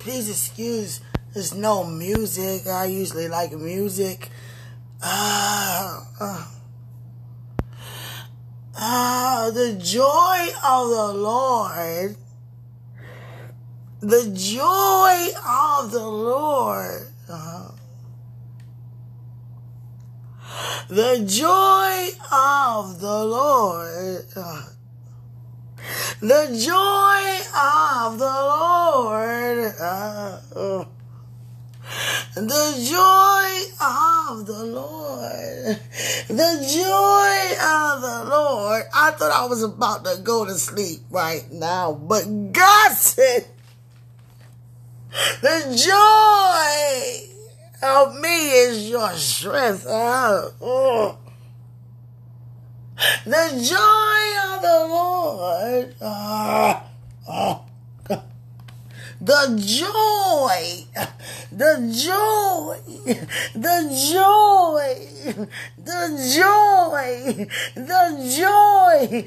please 0.00 0.28
excuse 0.28 1.00
there's 1.32 1.54
no 1.54 1.84
music. 1.84 2.66
I 2.66 2.86
usually 2.86 3.28
like 3.28 3.52
music. 3.52 4.30
Ah, 5.00 6.04
uh, 6.20 6.24
uh, 6.24 6.46
uh, 8.76 9.50
the 9.52 9.74
joy 9.74 10.48
of 10.66 10.90
the 10.90 11.12
Lord. 11.14 12.16
The 14.00 14.30
joy 14.34 15.28
of 15.46 15.92
the 15.92 16.06
Lord. 16.06 17.06
Uh, 17.28 17.70
the 20.88 21.24
joy 21.24 22.08
of 22.32 23.00
the 23.00 23.24
Lord. 23.24 24.24
Uh, 24.34 24.62
the 26.20 26.46
joy 26.52 27.40
of 27.58 28.18
the 28.18 28.24
Lord. 28.24 29.74
Uh, 29.80 30.38
uh, 30.54 30.84
the 32.34 32.86
joy 32.88 33.50
of 33.84 34.46
the 34.46 34.64
Lord. 34.64 35.80
The 36.28 36.52
joy 36.72 37.40
of 37.64 38.02
the 38.02 38.30
Lord. 38.30 38.84
I 38.94 39.10
thought 39.12 39.32
I 39.32 39.46
was 39.46 39.62
about 39.62 40.04
to 40.04 40.20
go 40.22 40.44
to 40.44 40.54
sleep 40.54 41.00
right 41.10 41.50
now, 41.50 41.94
but 41.94 42.52
God 42.52 42.92
said, 42.92 43.46
the 45.40 45.74
joy 45.74 47.30
of 47.82 48.14
me 48.20 48.50
is 48.50 48.88
your 48.90 49.10
strength. 49.14 49.86
Uh, 49.86 50.50
oh. 50.60 51.18
The 53.24 53.44
joy 53.62 54.54
of 54.54 54.62
the 54.62 54.78
Lord. 54.88 55.94
Uh, 56.00 56.80
oh. 57.28 57.64
The 59.22 59.52
joy, 59.62 60.86
the 61.52 61.92
joy, 61.92 62.80
the 63.54 63.76
joy, 64.10 64.96
the 65.76 66.00
joy, 66.34 67.46
the 67.74 68.02
joy 68.38 69.24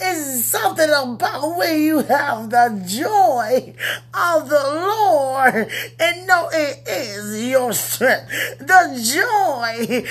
is 0.00 0.44
something 0.44 0.90
about 0.90 1.56
when 1.56 1.80
you 1.80 1.98
have 2.00 2.50
the 2.50 2.84
joy 2.86 3.74
of 4.12 4.48
the 4.48 4.54
Lord 4.54 5.70
and 6.00 6.26
know 6.26 6.48
it 6.52 6.82
is 6.86 7.48
your 7.48 7.72
strength. 7.72 8.28
The 8.58 9.00
joy, 9.14 10.04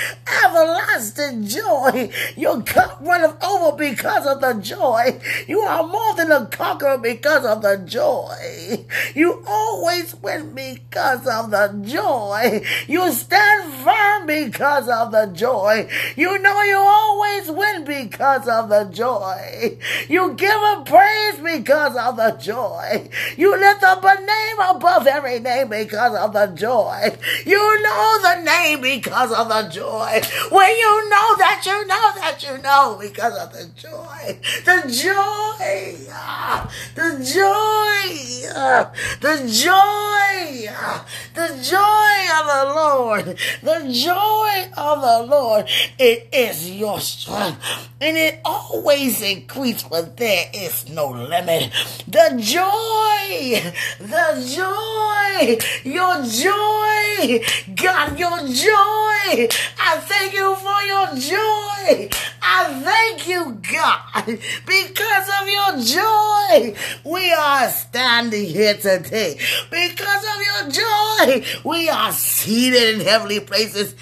everlasting 0.45 1.45
joy. 1.45 2.09
Your 2.37 2.61
cup 2.63 2.99
runneth 3.01 3.43
over 3.43 3.75
because 3.77 4.25
of 4.25 4.41
the 4.41 4.53
joy. 4.53 5.19
You 5.47 5.59
are 5.59 5.85
more 5.85 6.15
than 6.15 6.31
a 6.31 6.45
conqueror 6.45 6.97
because 6.97 7.45
of 7.45 7.61
the 7.61 7.77
joy. 7.85 8.85
You 9.15 9.43
always 9.47 10.15
win 10.15 10.53
because 10.55 11.27
of 11.27 11.51
the 11.51 11.67
joy. 11.85 12.61
You 12.87 13.11
stand 13.11 13.73
firm 13.83 14.27
because 14.27 14.87
of 14.87 15.11
the 15.11 15.25
joy. 15.33 15.89
You 16.15 16.39
know 16.39 16.61
you 16.61 16.77
always 16.77 17.51
win 17.51 17.85
because 17.85 18.47
of 18.47 18.69
the 18.69 18.85
joy. 18.85 19.77
You 20.07 20.33
give 20.33 20.61
him 20.61 20.83
praise 20.83 21.39
because 21.39 21.95
of 21.95 22.17
the 22.17 22.31
joy. 22.39 23.09
You 23.37 23.57
lift 23.57 23.83
up 23.83 24.03
a 24.03 24.15
name 24.15 24.59
above 24.59 25.07
every 25.07 25.39
name 25.39 25.69
because 25.69 26.15
of 26.15 26.33
the 26.33 26.47
joy. 26.47 27.17
You 27.45 27.81
know 27.81 28.19
the 28.21 28.43
name 28.43 28.81
because 28.81 29.31
of 29.31 29.49
the 29.49 29.69
joy. 29.69 30.21
When 30.51 30.69
you 30.75 31.09
know 31.09 31.37
that 31.37 31.63
you 31.65 31.87
know 31.87 32.11
that 32.15 32.43
you 32.43 32.57
know 32.61 32.97
because 32.99 33.37
of 33.37 33.51
the 33.51 33.69
joy. 33.75 34.39
The 34.65 34.89
joy. 34.89 36.07
Ah, 36.11 36.71
the 36.95 37.23
joy. 37.23 38.51
Ah, 38.55 38.91
the 39.21 39.47
joy. 39.47 40.69
Ah, 40.71 41.05
the 41.33 41.47
joy 41.61 42.17
of 42.39 42.45
the 42.53 42.73
Lord. 42.75 43.25
The 43.61 43.91
joy 43.91 44.71
of 44.77 45.01
the 45.01 45.27
Lord. 45.29 45.65
It 45.97 46.29
is 46.31 46.71
your 46.71 46.99
strength. 46.99 47.89
And 47.99 48.17
it 48.17 48.41
always 48.45 49.21
increases 49.21 49.62
but 49.71 50.17
there 50.17 50.49
is 50.53 50.89
no 50.89 51.09
limit. 51.09 51.71
The 52.07 52.35
joy, 52.37 53.61
the 53.99 54.27
joy, 54.55 55.57
your 55.89 56.23
joy, 56.25 57.43
God, 57.73 58.19
your 58.19 58.39
joy. 58.49 59.47
I 59.79 59.99
thank 60.01 60.33
you 60.33 60.55
for 60.55 60.81
your 60.83 61.07
joy. 61.15 62.09
I 62.41 62.81
thank 62.83 63.27
you, 63.27 63.57
God, 63.71 64.39
because 64.65 65.29
of 65.39 65.47
your 65.47 65.77
joy. 65.81 66.75
We 67.05 67.31
are 67.31 67.69
standing 67.69 68.45
here 68.45 68.75
today. 68.75 69.39
Because 69.71 70.25
of 70.35 70.41
your 70.43 70.71
joy, 70.71 71.45
we 71.63 71.89
are 71.89 72.11
seated 72.11 72.95
in 72.95 73.05
heavenly 73.05 73.39
places. 73.39 73.95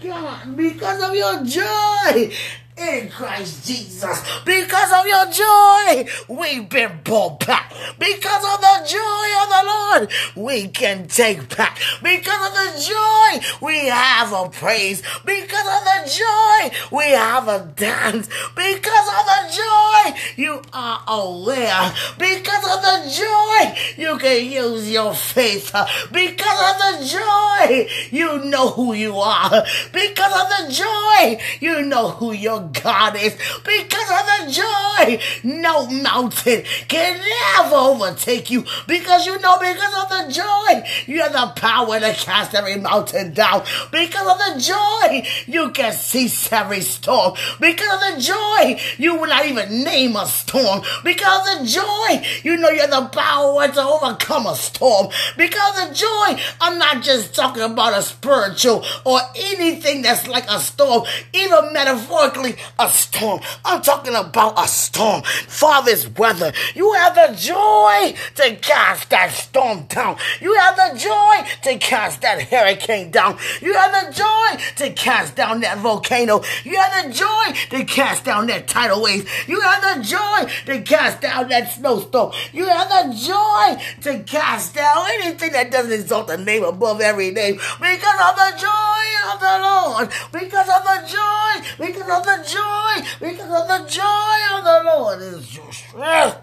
God, 0.00 0.56
because 0.56 1.02
of 1.02 1.14
your 1.14 1.44
joy, 1.44 2.32
in 2.78 3.08
Christ 3.08 3.66
Jesus. 3.66 4.22
Because 4.44 4.92
of 4.92 5.06
your 5.06 5.26
joy, 5.30 6.08
we've 6.28 6.68
been 6.68 7.00
brought 7.02 7.44
back. 7.46 7.72
Because 7.98 8.44
of 8.44 8.60
the 8.60 8.86
joy 8.86 9.28
of 9.42 9.48
the 9.48 9.62
Lord, 9.66 10.12
we 10.36 10.68
can 10.68 11.08
take 11.08 11.56
back. 11.56 11.78
Because 12.02 12.48
of 12.48 12.54
the 12.54 12.80
joy, 12.80 13.66
we 13.66 13.86
have 13.86 14.32
a 14.32 14.48
praise. 14.48 15.02
Because 15.24 15.66
of 15.66 15.84
the 15.84 16.10
joy, 16.10 16.96
we 16.96 17.04
have 17.10 17.48
a 17.48 17.72
dance. 17.76 18.28
Because 18.54 19.08
of 19.08 19.26
the 19.26 19.56
joy, 19.56 20.18
you 20.36 20.62
are 20.72 21.02
aware. 21.08 21.92
Because 22.18 22.64
of 22.64 22.82
the 22.82 23.10
joy, 23.10 24.02
you 24.02 24.18
can 24.18 24.44
use 24.44 24.90
your 24.90 25.14
faith. 25.14 25.72
Because 26.12 26.60
of 26.70 26.78
the 26.78 27.06
joy, 27.06 27.88
you 28.10 28.44
know 28.44 28.70
who 28.70 28.92
you 28.92 29.16
are. 29.16 29.64
Because 29.92 30.32
of 30.32 30.48
the 30.48 30.72
joy, 30.72 31.40
you 31.60 31.82
know 31.82 32.10
who 32.10 32.32
you're 32.32 32.67
God 32.72 33.16
is. 33.16 33.34
Because 33.64 34.10
of 34.10 34.26
the 34.26 34.52
joy, 34.52 35.20
no 35.44 35.86
mountain 35.88 36.64
can 36.88 37.20
never 37.56 37.76
overtake 37.76 38.50
you. 38.50 38.64
Because 38.86 39.26
you 39.26 39.38
know, 39.40 39.58
because 39.58 39.94
of 40.02 40.08
the 40.08 40.32
joy, 40.32 40.88
you 41.06 41.20
have 41.22 41.32
the 41.32 41.60
power 41.60 42.00
to 42.00 42.12
cast 42.12 42.54
every 42.54 42.76
mountain 42.76 43.32
down. 43.32 43.64
Because 43.90 44.26
of 44.26 44.38
the 44.38 44.60
joy, 44.60 45.26
you 45.46 45.70
can 45.70 45.92
cease 45.92 46.52
every 46.52 46.80
storm. 46.80 47.34
Because 47.60 47.94
of 47.94 48.16
the 48.16 48.20
joy, 48.22 48.80
you 48.98 49.16
will 49.16 49.28
not 49.28 49.46
even 49.46 49.84
name 49.84 50.16
a 50.16 50.26
storm. 50.26 50.82
Because 51.04 51.56
of 51.56 51.60
the 51.60 51.66
joy, 51.66 52.26
you 52.42 52.56
know 52.56 52.70
you 52.70 52.80
have 52.80 52.90
the 52.90 53.08
power 53.08 53.68
to 53.68 53.82
overcome 53.82 54.46
a 54.46 54.56
storm. 54.56 55.08
Because 55.36 55.82
of 55.82 55.88
the 55.88 55.94
joy, 55.94 56.42
I'm 56.60 56.78
not 56.78 57.02
just 57.02 57.34
talking 57.34 57.62
about 57.62 57.96
a 57.96 58.02
spiritual 58.02 58.84
or 59.04 59.20
anything 59.36 60.02
that's 60.02 60.26
like 60.28 60.44
a 60.48 60.60
storm, 60.60 61.04
even 61.32 61.72
metaphorically, 61.72 62.56
a 62.78 62.88
storm. 62.88 63.40
I'm 63.64 63.82
talking 63.82 64.14
about 64.14 64.58
a 64.58 64.68
storm. 64.68 65.22
Father's 65.22 66.08
weather. 66.08 66.52
You 66.74 66.92
have 66.94 67.14
the 67.14 67.34
joy 67.36 68.14
to 68.36 68.56
cast 68.56 69.10
that 69.10 69.32
storm 69.32 69.84
down. 69.86 70.16
You 70.40 70.54
have 70.54 70.76
the 70.76 70.98
joy 70.98 71.48
to 71.62 71.78
cast 71.78 72.22
that 72.22 72.42
hurricane 72.42 73.10
down. 73.10 73.38
You 73.60 73.74
have 73.74 73.92
the 73.92 74.12
joy 74.12 74.62
to 74.76 74.92
cast 74.92 75.36
down 75.36 75.60
that 75.60 75.78
volcano. 75.78 76.42
You 76.64 76.76
have 76.76 77.06
the 77.06 77.12
joy 77.12 77.76
to 77.76 77.84
cast 77.84 78.24
down 78.24 78.46
that 78.48 78.68
tidal 78.68 79.02
wave. 79.02 79.28
You 79.46 79.60
have 79.60 79.82
the 79.82 80.02
joy 80.02 80.50
to 80.66 80.82
cast 80.82 81.20
down 81.20 81.48
that 81.48 81.72
snowstorm. 81.72 82.32
You 82.52 82.66
have 82.66 82.88
the 82.88 83.14
joy 83.14 83.82
to 84.02 84.22
cast 84.24 84.74
down 84.74 85.06
anything 85.10 85.52
that 85.52 85.70
doesn't 85.70 85.92
exalt 85.92 86.28
the 86.28 86.38
name 86.38 86.64
above 86.64 87.00
every 87.00 87.30
name 87.30 87.54
because 87.56 88.20
of 88.20 88.36
the 88.36 88.52
joy 88.58 88.98
of 89.32 89.40
the 89.40 89.58
Lord. 89.62 90.08
Because 90.32 90.68
of 90.68 90.82
the 90.84 90.98
joy. 91.06 91.86
Because 91.86 92.08
of 92.08 92.24
the 92.24 92.47
joy 92.48 93.06
because 93.20 93.62
of 93.62 93.68
the 93.68 93.88
joy 93.88 94.36
of 94.56 94.64
the 94.64 94.82
Lord 94.84 95.22
is 95.22 95.56
your 95.56 95.72
strength. 95.72 96.38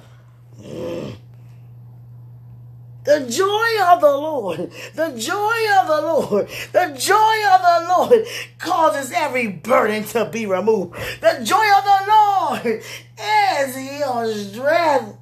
The 3.06 3.20
joy 3.30 3.94
of 3.94 4.02
the 4.02 4.18
Lord, 4.18 4.72
the 4.96 5.10
joy 5.16 5.60
of 5.80 5.88
the 5.88 6.02
Lord, 6.02 6.48
the 6.72 6.96
joy 6.98 7.38
of 7.54 7.62
the 7.62 7.86
Lord 7.88 8.26
causes 8.58 9.12
every 9.12 9.48
burden 9.48 10.06
to 10.06 10.26
be 10.26 10.48
removed. 10.48 10.96
The 11.22 11.40
joy 11.44 11.68
of 11.78 11.84
the 11.84 12.02
Lord 12.08 12.82
is 13.20 14.00
your 14.00 14.34
strength 14.34 15.20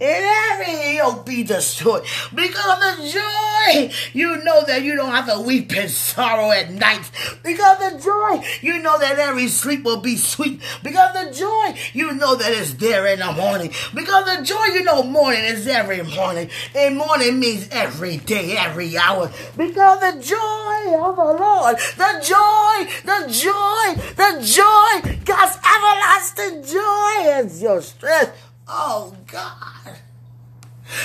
and 0.00 0.60
every 0.60 0.96
yoke 0.96 1.26
be 1.26 1.42
destroyed. 1.42 2.04
Because 2.34 2.72
of 2.72 2.98
the 2.98 3.10
joy, 3.10 3.92
you 4.12 4.42
know 4.44 4.64
that 4.66 4.82
you 4.82 4.96
don't 4.96 5.10
have 5.10 5.28
to 5.28 5.40
weep 5.40 5.74
in 5.76 5.88
sorrow 5.88 6.50
at 6.50 6.70
night. 6.70 7.10
Because 7.42 7.82
of 7.82 7.92
the 7.92 8.04
joy, 8.04 8.44
you 8.60 8.82
know 8.82 8.98
that 8.98 9.18
every 9.18 9.48
sleep 9.48 9.84
will 9.84 10.00
be 10.00 10.16
sweet. 10.16 10.60
Because 10.82 11.16
of 11.16 11.26
the 11.26 11.38
joy, 11.38 11.78
you 11.92 12.12
know 12.12 12.36
that 12.36 12.52
it's 12.52 12.74
there 12.74 13.06
in 13.06 13.20
the 13.20 13.32
morning. 13.32 13.72
Because 13.94 14.28
of 14.28 14.38
the 14.38 14.44
joy, 14.44 14.64
you 14.74 14.84
know 14.84 15.02
morning 15.02 15.44
is 15.44 15.66
every 15.66 16.02
morning. 16.02 16.50
And 16.74 16.96
morning 16.96 17.40
means 17.40 17.68
every 17.70 18.18
day, 18.18 18.56
every 18.56 18.96
hour. 18.96 19.30
Because 19.56 20.00
the 20.00 20.20
joy 20.20 20.94
of 20.96 21.16
the 21.16 21.22
Lord, 21.22 21.76
the 21.96 22.20
joy, 22.22 22.90
the 23.04 23.26
joy, 23.30 24.02
the 24.16 24.40
joy, 24.42 25.24
God's 25.24 25.58
everlasting 25.64 26.64
joy 26.64 27.44
is 27.44 27.62
your 27.62 27.80
strength. 27.80 28.47
Oh 28.68 29.16
God. 29.26 29.98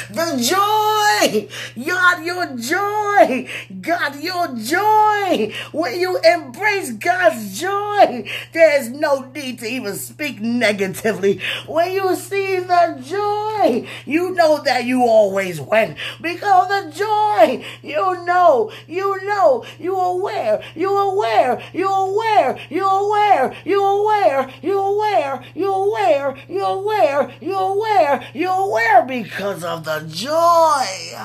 The 0.10 0.38
joy, 0.38 1.50
God, 1.86 2.24
your 2.24 2.58
joy, 2.58 3.50
God, 3.82 4.22
your 4.22 4.56
joy. 4.56 5.54
When 5.72 6.00
you 6.00 6.20
embrace 6.20 6.92
God's 6.94 7.60
joy, 7.60 8.30
there's 8.54 8.90
no 8.90 9.30
need 9.32 9.60
to 9.60 9.68
even 9.68 9.96
speak 9.96 10.40
negatively. 10.40 11.42
When 11.68 11.92
you 11.92 12.16
see 12.16 12.60
the 12.60 13.04
joy, 13.04 13.88
you 14.06 14.32
know 14.32 14.64
that 14.64 14.86
you 14.86 15.04
always 15.04 15.60
win. 15.60 15.96
Because 16.22 16.68
the 16.68 16.92
joy, 16.92 17.66
you 17.82 18.26
know, 18.26 18.72
you 18.88 19.26
know, 19.26 19.66
you 19.80 19.96
aware, 19.96 20.64
you 20.76 20.96
aware, 20.96 21.62
you 21.74 21.88
aware, 21.88 22.60
you 22.70 22.80
are 22.80 22.80
aware, 22.80 22.80
you 22.80 22.82
are 22.84 23.02
aware, 23.02 23.56
you 23.66 23.82
are 23.82 24.00
aware, 24.00 24.50
you 24.62 24.80
are 24.80 24.92
aware, 24.92 25.44
you 25.56 25.70
are 25.70 25.84
aware, 25.84 26.36
you 26.48 26.64
are 26.64 26.64
aware, 26.64 26.64
you 26.64 26.64
are 26.64 26.80
aware, 26.80 27.34
you 27.42 27.54
are 27.54 27.72
aware, 27.72 28.30
you 28.34 28.50
are 28.50 28.62
aware 28.68 29.06
because 29.06 29.64
of 29.64 29.73
the 29.80 30.06
joy. 30.08 31.18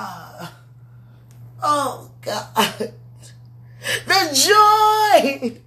Oh 1.62 2.10
God. 2.22 2.92
The 4.06 4.20
joy 4.34 5.60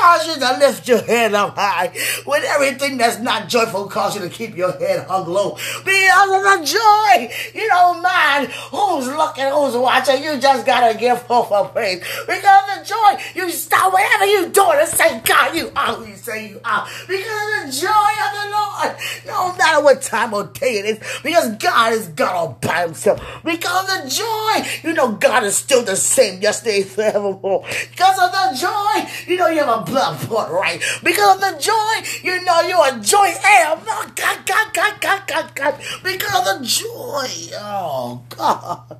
cause 0.00 0.26
you 0.26 0.34
to 0.34 0.58
lift 0.58 0.88
your 0.88 1.02
head 1.02 1.34
up 1.34 1.56
high 1.56 1.92
when 2.24 2.42
everything 2.44 2.96
that's 2.96 3.18
not 3.18 3.48
joyful 3.48 3.86
cause 3.86 4.14
you 4.16 4.22
to 4.22 4.28
keep 4.28 4.56
your 4.56 4.72
head 4.78 5.06
hung 5.06 5.28
low. 5.28 5.56
Because 5.84 6.30
of 6.30 6.42
the 6.42 6.64
joy 6.64 7.30
you 7.54 7.68
don't 7.68 8.02
mind 8.02 8.48
who's 8.48 9.06
looking 9.08 9.46
who's 9.46 9.76
watching 9.76 10.22
you 10.22 10.40
just 10.40 10.64
gotta 10.64 10.98
give 10.98 11.18
hope 11.22 11.50
a 11.50 11.68
praise. 11.68 12.00
Because 12.26 12.62
of 12.62 12.78
the 12.78 12.84
joy 12.84 13.22
you 13.34 13.50
stop 13.50 13.92
whatever 13.92 14.26
you're 14.26 14.48
doing 14.48 14.78
and 14.80 14.88
say 14.88 15.20
God 15.20 15.54
you 15.54 15.70
are 15.76 15.94
who 15.94 16.06
you 16.06 16.16
say 16.16 16.48
you 16.48 16.60
are. 16.64 16.86
Because 17.06 17.66
of 17.66 17.66
the 17.66 17.80
joy 17.80 18.12
of 18.24 18.30
the 18.38 18.50
Lord 18.50 18.96
no 19.26 19.56
matter 19.56 19.84
what 19.84 20.00
time 20.02 20.32
or 20.32 20.44
day 20.44 20.78
it 20.78 20.84
is 20.86 21.20
because 21.22 21.56
God 21.56 21.92
is 21.92 22.08
God 22.08 22.34
all 22.34 22.58
by 22.60 22.82
himself. 22.82 23.20
Because 23.44 23.96
of 23.96 24.04
the 24.04 24.10
joy 24.10 24.88
you 24.88 24.94
know 24.94 25.12
God 25.12 25.44
is 25.44 25.56
still 25.56 25.82
the 25.82 25.96
same 25.96 26.40
yesterday 26.40 26.82
forevermore. 26.82 27.66
Because 27.90 28.18
of 28.18 28.32
the 28.32 28.58
joy 28.58 29.30
you 29.30 29.36
know 29.36 29.48
you 29.48 29.62
have 29.62 29.82
a 29.82 29.89
port 29.90 30.50
right. 30.50 30.82
Because 31.02 31.36
of 31.36 31.40
the 31.40 31.58
joy, 31.60 32.28
you 32.28 32.44
know 32.44 32.60
you're 32.60 32.98
a 32.98 33.00
joy 33.00 33.32
am. 33.44 33.78
Oh, 33.86 34.12
God, 34.14 34.46
God, 34.46 34.74
God, 34.74 35.00
God, 35.00 35.22
God, 35.26 35.54
God. 35.54 35.80
Because 36.02 36.54
of 36.54 36.60
the 36.60 36.66
joy. 36.66 37.56
Oh, 37.58 38.22
God. 38.30 38.98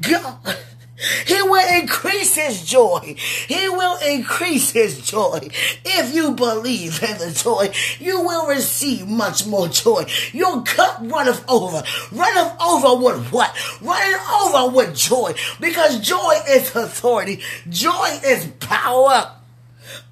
God. 0.00 0.56
He 1.26 1.40
will 1.42 1.80
increase 1.80 2.34
his 2.34 2.64
joy. 2.64 3.14
He 3.16 3.68
will 3.68 3.98
increase 4.06 4.70
his 4.70 5.00
joy. 5.00 5.48
If 5.84 6.14
you 6.14 6.32
believe 6.32 7.02
in 7.02 7.16
the 7.18 7.30
joy, 7.30 7.72
you 7.98 8.20
will 8.20 8.46
receive 8.46 9.08
much 9.08 9.46
more 9.46 9.68
joy. 9.68 10.04
Your 10.32 10.62
cup 10.62 10.98
runneth 11.00 11.42
over. 11.48 11.82
Runneth 12.12 12.60
over 12.60 13.02
with 13.02 13.32
what? 13.32 13.56
Runneth 13.80 14.30
over 14.42 14.76
with 14.76 14.94
joy. 14.94 15.34
Because 15.58 16.00
joy 16.00 16.34
is 16.48 16.74
authority. 16.76 17.40
Joy 17.68 18.18
is 18.24 18.46
power. 18.60 19.39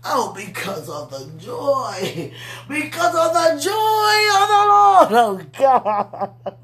Oh, 0.04 0.32
because 0.36 0.88
of 0.88 1.10
the 1.10 1.30
joy. 1.38 2.32
Because 2.68 3.14
of 3.14 3.32
the 3.34 3.60
joy 3.62 4.20
of 4.38 4.48
the 4.48 4.64
Lord. 4.68 5.12
Oh, 5.12 5.40
God. 5.58 6.58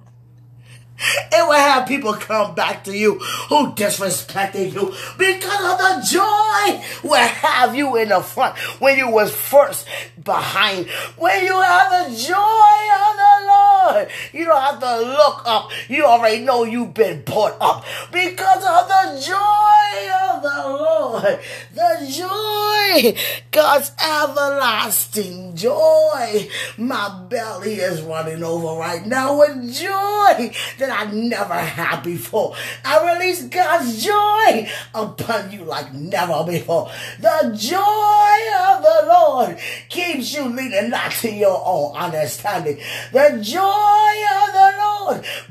It 0.97 1.49
will 1.49 1.53
have 1.53 1.89
people 1.89 2.15
come 2.15 2.55
back 2.55 2.85
to 2.85 2.97
you 2.97 3.19
who 3.49 3.73
disrespected 3.75 4.73
you 4.73 4.95
because 5.19 5.73
of 5.73 5.79
the 5.79 6.07
joy 6.09 7.09
will 7.09 7.17
have 7.17 7.75
you 7.75 7.97
in 7.97 8.11
the 8.11 8.21
front 8.21 8.57
when 8.81 8.97
you 8.97 9.11
was 9.11 9.35
first 9.35 9.89
behind. 10.23 10.87
When 11.19 11.45
you 11.45 11.61
have 11.61 12.09
the 12.09 12.17
joy 12.17 12.77
of 12.95 13.17
the 13.17 13.35
Lord, 13.47 14.09
you 14.33 14.45
don't 14.45 14.61
have 14.61 14.81
to 14.81 15.01
look 15.01 15.43
up. 15.47 15.71
You 15.89 16.05
already 16.05 16.43
know 16.43 16.63
you've 16.63 16.95
been 16.95 17.23
brought 17.23 17.57
up 17.61 17.85
because 18.13 18.65
of 18.65 18.89
the 18.89 19.21
joy 19.27 20.11
of 20.31 20.43
the 20.43 20.69
Lord. 20.69 21.41
The 21.75 22.07
joy, 22.09 23.21
God's 23.51 23.91
everlasting 24.01 25.57
joy. 25.57 26.49
My 26.79 27.27
belly 27.29 27.75
is 27.75 28.01
running 28.03 28.45
over 28.45 28.79
right 28.79 29.05
now 29.05 29.41
with 29.41 29.75
joy 29.75 30.55
that 30.87 31.07
I 31.07 31.11
never 31.13 31.55
had 31.55 32.03
before. 32.03 32.55
I 32.85 33.15
release 33.15 33.43
God's 33.45 34.05
joy 34.05 34.69
upon 34.95 35.51
you 35.51 35.65
like 35.65 35.93
never 35.93 36.45
before. 36.45 36.91
The 37.21 37.55
joy 37.57 38.39
of 38.69 38.83
the 38.83 39.07
Lord 39.07 39.59
keeps 39.89 40.35
you 40.35 40.45
leading 40.49 40.91
not 40.91 41.13
to 41.13 41.33
your 41.33 41.63
own 41.65 41.97
understanding. 41.97 42.79
The 43.13 43.41
joy 43.43 44.15
of 44.41 44.53
the 44.53 44.75
Lord 44.79 44.94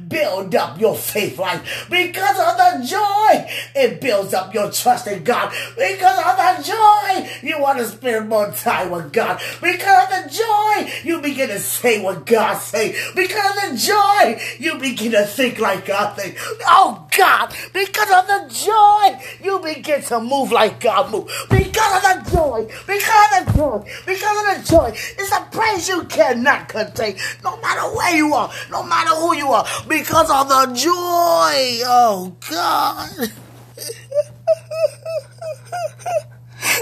build 0.07 0.55
up 0.55 0.79
your 0.79 0.95
faith 0.95 1.37
life. 1.39 1.87
Because 1.89 2.39
of 2.39 2.57
the 2.57 2.87
joy, 2.87 3.51
it 3.75 4.01
builds 4.01 4.33
up 4.33 4.53
your 4.53 4.71
trust 4.71 5.07
in 5.07 5.23
God. 5.23 5.53
Because 5.75 6.17
of 6.17 6.37
the 6.37 6.63
joy, 6.63 7.29
you 7.47 7.59
want 7.59 7.79
to 7.79 7.85
spend 7.85 8.29
more 8.29 8.51
time 8.51 8.91
with 8.91 9.11
God. 9.13 9.41
Because 9.61 10.03
of 10.03 10.23
the 10.23 10.29
joy, 10.29 10.91
you 11.03 11.21
begin 11.21 11.49
to 11.49 11.59
say 11.59 12.01
what 12.03 12.25
God 12.25 12.55
say. 12.57 12.95
Because 13.15 13.63
of 13.63 13.71
the 13.71 13.77
joy, 13.77 14.41
you 14.59 14.77
begin 14.79 15.11
to 15.11 15.25
think 15.25 15.59
like 15.59 15.85
God 15.85 16.15
thinks. 16.15 16.41
Oh 16.67 17.02
God, 17.17 17.53
because 17.73 18.11
of 18.11 18.27
the 18.27 18.47
joy, 18.53 19.19
you 19.43 19.59
begin 19.59 20.01
to 20.03 20.19
move 20.19 20.51
like 20.51 20.79
God 20.79 21.11
move. 21.11 21.25
Because 21.49 21.95
of 21.95 22.01
the 22.03 22.31
joy, 22.31 22.65
because 22.87 23.39
of 23.39 23.45
the 23.45 23.53
joy, 23.53 23.79
because 24.05 24.37
of 24.37 24.45
the 24.55 24.63
joy, 24.69 24.91
it's 24.93 25.31
a 25.31 25.47
praise 25.51 25.87
you 25.87 26.03
cannot 26.05 26.69
contain. 26.69 27.15
No 27.43 27.59
matter 27.61 27.95
where 27.95 28.15
you 28.15 28.33
are, 28.33 28.51
no 28.71 28.83
matter 28.83 29.15
who 29.15 29.35
you 29.35 29.47
are, 29.49 29.65
because 29.87 30.29
of 30.29 30.49
the 30.49 30.73
joy. 30.73 31.81
Oh 31.85 32.35
God. 32.49 33.09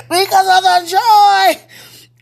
because 0.09 0.47
of 0.57 0.63
the 0.63 0.85
joy 0.89 1.61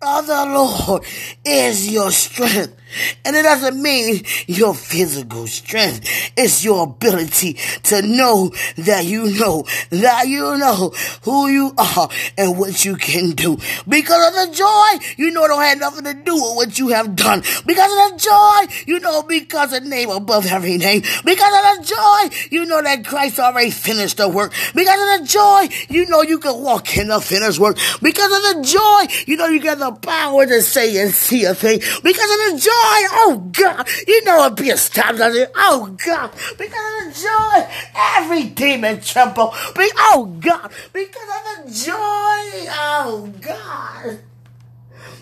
of 0.02 0.28
the 0.28 0.46
Lord 0.46 1.04
is 1.46 1.92
your 1.92 2.12
strength. 2.12 2.79
And 3.26 3.36
it 3.36 3.44
doesn't 3.44 3.82
mean 3.82 4.24
your 4.48 4.74
physical 4.74 5.48
strength. 5.48 6.32
It's 6.38 6.64
your 6.64 6.84
ability 6.84 7.54
to 7.84 8.02
know 8.02 8.52
that 8.78 9.06
you 9.06 9.32
know 9.40 9.66
that 9.90 10.28
you 10.28 10.58
know 10.58 10.94
who 11.24 11.48
you 11.48 11.74
are 11.78 12.10
and 12.38 12.58
what 12.58 12.86
you 12.86 12.96
can 12.96 13.32
do. 13.32 13.58
Because 13.88 14.28
of 14.28 14.50
the 14.50 14.56
joy, 14.56 15.06
you 15.18 15.32
know 15.32 15.48
don't 15.48 15.62
have 15.62 15.80
nothing 15.80 16.06
to 16.06 16.14
do 16.14 16.34
with 16.36 16.56
what 16.56 16.80
you 16.80 16.90
have 16.90 17.16
done. 17.16 17.42
Because 17.66 17.92
of 17.92 18.12
the 18.12 18.18
joy, 18.18 18.74
you 18.88 19.00
know 19.00 19.24
because 19.24 19.72
the 19.72 19.82
name 19.82 20.10
above 20.10 20.46
every 20.46 20.78
name. 20.78 21.02
Because 21.02 21.28
of 21.28 21.78
the 21.78 21.84
joy, 21.84 22.48
you 22.52 22.66
know 22.66 22.82
that 22.82 23.06
Christ 23.06 23.40
already 23.40 23.72
finished 23.72 24.18
the 24.18 24.30
work. 24.30 24.54
Because 24.74 25.00
of 25.02 25.20
the 25.20 25.28
joy, 25.28 25.68
you 25.90 26.06
know 26.08 26.22
you 26.22 26.40
can 26.40 26.62
walk 26.62 26.98
in 26.98 27.08
the 27.08 27.20
finished 27.20 27.60
work. 27.60 27.78
Because 28.02 28.32
of 28.32 28.56
the 28.56 28.68
joy, 28.68 29.24
you 29.28 29.38
know 29.38 29.48
you 29.48 29.62
got 29.62 29.80
the 29.80 29.92
power 29.92 30.46
to 30.46 30.62
say 30.62 31.02
and 31.02 31.14
see 31.14 31.46
a 31.46 31.54
thing. 31.54 31.80
Because 31.80 32.02
of 32.04 32.40
the 32.52 32.60
joy, 32.62 32.79
Oh 32.82 33.50
God, 33.52 33.88
you 34.08 34.24
know 34.24 34.46
it 34.46 34.56
be 34.56 34.70
established. 34.70 35.52
Oh 35.56 35.96
God, 36.06 36.32
because 36.58 37.08
of 37.08 37.14
the 37.14 37.22
joy, 37.22 37.76
every 37.96 38.44
demon 38.46 39.02
tremble. 39.02 39.54
Be, 39.76 39.90
oh 39.98 40.38
God, 40.40 40.72
because 40.94 41.30
of 41.30 41.66
the 41.66 41.86
joy. 41.86 42.70
Oh 42.72 43.34
God. 43.42 44.20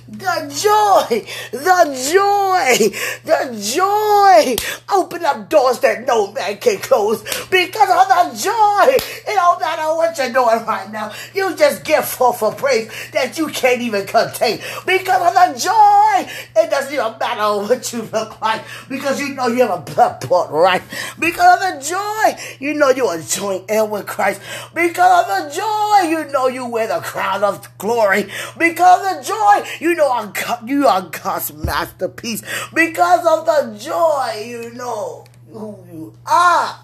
The 0.09 0.47
joy, 0.47 1.25
the 1.51 2.11
joy, 2.13 2.95
the 3.25 3.59
joy. 3.75 4.55
Open 4.95 5.25
up 5.25 5.49
doors 5.49 5.81
that 5.81 6.07
no 6.07 6.31
man 6.31 6.57
can 6.59 6.77
close 6.77 7.21
because 7.49 7.89
of 7.89 8.07
the 8.07 8.41
joy. 8.41 8.95
It 8.95 9.35
don't 9.35 9.59
matter 9.59 9.83
what 9.97 10.17
you're 10.17 10.31
doing 10.31 10.65
right 10.65 10.89
now. 10.93 11.11
You 11.33 11.53
just 11.57 11.83
give 11.83 12.05
forth 12.05 12.41
a 12.41 12.51
praise 12.51 12.89
that 13.11 13.37
you 13.37 13.47
can't 13.47 13.81
even 13.81 14.07
contain 14.07 14.59
because 14.85 15.27
of 15.27 15.33
the 15.33 15.59
joy. 15.59 16.31
It 16.55 16.69
doesn't 16.69 16.93
even 16.93 17.19
matter 17.19 17.67
what 17.67 17.91
you 17.91 18.03
look 18.03 18.39
like 18.39 18.63
because 18.87 19.19
you 19.19 19.33
know 19.33 19.47
you 19.47 19.67
have 19.67 19.71
a 19.71 19.91
blood 19.93 20.21
port, 20.21 20.51
right? 20.51 20.81
Because 21.19 21.61
of 21.61 21.83
the 21.83 21.85
joy, 21.85 22.41
you 22.59 22.75
know 22.75 22.91
you 22.91 23.07
are 23.07 23.19
joint 23.19 23.69
in 23.69 23.89
with 23.89 24.07
Christ. 24.07 24.39
Because 24.73 25.27
of 25.27 25.49
the 25.49 25.53
joy, 25.53 26.09
you 26.09 26.31
know 26.31 26.47
you 26.47 26.65
wear 26.65 26.87
the 26.87 27.01
crown 27.01 27.43
of 27.43 27.77
glory. 27.77 28.29
Because 28.57 29.05
of 29.05 29.17
the 29.17 29.27
joy, 29.27 29.69
you 29.81 29.96
know 29.97 30.33
you 30.65 30.87
are 30.87 31.01
God's 31.01 31.53
masterpiece. 31.53 32.41
Because 32.73 33.25
of 33.25 33.45
the 33.45 33.77
joy, 33.77 34.45
you 34.45 34.73
know 34.73 35.25
who 35.51 35.77
you 35.91 36.13
are. 36.25 36.79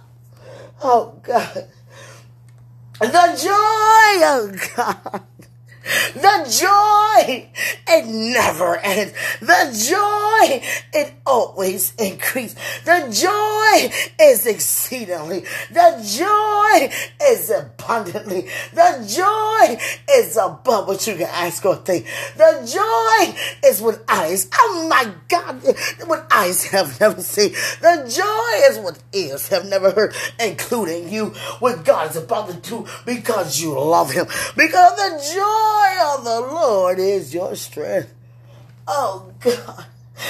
Oh 0.82 1.20
God. 1.24 1.68
The 3.00 3.26
joy 3.42 4.26
of 4.26 4.76
God. 4.76 5.24
The 6.14 6.60
joy, 6.62 7.50
it 7.88 8.06
never 8.08 8.78
ends. 8.78 9.14
The 9.42 9.90
joy, 9.90 10.64
it 10.94 11.14
always 11.26 11.94
increases. 11.96 12.58
The 12.86 13.10
joy 13.12 13.94
is 14.20 14.46
exceedingly. 14.46 15.44
The 15.72 16.02
joy 16.18 16.94
is 17.22 17.50
abundantly. 17.50 18.48
The 18.74 19.06
joy 19.08 19.78
is 20.10 20.38
above 20.38 20.88
what 20.88 21.06
you 21.06 21.16
can 21.16 21.28
ask 21.30 21.66
or 21.66 21.76
think. 21.76 22.06
The 22.38 22.70
joy 22.72 23.68
is 23.68 23.82
with 23.82 24.04
eyes. 24.08 24.50
Oh 24.54 24.88
my 24.90 25.12
God, 25.28 25.62
what 26.08 26.28
eyes 26.32 26.66
have 26.68 27.00
never 27.00 27.22
seen. 27.22 27.52
The 27.82 28.10
joy 28.10 28.72
is 28.72 28.80
what 28.80 29.00
ears 29.12 29.50
have 29.50 29.66
never 29.66 29.92
heard, 29.92 30.16
including 30.40 31.10
you, 31.10 31.28
what 31.60 31.84
God 31.84 32.12
is 32.12 32.16
about 32.16 32.50
to 32.50 32.56
do 32.56 32.88
because 33.06 33.60
you 33.60 33.78
love 33.78 34.12
Him. 34.12 34.28
Because 34.56 34.96
the 34.96 35.34
joy 35.36 35.73
of 36.16 36.24
the 36.24 36.42
Lord 36.42 37.00
is 37.00 37.34
your 37.34 37.56
strength. 37.56 38.14
Oh 38.88 39.32
God. 39.40 39.86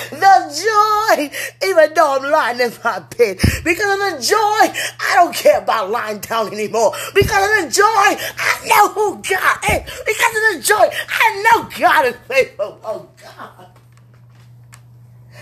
The 0.10 0.18
joy, 0.18 1.30
even 1.68 1.94
though 1.94 2.16
I'm 2.18 2.32
lying 2.32 2.60
in 2.60 2.72
my 2.84 3.00
bed, 3.00 3.38
because 3.64 3.94
of 3.94 4.00
the 4.00 4.26
joy, 4.26 4.38
I 4.38 5.14
don't 5.16 5.36
care 5.36 5.60
about 5.60 5.92
lying 5.92 6.20
down 6.20 6.54
anymore. 6.54 6.94
Because 7.14 7.44
of 7.50 7.66
the 7.66 7.72
joy, 7.72 7.84
I 7.86 8.66
know 8.66 8.88
who 8.90 9.22
God 9.22 9.60
is. 9.72 10.02
Because 10.06 10.36
of 10.36 10.44
the 10.54 10.62
joy, 10.64 10.90
I 11.10 11.44
know 11.44 11.70
God 11.78 12.06
is 12.06 12.16
faithful. 12.28 12.80
Oh 12.84 13.10
God. 13.22 13.68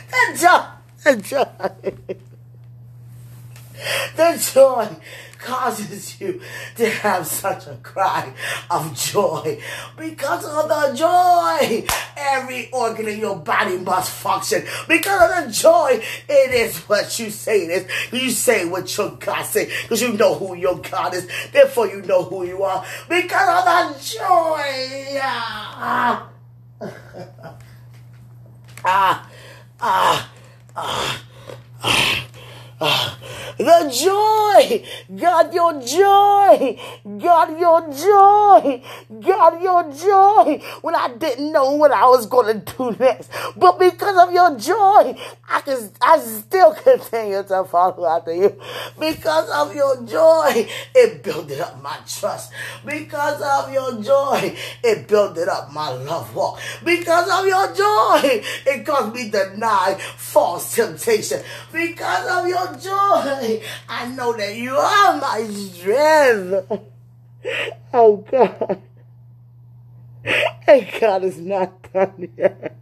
The 0.09 0.37
joy, 0.37 0.65
the 1.03 1.15
joy, 1.21 1.45
the 4.17 4.51
joy 4.53 4.89
causes 5.41 6.21
you 6.21 6.39
to 6.75 6.89
have 6.89 7.25
such 7.25 7.67
a 7.67 7.75
cry 7.83 8.33
of 8.69 8.93
joy. 8.95 9.59
Because 9.97 10.45
of 10.45 10.69
the 10.69 10.95
joy, 10.95 11.85
every 12.15 12.69
organ 12.71 13.07
in 13.07 13.19
your 13.19 13.37
body 13.37 13.77
must 13.77 14.11
function. 14.11 14.63
Because 14.87 15.39
of 15.39 15.45
the 15.45 15.51
joy, 15.51 16.01
it 16.29 16.53
is 16.53 16.77
what 16.87 17.17
you 17.19 17.29
say 17.29 17.65
it 17.65 17.71
is. 17.71 18.13
You 18.13 18.29
say 18.29 18.65
what 18.65 18.95
your 18.97 19.11
God 19.11 19.43
say 19.43 19.71
because 19.83 20.01
you 20.01 20.13
know 20.13 20.35
who 20.35 20.55
your 20.55 20.77
God 20.77 21.13
is. 21.13 21.27
Therefore, 21.51 21.87
you 21.87 22.01
know 22.03 22.23
who 22.23 22.45
you 22.45 22.63
are. 22.63 22.85
Because 23.09 23.65
of 23.65 23.97
the 23.97 24.17
joy. 24.17 25.19
Ah, 25.83 26.29
ah, 28.83 29.29
ah, 29.79 30.31
ah. 30.75 31.23
ah. 31.83 32.27
The 33.57 33.93
joy, 33.93 34.83
God, 35.15 35.53
your 35.53 35.81
joy, 35.83 36.79
God, 37.19 37.59
your 37.59 37.81
joy, 37.93 38.81
God, 39.21 39.61
your 39.61 39.93
joy. 39.93 40.63
When 40.81 40.95
I 40.95 41.13
didn't 41.15 41.51
know 41.51 41.73
what 41.75 41.91
I 41.91 42.05
was 42.07 42.25
going 42.25 42.59
to 42.59 42.73
do 42.75 42.91
next, 42.99 43.29
but 43.55 43.77
because 43.77 44.27
of 44.27 44.33
your 44.33 44.57
joy, 44.57 45.15
I 45.47 45.61
can, 45.61 45.91
I 46.01 46.17
still 46.19 46.73
continue 46.73 47.43
to 47.43 47.65
follow 47.65 48.07
after 48.07 48.33
you. 48.33 48.59
Because 48.99 49.49
of 49.51 49.75
your 49.75 50.03
joy, 50.05 50.67
it 50.95 51.21
built 51.21 51.51
up 51.51 51.83
my 51.83 51.97
trust. 52.07 52.51
Because 52.83 53.41
of 53.41 53.71
your 53.71 54.01
joy, 54.01 54.57
it 54.83 55.07
built 55.07 55.37
up 55.37 55.71
my 55.71 55.89
love 55.89 56.33
walk. 56.35 56.59
Because 56.83 57.29
of 57.29 57.45
your 57.45 57.67
joy, 57.75 58.41
it 58.65 58.85
caused 58.85 59.13
me 59.13 59.29
to 59.29 59.51
deny 59.51 59.99
false 60.17 60.73
temptation. 60.73 61.43
Because 61.71 62.27
of 62.27 62.47
your 62.47 62.70
joy. 62.79 63.61
I 63.89 64.07
know 64.15 64.35
that 64.35 64.55
you 64.55 64.75
are 64.75 65.17
my 65.19 65.47
strength. 65.51 66.71
Oh 67.93 68.17
God. 68.29 68.81
And 70.67 70.87
God 70.99 71.23
is 71.23 71.39
not 71.39 71.91
done 71.91 72.29
yet. 72.37 72.77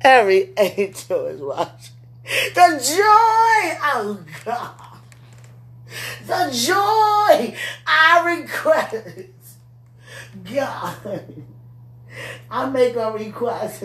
Every 0.00 0.50
angel 0.56 1.26
is 1.26 1.40
watching. 1.40 1.94
The 2.54 2.82
joy, 2.82 3.78
oh 3.82 4.24
God. 4.44 4.72
The 6.26 6.50
joy 6.52 7.56
I 7.86 8.40
request. 8.40 9.28
God. 10.52 11.43
I 12.50 12.68
make 12.70 12.96
a 12.96 13.10
request, 13.12 13.84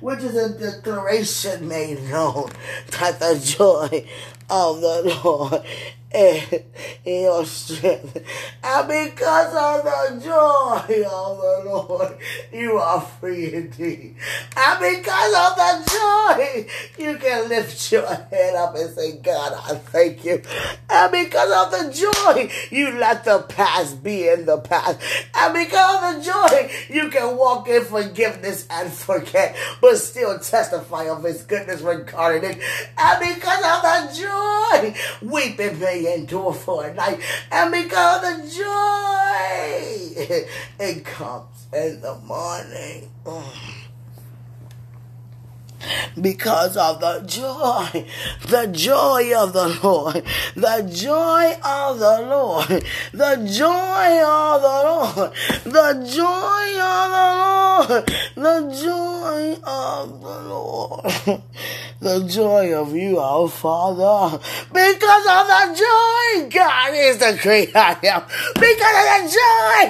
which 0.00 0.20
is 0.20 0.36
a 0.36 0.58
declaration 0.58 1.68
made 1.68 2.02
known 2.10 2.50
that 2.98 3.20
the 3.20 3.40
joy 3.42 4.06
of 4.48 4.80
the 4.80 5.20
Lord 5.24 5.62
and 6.12 6.62
your 7.04 7.44
strength. 7.44 8.22
And 8.62 8.88
because 8.88 9.54
of 9.54 9.84
the 9.84 10.20
joy 10.24 11.04
of 11.04 11.38
the 11.38 11.62
Lord, 11.66 12.18
you 12.52 12.78
are 12.78 13.00
free 13.00 13.52
indeed. 13.52 14.16
And 14.56 14.80
because 14.80 15.34
of 15.34 15.56
the 15.56 15.84
joy, 15.90 16.66
you 16.98 17.18
can 17.18 17.48
lift 17.48 17.92
your 17.92 18.06
head 18.06 18.54
up 18.54 18.74
and 18.76 18.90
say, 18.90 19.16
God, 19.18 19.52
I 19.52 19.74
thank 19.74 20.24
you. 20.24 20.42
And 20.88 21.12
because 21.12 21.50
of 21.52 21.70
the 21.72 21.92
joy, 21.92 22.50
you 22.70 22.92
let 22.92 23.24
the 23.24 23.40
past 23.48 24.02
be 24.02 24.28
in 24.28 24.46
the 24.46 24.58
past. 24.58 25.00
And 25.34 25.54
because 25.54 26.16
of 26.16 26.24
the 26.24 26.30
joy, 26.32 26.70
you 26.88 27.10
can 27.10 27.36
walk 27.36 27.68
in 27.68 27.84
forgiveness 27.84 28.66
and 28.70 28.92
forget, 28.92 29.56
but 29.80 29.96
still 29.96 30.38
testify 30.38 31.08
of 31.08 31.24
his 31.24 31.42
goodness 31.42 31.82
regarding 31.82 32.50
it. 32.50 32.60
And 32.98 33.34
because 33.34 33.58
of 33.58 33.82
the 33.82 34.12
joy, 34.20 34.94
weeping 35.28 35.78
may 35.80 35.95
endure 36.04 36.52
for 36.52 36.86
a 36.86 36.94
night. 36.94 37.20
And 37.50 37.72
because 37.72 38.20
the 38.22 38.34
joy, 38.58 40.44
it 40.84 41.04
comes 41.04 41.66
in 41.72 42.00
the 42.00 42.16
morning. 42.26 43.08
Mm 43.24 43.85
because 46.20 46.76
of 46.76 47.00
the 47.00 47.20
joy, 47.26 48.06
the 48.48 48.66
joy 48.68 49.32
of 49.36 49.52
the 49.52 49.78
Lord, 49.82 50.22
the 50.54 50.90
joy 50.92 51.52
of 51.64 51.98
the 51.98 52.20
Lord, 52.22 52.84
the 53.12 53.36
joy 53.50 54.22
of 54.24 54.62
the 54.62 54.78
Lord, 54.84 55.32
the 55.64 55.92
joy 56.10 56.80
of 56.80 57.10
the 57.16 57.28
Lord, 57.42 58.06
the 58.36 58.58
joy 58.82 59.58
of 59.64 60.20
the 60.22 60.40
Lord, 60.48 61.42
the 62.00 62.28
joy 62.28 62.74
of 62.74 62.94
you, 62.94 63.18
our 63.18 63.48
Father, 63.48 64.38
because 64.72 65.26
of 65.26 65.46
the 65.46 65.74
joy, 65.76 66.48
is 67.06 67.18
the 67.18 67.38
great 67.40 67.74
I 67.74 67.92
am, 68.02 68.22
because 68.54 68.96
of 69.00 69.06
the 69.14 69.20
joy, 69.38 69.80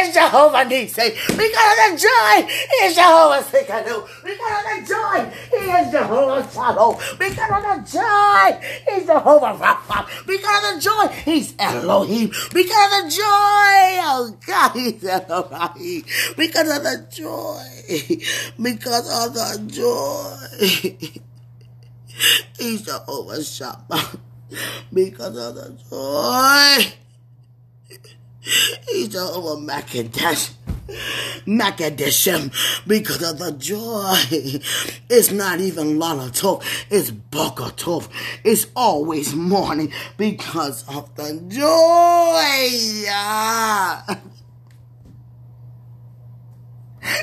is 0.00 0.14
Jehovah 0.14 0.64
Nissi, 0.64 1.12
because 1.36 1.72
of 1.72 1.78
the 1.84 1.98
joy, 2.00 2.36
is 2.82 2.94
Jehovah 2.94 3.42
Tsidkenu, 3.44 3.96
because 4.24 4.56
of 4.58 4.66
the 4.72 4.78
joy, 4.88 5.18
is 5.52 5.92
Jehovah 5.92 6.48
Shalom. 6.52 6.96
Because 7.18 7.50
of 7.52 7.62
the 7.62 7.76
joy, 7.92 8.46
he's 8.88 9.06
Jehovah 9.06 9.54
Rapha. 9.58 10.26
Because 10.26 10.56
of 10.56 10.74
the 10.74 10.80
joy, 10.80 11.06
he's 11.24 11.54
Elohim. 11.58 12.28
Because 12.52 12.86
of 12.86 13.04
the 13.04 13.10
joy, 13.10 13.82
oh 14.08 14.36
God, 14.46 14.72
he's 14.72 15.04
Elohim. 15.04 16.04
Because 16.36 16.76
of 16.76 16.82
the 16.82 17.06
joy, 17.10 17.62
because 18.62 19.26
of 19.26 19.34
the 19.34 19.48
joy, 19.70 21.20
he's 22.58 22.82
Jehovah 22.82 23.42
Shammah. 23.44 24.20
Because 24.92 25.36
of 25.36 25.54
the 25.54 25.76
joy, 25.90 26.92
he's 28.88 29.08
Jehovah 29.08 29.60
Makedesh. 29.60 30.52
Makadeshem 31.46 32.52
because 32.86 33.22
of 33.22 33.38
the 33.38 33.50
joy. 33.52 34.14
It's 35.08 35.32
not 35.32 35.60
even 35.60 35.98
Lalatov, 35.98 36.62
it's 36.90 37.10
Bokatov. 37.10 38.08
It's 38.44 38.68
always 38.76 39.34
morning 39.34 39.92
because 40.16 40.84
of 40.88 41.12
the 41.16 41.40
joy. 41.48 41.66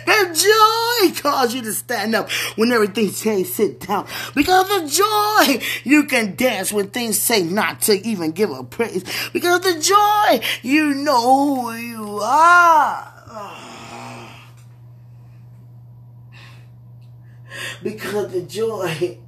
The 0.05 1.09
joy 1.13 1.21
caused 1.21 1.55
you 1.55 1.61
to 1.63 1.73
stand 1.73 2.15
up 2.15 2.29
when 2.55 2.71
everything 2.71 3.09
says 3.11 3.53
sit 3.53 3.81
down. 3.81 4.07
Because 4.35 4.69
of 4.69 4.81
the 4.81 4.87
joy, 4.89 5.65
you 5.83 6.05
can 6.05 6.35
dance 6.35 6.71
when 6.71 6.89
things 6.89 7.19
say 7.19 7.43
not 7.43 7.81
to 7.81 7.93
even 8.07 8.31
give 8.31 8.51
a 8.51 8.63
praise. 8.63 9.03
Because 9.31 9.57
of 9.57 9.63
the 9.63 9.79
joy, 9.81 10.45
you 10.61 10.93
know 10.95 11.55
who 11.55 11.73
you 11.73 12.19
are. 12.19 13.09
Because 17.83 18.31
the 18.31 18.41
joy, 18.41 19.19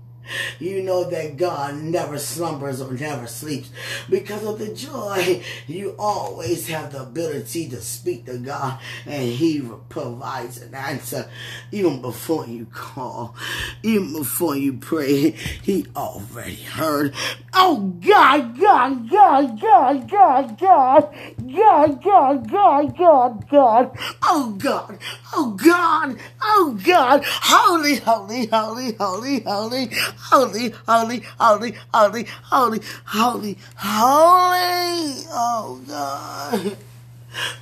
You 0.60 0.82
know 0.82 1.04
that 1.10 1.38
God 1.38 1.76
never 1.76 2.18
slumbers 2.18 2.82
or 2.82 2.94
never 2.94 3.28
sleeps. 3.28 3.70
Because 4.10 4.44
of 4.46 4.60
the 4.60 4.74
joy, 4.74 5.44
you 5.68 5.96
always 5.98 6.68
have 6.68 6.92
the 6.92 7.02
ability 7.02 7.70
to 7.70 7.82
speak 7.82 8.26
to 8.26 8.38
God 8.38 8.80
and 9.06 9.30
He 9.30 9.62
provides 9.90 10.62
an 10.62 10.74
answer 10.74 11.30
even 11.72 12.02
before 12.02 12.46
you 12.48 12.66
call, 12.68 13.36
even 13.84 14.14
before 14.14 14.56
you 14.56 14.74
pray. 14.74 15.32
He 15.32 15.86
already 15.96 16.56
heard. 16.56 17.14
Oh 17.54 17.96
God, 18.06 18.60
God, 18.60 19.10
God, 19.10 19.62
God, 19.62 20.10
God, 20.10 20.60
God, 20.60 21.18
God, 21.52 22.04
God, 22.04 22.52
God, 22.52 22.98
God, 22.98 23.50
God. 23.50 23.98
Oh 24.24 24.56
God, 24.58 25.00
oh 25.34 25.52
God, 25.52 26.18
oh 26.42 26.80
God. 26.84 27.24
Holy, 27.26 27.96
holy, 27.98 28.46
holy, 28.48 28.94
holy, 28.94 29.40
holy 29.42 29.90
holy, 30.18 30.74
holy, 30.88 31.24
holy, 31.40 31.76
holy, 31.94 32.28
holy, 32.44 32.82
holy, 33.06 33.58
holy. 33.76 35.26
Oh 35.32 35.82
God. 35.88 36.78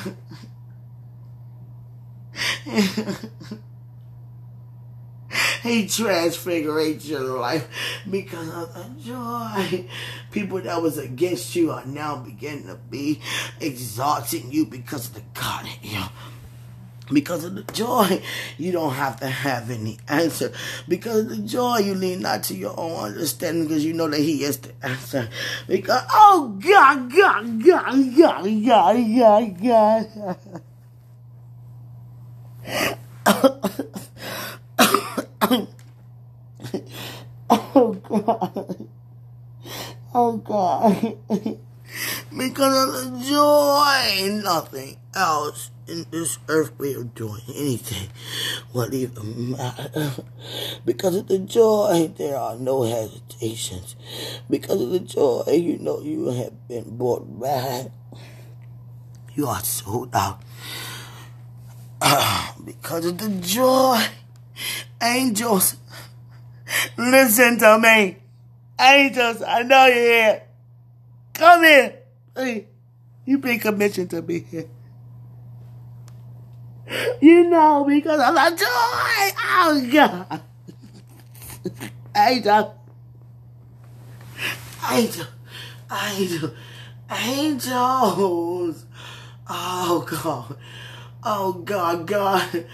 He 5.71 5.87
transfigurates 5.87 7.05
your 7.05 7.21
life 7.21 7.65
because 8.09 8.49
of 8.49 8.73
the 8.73 9.01
joy. 9.01 9.85
People 10.31 10.59
that 10.59 10.81
was 10.81 10.97
against 10.97 11.55
you 11.55 11.71
are 11.71 11.85
now 11.85 12.17
beginning 12.17 12.67
to 12.67 12.75
be 12.75 13.21
exalting 13.61 14.51
you 14.51 14.65
because 14.65 15.07
of 15.07 15.13
the 15.13 15.23
God 15.33 15.65
in 15.65 15.91
you 15.91 16.03
because 17.13 17.43
of 17.43 17.55
the 17.55 17.63
joy, 17.73 18.21
you 18.57 18.71
don't 18.71 18.93
have 18.93 19.19
to 19.19 19.27
have 19.27 19.69
any 19.69 19.97
answer. 20.07 20.51
Because 20.87 21.25
of 21.25 21.29
the 21.29 21.37
joy, 21.37 21.79
you 21.79 21.93
lean 21.93 22.21
not 22.21 22.43
to 22.43 22.55
your 22.55 22.77
own 22.77 23.05
understanding 23.05 23.67
because 23.67 23.83
you 23.85 23.93
know 23.93 24.07
that 24.09 24.19
He 24.19 24.43
is 24.43 24.57
the 24.57 24.71
answer. 24.81 25.29
Because, 25.67 26.03
oh 26.11 26.57
God, 26.59 27.11
God, 27.13 27.63
God, 27.65 28.15
God, 28.17 28.65
God, 28.65 29.57
God, 29.61 30.37
God. 33.25 33.77
oh 35.41 35.67
God. 38.07 38.87
Oh 40.13 40.37
God. 40.37 41.17
because 42.37 42.87
of 42.87 43.11
the 43.11 43.25
joy, 43.25 44.41
nothing 44.43 44.97
else 45.15 45.71
in 45.87 46.05
this 46.11 46.37
earth 46.47 46.77
way 46.79 46.93
of 46.93 47.13
doing 47.15 47.41
anything 47.49 48.09
will 48.73 48.93
even 48.93 49.51
matter. 49.51 50.11
Because 50.85 51.15
of 51.15 51.27
the 51.27 51.39
joy, 51.39 52.11
there 52.17 52.37
are 52.37 52.55
no 52.57 52.83
hesitations. 52.83 53.95
Because 54.49 54.81
of 54.81 54.91
the 54.91 54.99
joy, 54.99 55.43
you 55.47 55.77
know 55.79 56.01
you 56.01 56.27
have 56.27 56.67
been 56.67 56.97
brought 56.97 57.39
back. 57.39 57.87
You 59.33 59.47
are 59.47 59.63
sold 59.63 60.15
out. 60.15 60.41
because 62.65 63.05
of 63.05 63.17
the 63.17 63.29
joy, 63.41 64.01
angels, 65.01 65.77
listen 66.97 67.57
to 67.59 67.79
me. 67.79 68.17
Angels, 68.79 69.41
I 69.41 69.63
know 69.63 69.85
you're 69.85 69.95
here. 69.95 70.43
Come 71.33 71.63
here. 71.63 71.95
Hey, 72.35 72.67
you've 73.25 73.41
been 73.41 73.59
commissioned 73.59 74.09
to 74.11 74.21
be 74.21 74.39
here. 74.39 74.69
You 77.21 77.49
know, 77.49 77.85
because 77.87 78.19
of 78.19 78.35
the 78.35 78.57
joy. 78.57 79.31
Oh, 79.43 79.89
God. 79.91 80.41
Angel. 82.15 82.75
Angel. 84.91 85.27
Angel. 85.91 86.51
Angels. 87.09 88.85
Oh, 89.49 90.05
God. 90.09 90.57
Oh, 91.23 91.53
God, 91.53 92.07
God. 92.07 92.65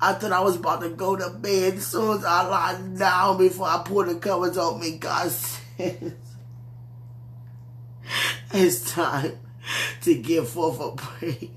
I 0.00 0.14
thought 0.14 0.32
I 0.32 0.40
was 0.40 0.56
about 0.56 0.80
to 0.80 0.88
go 0.90 1.14
to 1.14 1.30
bed 1.30 1.74
as 1.74 1.86
soon 1.86 2.18
as 2.18 2.24
I 2.24 2.46
lie 2.46 2.80
down 2.96 3.38
before 3.38 3.68
I 3.68 3.82
pull 3.84 4.04
the 4.04 4.14
covers 4.14 4.56
on 4.56 4.80
me. 4.80 4.96
God 4.96 5.30
says, 5.30 6.14
it's 8.52 8.92
time 8.92 9.38
to 10.02 10.14
give 10.14 10.48
forth 10.48 10.80
a 10.80 10.92
praise 10.92 11.50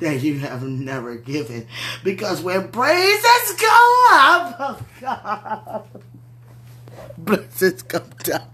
that 0.00 0.22
you 0.22 0.38
have 0.38 0.62
never 0.62 1.16
given. 1.16 1.66
Because 2.02 2.40
when 2.42 2.68
praises 2.68 3.52
go 3.60 4.06
up, 4.12 4.56
oh 4.58 4.80
God, 5.00 5.88
blessings 7.18 7.82
come 7.82 8.10
down. 8.22 8.48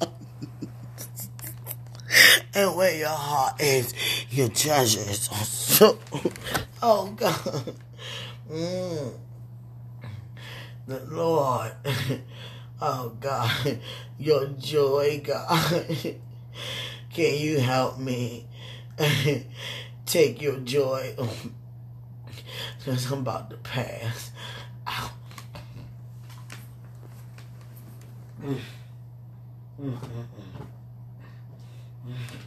and 2.54 2.76
where 2.76 2.96
your 2.96 3.08
heart 3.08 3.60
is, 3.60 3.94
your 4.30 4.48
treasure 4.48 5.00
is 5.00 5.28
also. 5.28 5.98
Oh 6.82 7.12
God. 7.16 7.74
Mm. 8.50 9.12
The 10.86 11.00
Lord. 11.10 11.72
Oh 12.82 13.16
God. 13.20 13.78
Your 14.18 14.46
joy, 14.48 15.22
God. 15.24 15.86
Can 17.14 17.38
you 17.38 17.60
help 17.60 17.98
me? 17.98 18.46
Take 20.06 20.42
your 20.42 20.58
joy. 20.58 21.14
Because 22.78 23.10
I'm 23.10 23.20
about 23.20 23.48
to 23.50 23.56
pass. 23.58 24.32
Mm. 28.42 28.58
Mm, 29.80 29.98
mm, 32.06 32.43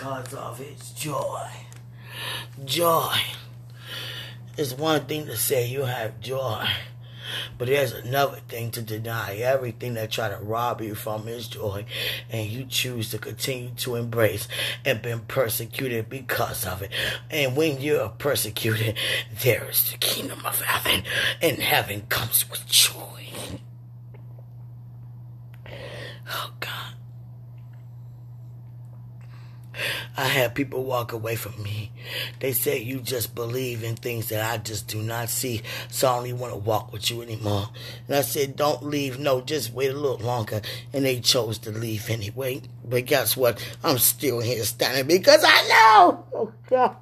because 0.00 0.32
of 0.32 0.58
his 0.58 0.90
joy. 0.92 1.46
Joy. 2.64 3.16
It's 4.56 4.72
one 4.72 5.04
thing 5.04 5.26
to 5.26 5.36
say 5.36 5.66
you 5.66 5.82
have 5.82 6.20
joy. 6.20 6.66
But 7.58 7.68
there's 7.68 7.92
another 7.92 8.38
thing 8.48 8.70
to 8.72 8.82
deny 8.82 9.36
everything 9.36 9.94
that 9.94 10.10
try 10.10 10.30
to 10.30 10.36
rob 10.36 10.80
you 10.80 10.94
from 10.94 11.26
his 11.26 11.48
joy 11.48 11.84
and 12.30 12.48
you 12.48 12.64
choose 12.64 13.10
to 13.10 13.18
continue 13.18 13.72
to 13.76 13.96
embrace 13.96 14.48
and 14.86 15.02
been 15.02 15.20
persecuted 15.20 16.08
because 16.08 16.64
of 16.64 16.80
it. 16.80 16.90
And 17.30 17.54
when 17.54 17.82
you're 17.82 18.08
persecuted, 18.08 18.96
there 19.42 19.68
is 19.68 19.92
the 19.92 19.98
kingdom 19.98 20.46
of 20.46 20.62
heaven 20.62 21.04
and 21.42 21.58
heaven 21.58 22.06
comes 22.08 22.48
with 22.50 22.66
joy. 22.66 23.26
Oh 26.32 26.52
God. 26.58 26.79
I 30.16 30.24
had 30.24 30.54
people 30.54 30.84
walk 30.84 31.12
away 31.12 31.36
from 31.36 31.62
me. 31.62 31.92
They 32.40 32.52
said 32.52 32.82
you 32.82 33.00
just 33.00 33.34
believe 33.34 33.82
in 33.84 33.96
things 33.96 34.28
that 34.28 34.50
I 34.50 34.58
just 34.58 34.88
do 34.88 35.02
not 35.02 35.30
see, 35.30 35.62
so 35.88 36.08
I 36.08 36.16
don't 36.16 36.26
even 36.26 36.40
want 36.40 36.52
to 36.52 36.58
walk 36.58 36.92
with 36.92 37.10
you 37.10 37.22
anymore. 37.22 37.68
And 38.06 38.16
I 38.16 38.22
said, 38.22 38.56
don't 38.56 38.82
leave. 38.84 39.18
No, 39.18 39.40
just 39.40 39.72
wait 39.72 39.90
a 39.90 39.94
little 39.94 40.18
longer. 40.18 40.60
And 40.92 41.04
they 41.04 41.20
chose 41.20 41.58
to 41.58 41.70
leave 41.70 42.10
anyway. 42.10 42.62
But 42.84 43.06
guess 43.06 43.36
what? 43.36 43.64
I'm 43.84 43.98
still 43.98 44.40
here 44.40 44.64
standing 44.64 45.06
because 45.06 45.44
I 45.46 45.68
know. 45.68 46.24
Oh 46.34 46.52
God. 46.68 46.96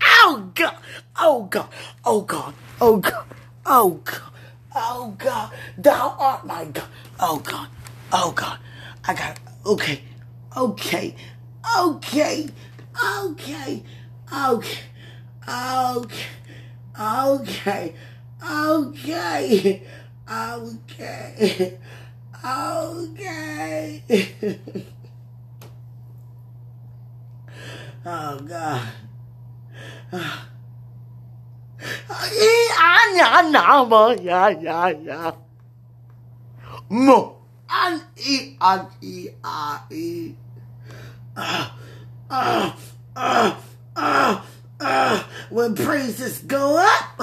Oh 0.00 0.50
God. 0.54 0.76
Oh 1.20 1.42
God. 1.42 1.68
Oh 2.04 2.20
God. 2.22 2.54
Oh 2.80 2.96
God. 2.98 3.26
Oh 3.66 3.90
God. 4.04 4.22
Oh 4.74 5.14
God. 5.18 5.52
Thou 5.76 6.16
art 6.18 6.46
my 6.46 6.64
God. 6.66 6.88
Oh 7.20 7.38
God. 7.38 7.68
Oh 8.12 8.32
God. 8.32 8.58
I 9.06 9.14
got 9.14 9.38
okay. 9.66 10.02
Okay. 10.56 11.14
Okay, 11.76 12.48
okay, 12.96 13.82
okay, 14.32 14.78
okay, 17.08 17.94
okay, 18.50 19.82
okay, 20.30 21.42
okay, 22.44 24.02
oh 28.06 28.38
God. 28.40 28.82
I 32.80 33.50
know, 33.50 33.84
no, 33.84 34.10
yeah, 34.22 34.48
yeah, 34.48 34.88
yeah. 34.88 35.32
Mo, 36.90 37.36
an, 37.68 38.00
e, 38.16 38.56
an, 38.60 38.86
e, 39.02 39.28
a, 39.44 39.80
e 39.90 40.34
when 45.50 45.74
praises 45.74 46.38
go 46.40 46.76
up, 46.78 47.20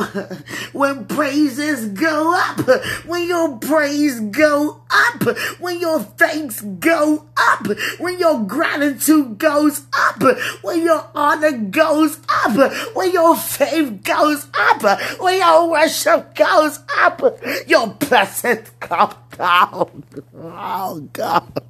when 0.73 1.05
praises 1.05 1.87
go 1.89 2.35
up, 2.35 2.59
when 3.05 3.27
your 3.27 3.57
praise 3.57 4.19
go 4.19 4.81
up, 4.89 5.23
when 5.59 5.79
your 5.79 5.99
thanks 5.99 6.61
go 6.61 7.25
up, 7.37 7.67
when 7.99 8.19
your 8.19 8.43
gratitude 8.43 9.37
goes 9.37 9.83
up, 9.93 10.21
when 10.61 10.83
your 10.83 11.07
honor 11.15 11.57
goes 11.57 12.19
up, 12.29 12.95
when 12.95 13.11
your 13.11 13.35
faith 13.37 14.03
goes 14.03 14.47
up, 14.53 14.81
when 15.19 15.37
your 15.37 15.69
worship 15.69 16.35
goes 16.35 16.79
up, 16.97 17.21
your 17.67 17.87
blessings 17.87 18.71
come 18.79 19.13
down. 19.37 20.03
Oh 20.35 21.07
God. 21.13 21.61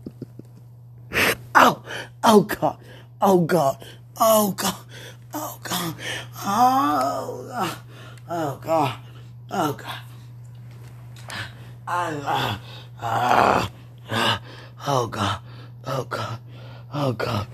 Oh, 1.57 1.83
oh 2.25 2.41
God. 2.41 2.77
Oh 3.21 3.41
God. 3.41 3.85
Oh 4.19 4.53
God. 4.57 4.75
Oh 5.33 5.59
God. 5.63 5.95
Oh 6.45 7.47
God. 7.49 7.77
Oh 8.29 8.59
God. 8.61 8.99
Oh 9.51 9.73
God. 9.73 9.99
Uh, 11.87 12.59
uh, 13.01 13.67
uh, 14.11 14.39
oh 14.87 15.07
God. 15.07 15.39
Oh 15.85 16.05
God. 16.05 16.39
Oh 16.97 17.11
God. 17.11 17.45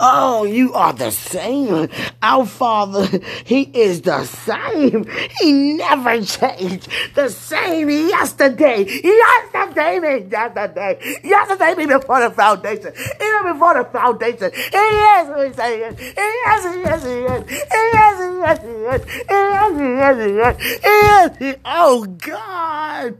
Oh, 0.00 0.44
you 0.44 0.72
are 0.72 0.94
the 0.94 1.10
same. 1.10 1.90
Our 2.22 2.46
Father, 2.46 3.06
He 3.44 3.62
is 3.62 4.00
the 4.00 4.24
same. 4.24 5.06
He 5.40 5.74
never 5.74 6.22
changed. 6.22 6.88
The 7.14 7.28
same 7.28 7.90
yesterday. 7.90 8.84
Yesterday, 8.84 10.26
yesterday. 10.30 11.20
Yesterday 11.22 11.84
before 11.84 12.20
the 12.20 12.30
foundation. 12.30 12.94
Even 12.96 13.52
before 13.52 13.74
the 13.74 13.84
foundation. 13.92 14.52
He 14.54 14.78
is 14.78 15.28
who 15.28 15.42
He 15.42 15.52
says. 15.52 15.98
He 15.98 16.04
is, 16.08 16.64
He 16.64 16.80
is, 16.80 17.02
He 17.04 17.12
is. 17.28 17.44
He 17.50 17.56
is, 17.92 18.16
He 18.24 18.40
is, 18.48 18.58
He 18.62 18.72
is. 18.88 19.04
He 19.28 19.36
is, 19.36 19.76
He 19.76 19.88
is, 20.00 20.16
He 20.24 20.32
is. 20.40 21.36
He 21.38 21.48
is. 21.50 21.56
Oh, 21.66 22.06
God. 22.06 23.18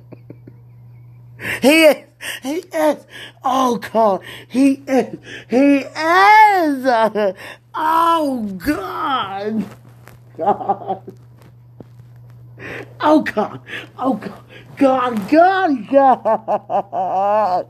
He 1.62 1.84
is. 1.84 1.96
He 2.42 2.56
is. 2.56 3.06
Oh 3.42 3.76
God. 3.76 4.22
He 4.48 4.82
is. 4.86 5.18
He 5.48 5.78
is. 5.78 6.86
Oh 7.74 8.58
God. 8.58 9.64
God. 10.36 11.02
Oh 13.00 13.20
God. 13.22 13.60
Oh 13.98 14.14
God. 14.14 14.42
God. 14.76 15.28
God. 15.30 15.88
God. 15.90 17.66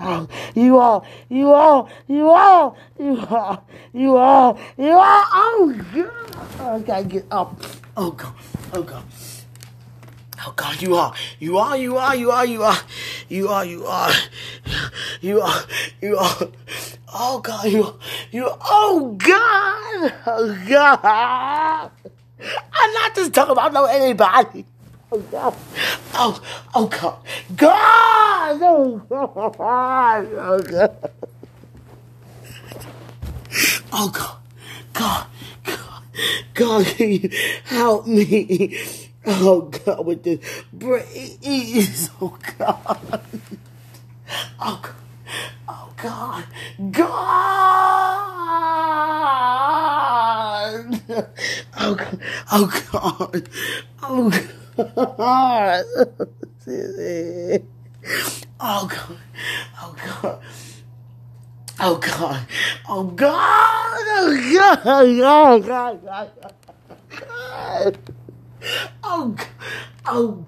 Oh, 0.00 0.28
you 0.54 0.78
are, 0.78 1.02
you 1.28 1.52
are, 1.52 1.88
you 2.08 2.30
are, 2.30 2.74
you 2.98 3.18
are, 3.20 3.62
you 3.92 4.16
are, 4.16 4.58
you 4.76 4.98
are. 4.98 5.24
Oh 5.32 5.84
God. 5.94 6.60
I 6.60 6.78
gotta 6.80 7.04
get 7.04 7.26
up. 7.30 7.60
Oh 7.96 8.10
God. 8.10 8.34
Oh 8.72 8.82
God. 8.82 9.04
Oh 10.46 10.54
God, 10.56 10.80
you 10.80 10.94
are, 10.94 11.12
you 11.38 11.58
are, 11.58 11.76
you 11.76 11.98
are, 11.98 12.16
you 12.16 12.30
are, 12.30 12.46
you 12.46 12.62
are, 12.62 12.76
you 13.28 13.46
are, 13.46 13.64
you 13.66 13.86
are, 13.86 14.12
you 15.20 15.40
are, 15.42 15.64
you 16.00 16.16
are. 16.16 16.48
Oh 17.12 17.40
God, 17.40 17.66
you, 17.66 17.84
are, 17.84 17.94
you, 18.30 18.46
are, 18.48 18.58
oh 18.64 19.16
God, 19.18 20.14
oh 20.26 20.58
God. 20.66 21.90
I'm 22.72 22.92
not 22.94 23.14
just 23.14 23.34
talking 23.34 23.52
about 23.52 23.74
no 23.74 23.84
anybody. 23.84 24.64
Oh 25.12 25.18
God, 25.18 25.54
oh, 26.14 26.42
oh 26.74 26.86
God, 26.86 27.18
God, 27.54 28.62
oh 28.62 28.96
God, 29.10 29.30
oh 29.36 30.62
God, 30.62 31.10
oh 33.92 34.08
God, 34.08 34.38
God, 34.94 35.26
God, 35.64 36.06
God, 36.54 36.86
help 37.66 38.06
me? 38.06 39.09
Oh 39.26 39.62
God, 39.62 40.06
with 40.06 40.22
this 40.24 40.40
breeze. 40.72 42.10
oh 42.20 42.36
God, 42.58 43.22
oh 44.60 44.80
God, 44.82 44.94
oh 45.68 45.92
God, 45.96 46.44
God, 46.92 47.04
oh 51.78 51.94
God, 51.94 52.20
oh 52.52 52.66
God, 52.66 53.48
oh 54.02 54.30
God, 54.30 54.40
oh 55.00 55.16
God, 55.16 55.84
oh 58.60 58.86
God, 58.86 59.20
oh 59.82 59.94
God. 59.96 60.40
Oh 61.82 61.96
God! 61.96 62.46
Oh 62.88 63.04
God! 63.04 63.04
Oh 63.04 63.04
God! 63.04 64.06
Oh 64.24 64.38
God! 64.44 64.80
Oh 65.28 65.60
God! 65.60 66.30
Oh 66.42 66.50
God. 67.10 67.98
Oh, 69.02 69.36
oh, 70.06 70.46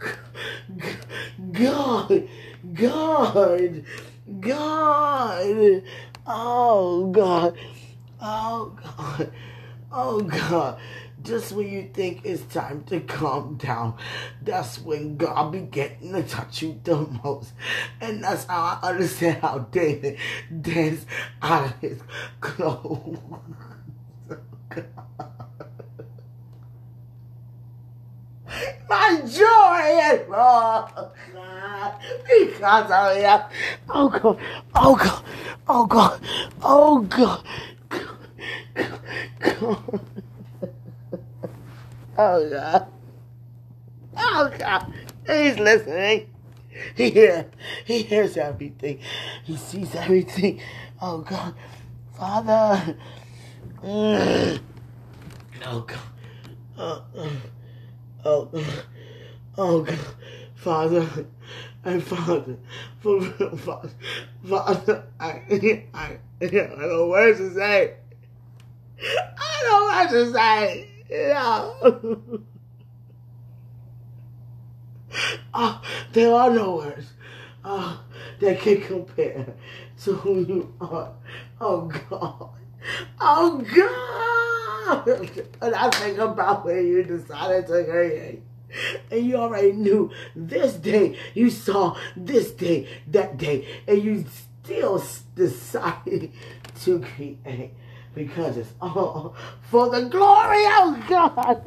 God, 1.53 2.29
God, 2.73 3.85
God, 4.41 5.85
oh, 6.27 7.11
God, 7.11 7.59
oh, 8.21 8.77
God, 8.77 9.33
oh, 9.93 10.21
God. 10.21 10.81
Just 11.23 11.53
when 11.53 11.69
you 11.71 11.89
think 11.95 12.23
it's 12.25 12.43
time 12.53 12.83
to 12.85 13.01
calm 13.01 13.57
down, 13.57 13.97
that's 14.43 14.79
when 14.81 15.17
God 15.17 15.53
be 15.53 15.61
getting 15.61 16.13
to 16.15 16.23
touch 16.25 16.63
you 16.63 16.81
the 16.83 16.97
most. 17.23 17.53
And 18.01 18.25
that's 18.25 18.45
how 18.45 18.81
I 18.83 18.89
understand 18.91 19.41
how 19.41 19.61
David 19.71 20.19
danced 20.61 21.07
out 21.41 21.67
of 21.67 21.81
his 21.81 22.01
clothes. 22.41 23.19
My 28.89 29.21
joy 29.23 29.81
is 30.13 30.27
full 30.27 31.13
because 32.29 32.91
of 32.91 33.17
you. 33.17 33.39
Oh 33.89 34.09
God, 34.09 34.39
oh 34.75 34.97
God, 34.97 35.25
oh 35.69 35.87
God, 35.87 36.21
oh 36.63 37.01
God. 37.01 37.45
Oh 42.19 42.51
God. 42.51 42.87
Oh 44.17 44.53
God. 44.59 44.93
He's 45.27 45.59
listening. 45.59 46.29
He 46.95 47.11
hears, 47.11 47.45
he 47.85 48.03
hears 48.03 48.37
everything. 48.37 48.99
He 49.45 49.57
sees 49.57 49.95
everything. 49.95 50.61
Oh 51.01 51.19
God. 51.19 51.55
Father. 52.17 52.97
Oh 53.85 54.59
God. 55.63 55.99
Oh, 56.79 57.05
uh. 57.17 57.29
Oh, 58.25 58.49
oh 59.59 59.83
God, 59.83 59.99
Father, 60.55 61.27
and 61.85 62.03
Father, 62.03 62.57
for 63.01 63.21
real, 63.21 63.57
Father, 63.57 63.91
Father, 64.45 65.05
I, 65.19 65.43
I, 65.93 66.19
I 66.41 66.47
don't 66.47 66.79
know 66.79 67.07
what 67.07 67.37
to 67.37 67.55
say. 67.55 67.97
I 69.01 69.63
don't 69.63 69.71
know 69.71 69.85
what 69.85 70.11
to 70.11 70.33
say. 70.33 70.89
Know. 71.11 72.43
oh, 75.55 75.83
there 76.13 76.33
are 76.33 76.51
no 76.51 76.77
words. 76.77 77.13
Oh, 77.65 78.03
that 78.41 78.61
can 78.61 78.81
compare 78.83 79.47
to 80.05 80.13
who 80.15 80.41
you 80.45 80.75
are. 80.81 81.13
Oh 81.61 81.91
God. 82.09 82.51
Oh 83.21 83.65
God! 83.75 85.09
And 85.61 85.75
I 85.75 85.91
think 85.91 86.19
about 86.19 86.65
when 86.65 86.87
you 86.87 87.03
decided 87.03 87.67
to 87.67 87.85
create. 87.85 88.43
And 89.11 89.27
you 89.27 89.37
already 89.37 89.73
knew 89.73 90.11
this 90.35 90.75
day, 90.75 91.19
you 91.35 91.51
saw 91.51 91.97
this 92.17 92.53
day, 92.53 92.89
that 93.09 93.37
day, 93.37 93.67
and 93.87 94.03
you 94.03 94.25
still 94.65 95.03
decided 95.35 96.33
to 96.83 97.01
create 97.01 97.73
because 98.15 98.57
it's 98.57 98.73
all 98.81 99.35
for 99.71 99.91
the 99.91 100.09
glory 100.09 100.67
of 100.67 101.09
God. 101.09 101.63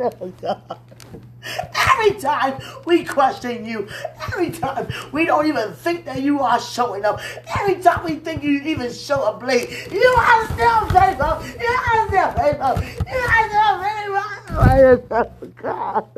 Every 1.75 2.19
time 2.19 2.61
we 2.85 3.05
question 3.05 3.65
you, 3.65 3.87
every 4.27 4.51
time 4.51 4.87
we 5.11 5.25
don't 5.25 5.47
even 5.47 5.73
think 5.73 6.05
that 6.05 6.21
you 6.21 6.41
are 6.41 6.59
showing 6.59 7.05
up, 7.05 7.21
every 7.59 7.81
time 7.81 8.03
we 8.03 8.15
think 8.15 8.43
you 8.43 8.59
even 8.61 8.91
show 8.91 9.23
up 9.23 9.43
late, 9.43 9.69
you 9.91 10.15
are 10.17 10.45
still 10.47 10.87
faithful. 10.89 11.43
You 11.59 11.69
are 11.69 12.07
still 12.07 12.31
faithful. 12.33 12.83
You 13.11 13.19
are 13.19 13.49
still 13.49 13.79
faithful. 13.83 14.49
Oh 14.59 15.47
God. 15.61 16.09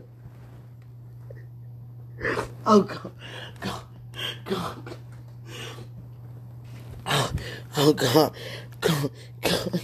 Oh 2.66 2.82
God. 2.84 3.12
God. 3.62 3.82
God. 4.46 4.98
Oh, 7.08 7.34
oh 7.78 7.94
God. 7.94 8.34
God. 8.82 9.12
God. 9.42 9.82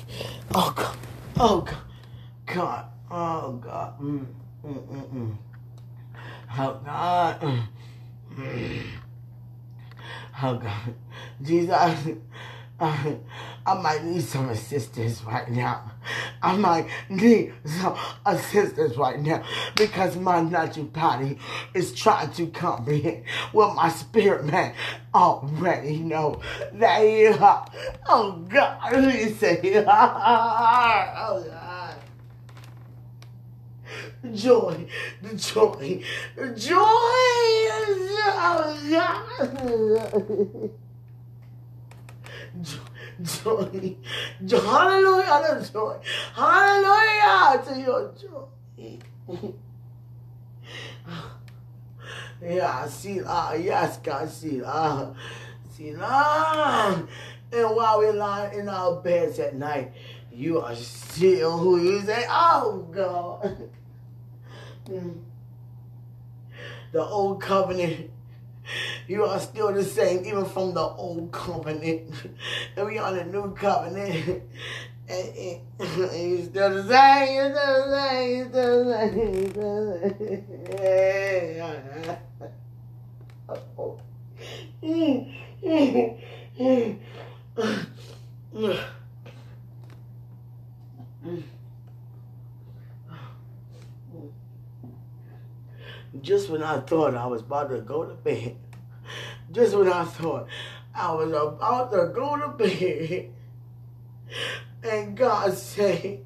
Oh 0.54 0.74
God. 0.76 0.98
Oh 1.40 1.62
God. 1.62 1.78
God. 2.46 2.86
Oh 3.12 3.54
God. 3.64 4.00
Mm. 4.02 4.26
Mm-mm-mm. 4.66 5.38
Oh 6.58 6.82
God. 6.86 7.42
Mm. 8.36 8.84
Oh 10.44 10.56
God. 10.58 10.94
Jesus. 11.42 11.74
uh, 11.74 11.96
I 13.66 13.76
might 13.82 14.04
need 14.04 14.24
some 14.24 14.50
assistance 14.50 15.24
right 15.24 15.50
now. 15.50 15.92
I 16.42 16.58
might 16.58 16.88
need 17.10 17.54
some 17.66 17.98
assistance 18.26 18.98
right 18.98 19.20
now 19.20 19.44
because 19.76 20.18
my 20.18 20.42
natural 20.42 20.88
body 20.88 21.38
is 21.74 21.94
trying 21.94 22.32
to 22.34 22.48
comprehend 22.48 23.24
what 23.54 23.76
my 23.76 23.90
spirit 23.90 24.46
man 24.46 24.76
already 25.14 26.00
know 26.00 26.40
that 26.74 27.02
oh, 27.02 27.04
you 27.04 27.34
are. 27.40 27.66
Oh 28.08 28.32
God, 28.50 29.12
he 29.12 29.30
say, 29.34 29.60
oh 29.64 31.46
God. 31.50 31.96
Joy, 34.34 34.88
the 35.22 35.36
joy, 35.36 36.02
the 36.36 36.50
joy, 36.56 36.78
oh 38.36 38.78
God. 38.90 40.72
joy, 43.22 43.96
joy, 44.46 44.60
hallelujah, 44.60 45.60
the 45.60 45.70
joy, 45.72 45.98
hallelujah 46.34 47.64
to 47.66 47.74
your 47.80 48.14
joy. 48.20 49.54
yeah, 52.44 52.88
see, 52.88 53.22
ah, 53.26 53.54
yes, 53.54 53.98
God, 53.98 54.30
see, 54.30 54.62
ah, 54.66 55.14
see, 55.72 55.94
ah. 56.00 57.04
And 57.52 57.76
while 57.76 58.00
we're 58.00 58.14
lying 58.14 58.60
in 58.60 58.70
our 58.70 59.00
beds 59.02 59.38
at 59.40 59.56
night, 59.56 59.94
you 60.32 60.60
are 60.60 60.76
still 60.76 61.58
who 61.58 61.80
you 61.80 62.02
say, 62.02 62.26
oh 62.28 62.88
God. 62.92 63.70
the 66.92 67.04
old 67.04 67.42
covenant 67.42 68.10
you 69.08 69.24
are 69.26 69.40
still 69.40 69.74
the 69.74 69.84
same, 69.84 70.26
even 70.26 70.46
from 70.46 70.74
the 70.74 70.82
old 70.82 71.32
covenant. 71.32 72.14
and 72.78 72.88
we 72.88 72.98
on 72.98 73.16
the 73.16 73.26
new 73.26 73.54
covenant. 73.54 74.44
And, 75.10 75.36
and, 75.36 75.60
and 75.80 76.32
you're 76.32 76.46
still 76.46 76.70
the 76.70 76.88
same, 76.88 77.36
you're 77.36 77.52
still 77.52 77.84
the 77.84 78.08
same, 78.08 78.38
you're 78.38 78.50
still 78.50 78.86
the 78.86 78.94
same, 78.94 79.34
you're 79.34 79.50
still 79.50 79.90
the 80.72 82.04
same. 82.06 82.18
Just 96.22 96.50
when 96.50 96.64
I 96.64 96.80
thought 96.80 97.16
I 97.16 97.26
was 97.26 97.42
about 97.42 97.70
to 97.70 97.82
go 97.82 98.06
to 98.06 98.14
bed, 98.14 98.58
just 99.52 99.76
when 99.76 99.88
I 99.88 100.06
thought 100.06 100.48
I 100.96 101.14
was 101.14 101.32
about 101.32 101.92
to 101.92 102.12
go 102.14 102.38
to 102.38 102.48
bed, 102.50 103.32
and 104.84 105.18
God 105.18 105.54
said, 105.54 106.26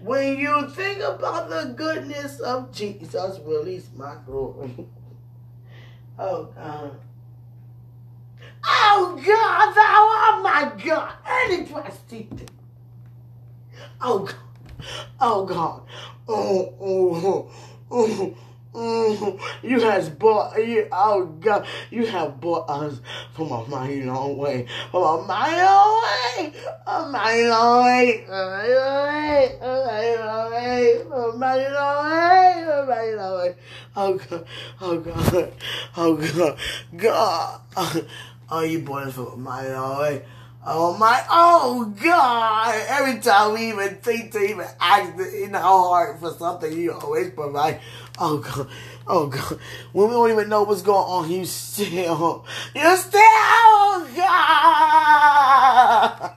when 0.00 0.38
you 0.38 0.68
think 0.70 1.00
about 1.02 1.48
the 1.48 1.74
goodness 1.76 2.40
of 2.40 2.72
Jesus, 2.72 3.40
release 3.44 3.88
my 3.94 4.16
glory. 4.26 4.86
Oh 6.18 6.44
God. 6.54 7.00
Oh 8.66 9.20
God, 9.24 9.74
thou 9.74 10.00
art 10.18 10.42
my 10.42 10.84
God. 10.84 11.12
Any 11.26 11.64
prostitute. 11.66 12.50
Oh 14.00 14.20
God. 14.20 14.34
Oh 15.20 15.44
God. 15.44 15.82
Oh, 16.28 16.74
oh, 16.80 17.50
oh, 17.90 18.06
oh. 18.10 18.36
Mm, 18.74 19.40
you 19.62 19.78
has 19.80 20.08
bought 20.10 20.56
you 20.56 20.88
oh 20.90 21.26
God, 21.26 21.64
you 21.92 22.06
have 22.06 22.40
bought 22.40 22.68
us 22.68 23.00
from 23.32 23.52
a 23.52 23.64
mighty 23.68 24.02
long 24.02 24.36
way, 24.36 24.66
from 24.90 25.02
a 25.04 25.22
mighty 25.22 25.62
long 25.62 26.02
a 26.84 27.08
mighty 27.08 27.48
long 27.48 27.84
way, 27.84 28.24
a 28.26 28.34
mighty 28.34 28.68
long 28.68 29.04
way, 29.04 29.58
a 29.60 29.66
mighty 29.86 30.18
long 30.18 30.50
way, 30.50 31.02
a 31.02 31.38
mighty 31.38 31.70
long 31.72 32.04
way, 32.04 32.33
Oh 33.96 34.18
God, 34.18 34.46
oh 34.80 34.98
God, 34.98 35.52
oh 35.96 36.16
God, 36.16 36.58
God, 36.96 37.60
oh 38.50 38.62
you 38.62 38.80
bought 38.80 39.06
us 39.08 39.14
from 39.14 39.26
a 39.26 39.36
mighty 39.36 39.68
long 39.70 40.00
way. 40.00 40.24
Oh 40.66 40.96
my, 40.96 41.22
oh 41.28 41.92
God! 42.02 42.74
Every 42.88 43.20
time 43.20 43.52
we 43.52 43.68
even 43.68 43.96
think 43.96 44.32
to 44.32 44.38
even 44.38 44.66
ask 44.80 45.12
in 45.34 45.54
our 45.54 45.60
heart 45.60 46.18
for 46.20 46.32
something, 46.32 46.72
you 46.72 46.92
always 46.92 47.28
provide. 47.30 47.80
Oh 48.18 48.38
God, 48.38 48.68
oh 49.06 49.26
God. 49.26 49.58
When 49.92 50.08
we 50.08 50.14
don't 50.14 50.30
even 50.30 50.48
know 50.48 50.62
what's 50.62 50.80
going 50.80 51.06
on, 51.06 51.30
you 51.30 51.44
still, 51.44 52.46
you 52.74 52.96
still, 52.96 53.20
oh 53.20 54.08
God! 54.16 56.32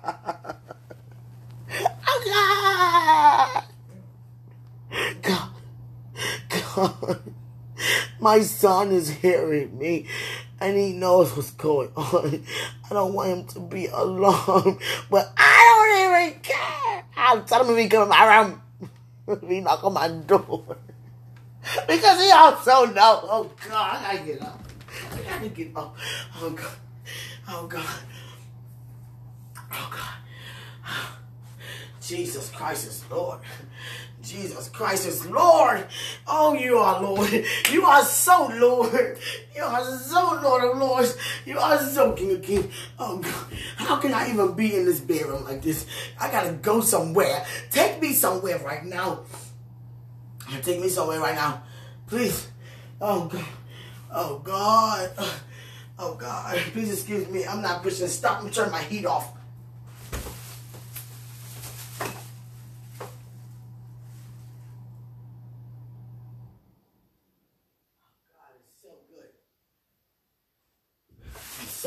Oh 2.09 2.21
God! 2.25 3.63
God, 5.21 5.46
God. 6.77 7.21
My 8.19 8.41
son 8.41 8.91
is 8.91 9.09
hearing 9.09 9.77
me 9.77 10.07
and 10.59 10.77
he 10.77 10.93
knows 10.93 11.35
what's 11.35 11.51
going 11.51 11.89
on. 11.95 12.43
I 12.89 12.93
don't 12.93 13.13
want 13.13 13.29
him 13.29 13.45
to 13.47 13.59
be 13.59 13.87
alone, 13.87 14.79
but 15.09 15.33
I 15.37 16.17
don't 16.17 16.27
even 16.27 16.39
care. 16.41 17.03
I'm 17.15 17.45
telling 17.45 17.69
him 17.69 17.89
to 17.89 17.95
come 17.95 18.03
in 18.03 18.09
my 18.09 18.37
room. 18.37 18.61
he 19.47 19.59
knock 19.61 19.83
on 19.83 19.93
my 19.93 20.07
door. 20.07 20.77
because 21.87 22.23
he 22.23 22.31
also 22.31 22.85
knows, 22.85 23.23
oh 23.23 23.51
God, 23.67 23.97
I 23.97 24.15
gotta 24.15 24.25
get 24.25 24.41
up. 24.41 24.63
I 25.11 25.21
gotta 25.21 25.49
get 25.49 25.75
up. 25.75 25.97
Oh 26.39 26.49
God. 26.51 26.75
Oh 27.49 27.67
God. 27.67 27.99
Oh 29.71 29.89
God. 29.91 31.07
Jesus 32.01 32.49
Christ 32.51 32.87
is 32.87 33.03
Lord. 33.11 33.39
Jesus 34.21 34.67
Christ 34.69 35.07
is 35.07 35.27
Lord. 35.27 35.85
Oh, 36.27 36.53
you 36.53 36.77
are 36.77 37.01
Lord. 37.01 37.45
You 37.71 37.85
are 37.85 38.03
so 38.03 38.47
Lord. 38.47 39.17
You 39.55 39.63
are 39.63 39.83
so 39.97 40.39
Lord 40.43 40.63
of 40.63 40.77
Lords. 40.77 41.17
You 41.45 41.59
are 41.59 41.77
so 41.77 42.13
King 42.13 42.31
of 42.31 42.41
Kings. 42.41 42.73
Oh, 42.97 43.17
God. 43.17 43.45
How 43.77 43.97
can 43.97 44.13
I 44.13 44.29
even 44.31 44.53
be 44.53 44.75
in 44.75 44.85
this 44.85 44.99
bedroom 44.99 45.45
like 45.45 45.61
this? 45.61 45.85
I 46.19 46.31
gotta 46.31 46.53
go 46.53 46.81
somewhere. 46.81 47.45
Take 47.69 48.01
me 48.01 48.13
somewhere 48.13 48.57
right 48.59 48.83
now. 48.83 49.21
Take 50.61 50.81
me 50.81 50.89
somewhere 50.89 51.19
right 51.19 51.35
now. 51.35 51.63
Please. 52.07 52.47
Oh, 52.99 53.25
God. 53.25 53.45
Oh, 54.11 54.39
God. 54.39 55.11
Oh, 55.99 56.15
God. 56.15 56.57
Please 56.73 56.91
excuse 56.91 57.27
me. 57.29 57.45
I'm 57.45 57.61
not 57.61 57.83
pushing. 57.83 58.07
Stop 58.07 58.41
and 58.41 58.53
turn 58.53 58.71
my 58.71 58.81
heat 58.81 59.05
off. 59.05 59.37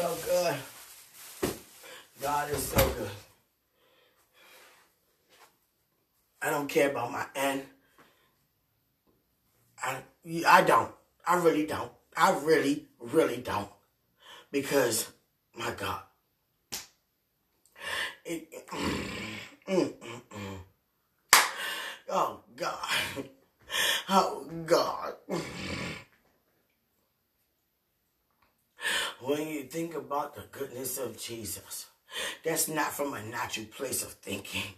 so 0.00 0.16
good. 0.24 0.54
God 2.40 2.50
is 2.52 2.62
so 2.62 2.88
good. 2.96 3.10
I 6.40 6.48
don't 6.48 6.68
care 6.68 6.90
about 6.90 7.12
my 7.12 7.26
end. 7.36 7.64
I, 9.84 9.98
I 10.48 10.62
don't. 10.62 10.90
I 11.26 11.36
really 11.36 11.66
don't. 11.66 11.92
I 12.16 12.30
really, 12.42 12.86
really 12.98 13.36
don't. 13.36 13.68
Because, 14.50 15.12
my 15.54 15.70
God. 15.72 16.00
It, 18.24 18.50
mm, 18.68 19.92
mm, 19.92 19.92
mm, 20.30 20.58
oh, 22.08 22.40
God. 22.56 22.88
Oh, 24.08 24.44
God. 24.64 25.12
when 29.20 29.46
you 29.46 29.64
think 29.64 29.94
about 29.94 30.34
the 30.34 30.42
goodness 30.50 30.98
of 30.98 31.16
Jesus, 31.16 31.89
that's 32.44 32.68
not 32.68 32.92
from 32.92 33.14
a 33.14 33.22
natural 33.22 33.66
place 33.66 34.02
of 34.02 34.12
thinking. 34.12 34.74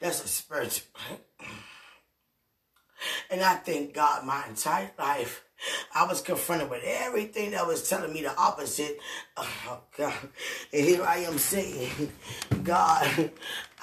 That's 0.00 0.24
a 0.24 0.28
spiritual. 0.28 0.86
And 3.30 3.40
I 3.40 3.54
thank 3.54 3.94
God 3.94 4.24
my 4.24 4.44
entire 4.48 4.90
life 4.98 5.44
I 5.94 6.04
was 6.06 6.20
confronted 6.20 6.70
with 6.70 6.82
everything 6.84 7.52
that 7.52 7.66
was 7.66 7.88
telling 7.88 8.12
me 8.12 8.22
the 8.22 8.36
opposite. 8.36 8.98
Oh, 9.36 9.80
God. 9.96 10.14
And 10.72 10.84
here 10.84 11.02
I 11.04 11.18
am 11.18 11.38
saying, 11.38 12.12
God, 12.62 13.30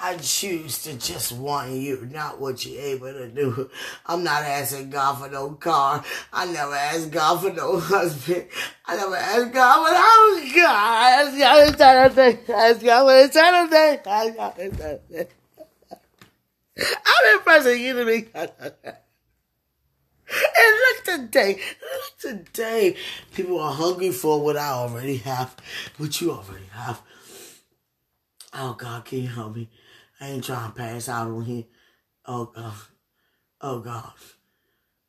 I 0.02 0.18
choose 0.18 0.84
to 0.84 0.94
just 0.98 1.32
want 1.34 1.72
you, 1.72 2.08
not 2.12 2.40
what 2.40 2.66
you're 2.66 2.82
able 2.82 3.12
to 3.12 3.28
do. 3.30 3.70
I'm 4.06 4.24
not 4.24 4.44
asking 4.44 4.90
God 4.92 5.16
for 5.20 5.30
no 5.30 5.52
car. 5.52 6.04
I 6.32 6.46
never 6.46 6.74
asked 6.74 7.12
God 7.12 7.42
for 7.42 7.52
no 7.52 7.80
husband. 7.80 8.48
I 8.86 8.96
never 8.96 9.16
asked 9.16 9.54
God 9.54 9.88
for 9.88 9.94
no 9.94 10.56
God. 10.56 10.70
I 10.70 11.12
asked 11.22 11.38
God 11.38 11.68
for 11.68 11.74
eternal 11.74 12.10
thing. 12.10 12.56
I 12.56 12.70
asked 12.70 12.82
God 12.82 13.06
for 13.06 13.30
eternal 13.30 13.68
thing. 13.68 14.00
I 14.06 14.26
asked 14.26 14.38
God 14.38 14.56
for 14.56 14.62
eternal 14.62 15.02
thing. 15.12 15.28
I'm 17.06 17.38
impressing 17.38 17.82
you 17.82 17.94
to 17.94 18.06
me. 18.06 18.26
And 20.32 20.76
look 20.76 21.30
today, 21.32 21.60
look 21.82 22.44
today. 22.46 22.96
People 23.34 23.60
are 23.60 23.74
hungry 23.74 24.12
for 24.12 24.42
what 24.42 24.58
I 24.58 24.70
already 24.70 25.18
have, 25.18 25.56
what 25.98 26.22
you 26.22 26.32
already 26.32 26.68
have. 26.72 27.02
Oh 28.54 28.74
God, 28.74 29.06
can 29.06 29.24
you 29.24 29.28
help 29.28 29.56
me? 29.56 29.70
I 30.20 30.30
ain't 30.30 30.44
trying 30.44 30.72
to 30.72 30.78
pass 30.78 31.10
out 31.10 31.28
on 31.28 31.46
here. 31.46 31.66
Oh 32.26 32.46
God. 32.46 32.74
Oh 33.62 33.80
God. 33.80 34.14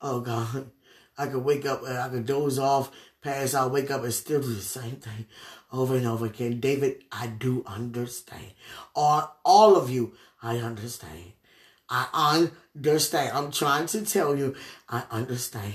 Oh 0.00 0.20
God. 0.20 0.70
I 1.18 1.26
could 1.26 1.44
wake 1.44 1.66
up, 1.66 1.84
I 1.84 2.08
could 2.08 2.24
doze 2.26 2.58
off, 2.58 2.90
pass 3.20 3.54
out, 3.54 3.72
wake 3.72 3.90
up, 3.90 4.04
and 4.04 4.14
still 4.14 4.40
do 4.40 4.54
the 4.54 4.62
same 4.62 4.96
thing 4.96 5.26
over 5.70 5.96
and 5.96 6.06
over 6.06 6.26
again. 6.26 6.60
David, 6.60 7.04
I 7.12 7.26
do 7.26 7.62
understand. 7.66 8.52
All, 8.94 9.38
all 9.44 9.76
of 9.76 9.90
you, 9.90 10.14
I 10.42 10.56
understand. 10.58 11.32
I 11.90 12.50
understand. 12.76 13.36
I'm 13.36 13.50
trying 13.50 13.86
to 13.86 14.02
tell 14.02 14.36
you, 14.36 14.54
I 14.88 15.02
understand. 15.10 15.74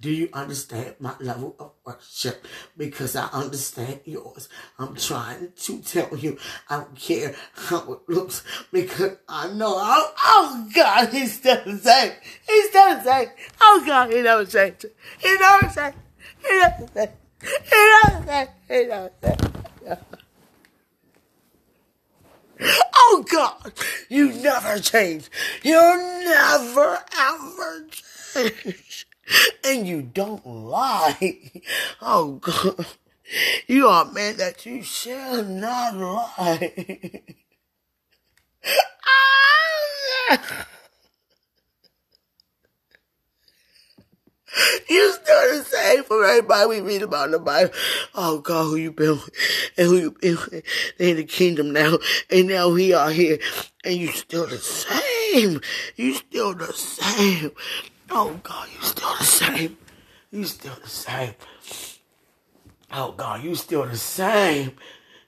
Do 0.00 0.10
you 0.10 0.30
understand 0.32 0.94
my 0.98 1.14
level 1.20 1.54
of 1.58 1.72
worship? 1.84 2.46
Because 2.74 3.14
I 3.14 3.26
understand 3.26 4.00
yours. 4.06 4.48
I'm 4.78 4.96
trying 4.96 5.52
to 5.54 5.82
tell 5.82 6.16
you, 6.16 6.38
I 6.70 6.78
don't 6.78 6.96
care 6.96 7.34
how 7.52 7.92
it 7.92 8.00
looks, 8.08 8.42
because 8.72 9.18
I 9.28 9.48
know, 9.48 9.74
oh, 9.76 10.14
oh 10.24 10.68
God, 10.74 11.10
he's 11.10 11.34
still 11.34 11.62
the 11.66 11.76
same. 11.76 12.12
He's 12.48 12.68
still 12.70 12.96
the 12.96 13.04
same. 13.04 13.28
Oh 13.60 13.82
God, 13.86 14.10
he 14.10 14.22
never 14.22 14.46
changed. 14.46 14.86
He 15.18 15.36
never 15.36 15.66
changed. 15.66 15.98
He 16.48 16.58
never 16.58 16.88
changed. 16.94 17.12
He 17.68 17.92
never 18.02 18.26
changed. 18.26 18.52
He 18.68 18.86
never 18.86 19.10
changed. 19.22 20.04
Oh 23.12 23.24
God, 23.28 23.56
never 24.70 24.82
change. 24.82 25.30
You 25.62 25.80
never 26.24 26.98
ever 27.18 27.86
change. 27.90 29.06
And 29.64 29.86
you 29.86 30.02
don't 30.02 30.46
lie. 30.46 31.62
Oh 32.00 32.38
God. 32.40 32.86
You 33.68 33.86
are 33.86 34.06
a 34.06 34.12
man 34.12 34.36
that 34.38 34.66
you 34.66 34.82
shall 34.82 35.44
not 35.44 35.96
lie. 35.96 37.22
Ah, 40.30 40.66
You 44.88 45.12
still 45.12 45.58
the 45.58 45.64
same 45.64 46.04
for 46.04 46.24
everybody 46.24 46.68
we 46.68 46.80
read 46.80 47.02
about 47.02 47.26
in 47.26 47.32
the 47.32 47.38
Bible. 47.38 47.72
Oh 48.14 48.40
God, 48.40 48.64
who 48.64 48.76
you 48.76 48.90
been 48.90 49.12
with 49.12 49.30
and 49.76 49.86
who 49.86 49.96
you 49.96 50.10
been 50.10 50.36
with. 50.36 50.64
In 50.98 51.16
the 51.16 51.24
kingdom 51.24 51.72
now. 51.72 51.98
And 52.30 52.48
now 52.48 52.68
we 52.70 52.92
are 52.92 53.10
here. 53.10 53.38
And 53.84 53.96
you 53.96 54.08
still 54.08 54.46
the 54.46 54.58
same. 54.58 55.60
You 55.96 56.14
still 56.14 56.54
the 56.54 56.72
same. 56.72 57.52
Oh 58.10 58.40
God, 58.42 58.68
you 58.74 58.82
still 58.82 59.14
the 59.18 59.24
same. 59.24 59.78
You 60.32 60.44
still 60.44 60.74
the 60.82 60.88
same. 60.88 61.34
Oh 62.92 63.12
God, 63.12 63.44
you 63.44 63.54
still 63.54 63.86
the 63.86 63.96
same. 63.96 64.72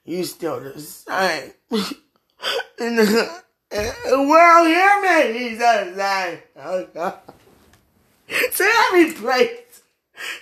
You 0.05 0.25
still 0.25 0.61
the 0.61 0.81
same. 0.81 1.53
and 1.71 2.99
the, 2.99 3.41
world 3.71 4.67
hear 4.67 5.01
me. 5.01 5.39
He's 5.39 5.59
the 5.59 5.95
same. 5.97 6.39
Oh 6.57 6.89
God. 6.93 7.21
So 8.53 8.67
every 8.89 9.13
place, 9.13 9.83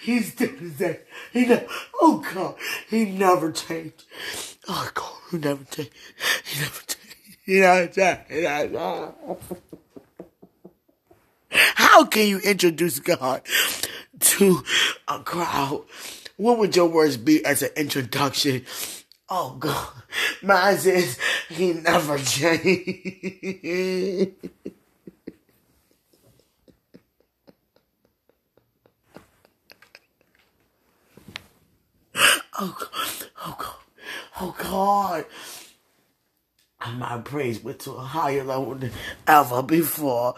he's 0.00 0.34
the 0.34 0.48
same. 0.76 0.96
He 1.32 1.46
never, 1.46 1.66
oh 2.00 2.24
God, 2.34 2.56
he 2.88 3.04
never 3.04 3.52
changed. 3.52 4.04
Oh 4.68 4.90
God, 4.94 5.12
he 5.30 5.38
never 5.38 5.64
changed. 5.64 5.92
He 6.44 6.60
never 6.60 6.80
changed. 6.86 7.16
He 7.44 7.60
never 7.60 7.86
changed. 7.86 8.30
He 8.30 8.40
never 8.40 9.36
changed. 9.36 9.62
How 11.50 12.04
can 12.04 12.28
you 12.28 12.38
introduce 12.38 13.00
God 13.00 13.42
to 14.20 14.62
a 15.08 15.18
crowd? 15.20 15.84
What 16.36 16.58
would 16.58 16.76
your 16.76 16.86
words 16.86 17.16
be 17.16 17.44
as 17.44 17.62
an 17.62 17.70
introduction? 17.76 18.64
Oh 19.28 19.56
God, 19.58 19.88
mine 20.42 20.78
says 20.78 21.18
he 21.48 21.72
never 21.74 22.18
changed. 22.18 22.62
Oh 32.60 32.76
God, 32.78 33.28
oh 33.46 33.56
God, 33.58 33.76
oh 34.40 34.56
God. 34.58 35.26
And 36.82 36.98
my 36.98 37.18
praise 37.18 37.62
went 37.62 37.80
to 37.80 37.92
a 37.92 38.00
higher 38.00 38.44
level 38.44 38.74
than 38.74 38.92
ever 39.26 39.62
before. 39.62 40.34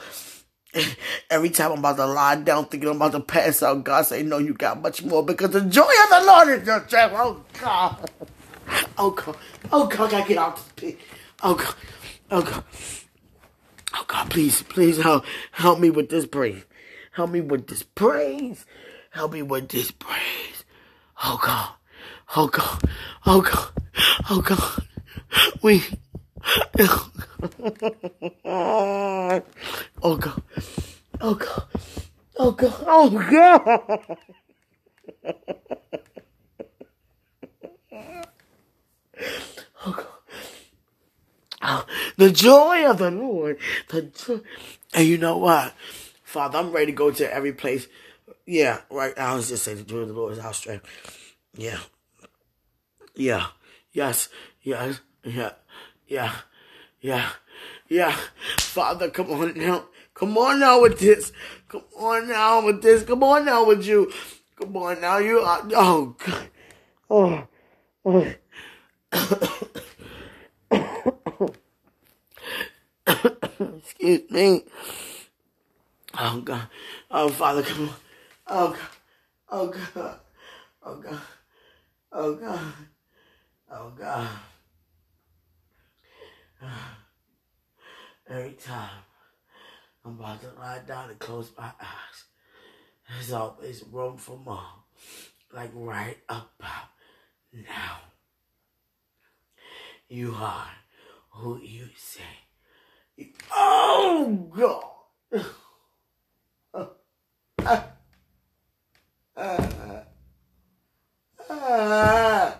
Every 1.30 1.50
time 1.50 1.72
I'm 1.72 1.80
about 1.80 1.96
to 1.96 2.06
lie 2.06 2.36
down 2.36 2.66
thinking 2.66 2.90
I'm 2.90 2.96
about 2.96 3.12
to 3.12 3.20
pass 3.20 3.62
out, 3.62 3.84
God 3.84 4.06
say, 4.06 4.22
no, 4.22 4.38
you 4.38 4.54
got 4.54 4.80
much 4.82 5.02
more 5.04 5.24
because 5.24 5.50
the 5.50 5.62
joy 5.62 5.82
of 5.82 6.10
the 6.10 6.24
Lord 6.26 6.48
is 6.50 6.66
your 6.66 6.86
strength. 6.86 7.14
Oh 7.16 7.44
God. 7.60 8.10
Oh 8.98 9.10
God. 9.10 9.36
Oh 9.72 9.86
God, 9.88 10.08
I 10.08 10.10
gotta 10.12 10.28
get 10.28 10.38
out 10.38 10.56
this 10.56 10.72
pit. 10.76 10.98
Oh 11.42 11.54
God. 11.54 11.74
Oh 12.30 12.42
God. 12.42 12.64
Oh 13.94 14.04
God, 14.08 14.30
please, 14.30 14.62
please 14.62 14.98
help 15.02 15.24
help 15.52 15.80
me 15.80 15.90
with 15.90 16.08
this 16.10 16.26
praise. 16.26 16.64
Help 17.12 17.30
me 17.30 17.40
with 17.40 17.66
this 17.68 17.82
praise. 17.82 18.64
Help 19.10 19.32
me 19.32 19.42
with 19.42 19.68
this 19.68 19.90
praise. 19.90 20.64
Oh 21.24 21.40
God. 21.42 21.70
Oh 22.36 22.48
God. 22.48 22.82
Oh 23.26 23.40
God. 23.42 23.70
Oh 24.30 24.40
God. 24.40 24.86
We. 25.62 25.82
Oh 30.02 30.16
God. 30.16 30.42
Oh 31.20 31.34
God. 31.34 31.64
Oh 32.40 32.50
God. 32.52 32.84
Oh 32.86 33.10
God. 33.10 34.16
Oh 39.84 39.92
God. 39.92 40.06
Oh 41.62 41.86
the 42.16 42.30
joy 42.30 42.88
of 42.88 42.98
the 42.98 43.10
Lord. 43.10 43.58
The 43.88 44.02
joy. 44.02 44.40
And 44.94 45.06
you 45.06 45.18
know 45.18 45.38
what? 45.38 45.72
Father, 46.24 46.58
I'm 46.58 46.72
ready 46.72 46.86
to 46.86 46.92
go 46.92 47.10
to 47.10 47.34
every 47.34 47.52
place. 47.52 47.86
Yeah, 48.46 48.80
right. 48.90 49.16
I 49.18 49.34
was 49.34 49.48
just 49.48 49.64
saying 49.64 49.78
the 49.78 49.84
joy 49.84 49.98
of 49.98 50.08
the 50.08 50.14
Lord 50.14 50.32
is 50.32 50.38
our 50.38 50.54
strength. 50.54 50.86
Yeah. 51.56 51.78
Yeah. 53.14 53.46
Yes. 53.92 54.28
Yes. 54.62 55.00
Yeah. 55.24 55.52
Yeah. 56.06 56.34
Yeah. 57.00 57.28
Yeah. 57.88 58.16
Father, 58.58 59.10
come 59.10 59.30
on 59.30 59.58
now. 59.58 59.84
Come 60.14 60.38
on 60.38 60.60
now 60.60 60.80
with 60.80 60.98
this. 60.98 61.32
Come 61.68 61.84
on 61.98 62.28
now 62.28 62.64
with 62.64 62.82
this. 62.82 63.02
Come 63.02 63.22
on 63.22 63.44
now 63.44 63.66
with 63.66 63.84
you. 63.84 64.10
Come 64.56 64.76
on 64.76 65.00
now. 65.00 65.18
You 65.18 65.40
are. 65.40 65.62
Oh, 65.74 66.16
God. 66.24 66.48
Oh. 67.10 67.46
oh. 68.04 68.32
Excuse 73.76 74.30
me. 74.30 74.64
Oh, 76.18 76.40
God. 76.40 76.68
Oh, 77.10 77.28
Father, 77.28 77.62
come 77.62 77.88
on. 77.88 77.94
Oh, 78.46 78.70
God. 78.70 78.78
Oh, 79.50 79.66
God. 79.68 80.18
Oh, 80.84 80.96
God. 80.96 81.20
Oh, 82.12 82.34
God. 82.34 82.72
Oh 83.74 83.90
God. 83.98 84.28
Every 88.28 88.52
time 88.52 89.00
I'm 90.04 90.20
about 90.20 90.42
to 90.42 90.48
lie 90.58 90.80
down 90.86 91.08
and 91.08 91.18
close 91.18 91.50
my 91.56 91.70
eyes, 91.80 92.24
there's 93.08 93.32
always 93.32 93.82
room 93.90 94.18
for 94.18 94.36
more. 94.36 94.60
Like 95.54 95.70
right 95.74 96.18
about 96.28 96.90
now. 97.52 97.98
You 100.08 100.34
are 100.36 100.68
who 101.30 101.58
you 101.58 101.88
say. 101.96 102.20
You, 103.16 103.28
oh 103.54 104.50
God. 104.54 104.84
Uh, 106.74 106.86
uh, 109.36 109.62
I, 111.44 112.54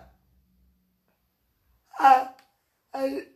I, 1.99 2.29
I, 2.92 2.92
Jesus. 3.03 3.27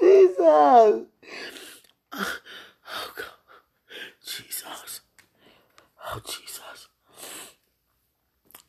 Jesus. 0.00 1.06
Oh, 2.86 3.12
God. 3.16 3.26
Jesus. 4.24 5.00
Oh, 6.04 6.20
Jesus. 6.24 6.88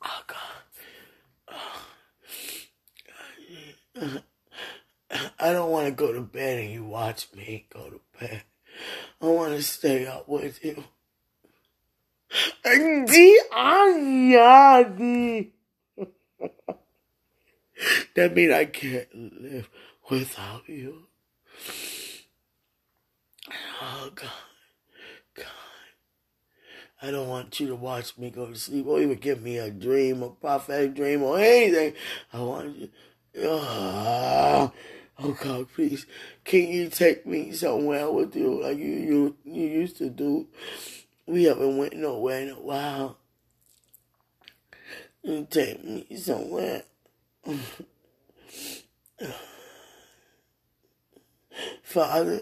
Oh, 0.02 0.22
God. 0.28 0.38
Oh. 1.52 1.82
I 5.40 5.52
don't 5.52 5.72
want 5.72 5.88
to 5.88 5.92
go 5.92 6.14
to 6.14 6.22
bed 6.22 6.60
and 6.60 6.72
you 6.72 6.84
watch 6.84 7.28
me 7.36 7.66
go 7.72 7.90
to 7.90 8.00
bed. 8.20 8.44
I 9.22 9.26
want 9.28 9.54
to 9.54 9.62
stay 9.64 10.06
up 10.08 10.28
with 10.28 10.64
you. 10.64 10.84
Ayadi. 13.54 15.52
That 18.16 18.36
means 18.36 18.54
I 18.54 18.66
can't 18.66 19.08
live 19.42 19.70
without 20.10 20.68
you. 20.68 21.08
Oh 23.82 24.12
God, 24.16 24.30
God, 25.36 25.46
I 27.02 27.12
don't 27.12 27.30
want 27.30 27.60
you 27.60 27.68
to 27.68 27.76
watch 27.76 28.18
me 28.18 28.32
go 28.32 28.48
to 28.48 28.56
sleep 28.56 28.88
or 28.88 29.02
even 29.02 29.18
give 29.18 29.42
me 29.44 29.58
a 29.58 29.72
dream, 29.72 30.24
a 30.24 30.30
prophetic 30.30 30.96
dream 30.96 31.24
or 31.24 31.40
anything. 31.40 31.94
I 32.34 32.42
want 32.42 32.78
you. 32.78 32.90
Oh, 33.44 34.72
oh 35.20 35.38
God, 35.44 35.68
please, 35.76 36.06
can 36.46 36.68
you 36.68 36.90
take 36.90 37.26
me 37.26 37.52
somewhere 37.54 38.10
with 38.12 38.36
you 38.36 38.64
like 38.64 38.78
you 38.78 38.86
you 38.86 39.38
you 39.46 39.64
used 39.68 39.98
to 39.98 40.10
do? 40.10 40.48
We 41.28 41.46
haven't 41.46 41.78
went 41.78 41.96
nowhere 41.96 42.42
in 42.42 42.50
a 42.50 42.60
while. 42.60 43.18
You 45.24 45.48
take 45.50 45.84
me 45.84 46.06
somewhere. 46.18 46.84
Father, 51.84 52.42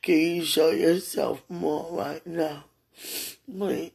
can 0.00 0.14
you 0.14 0.44
show 0.44 0.70
yourself 0.70 1.42
more 1.48 1.98
right 1.98 2.24
now? 2.26 2.64
Please. 3.46 3.92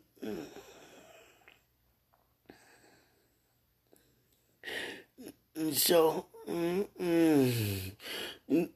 So, 5.74 6.26
mm, 6.48 6.86
mm, 7.02 7.92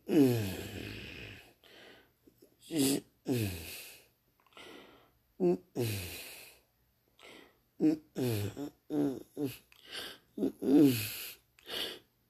mm, 0.10 0.39
Mm-mm. 5.42 5.60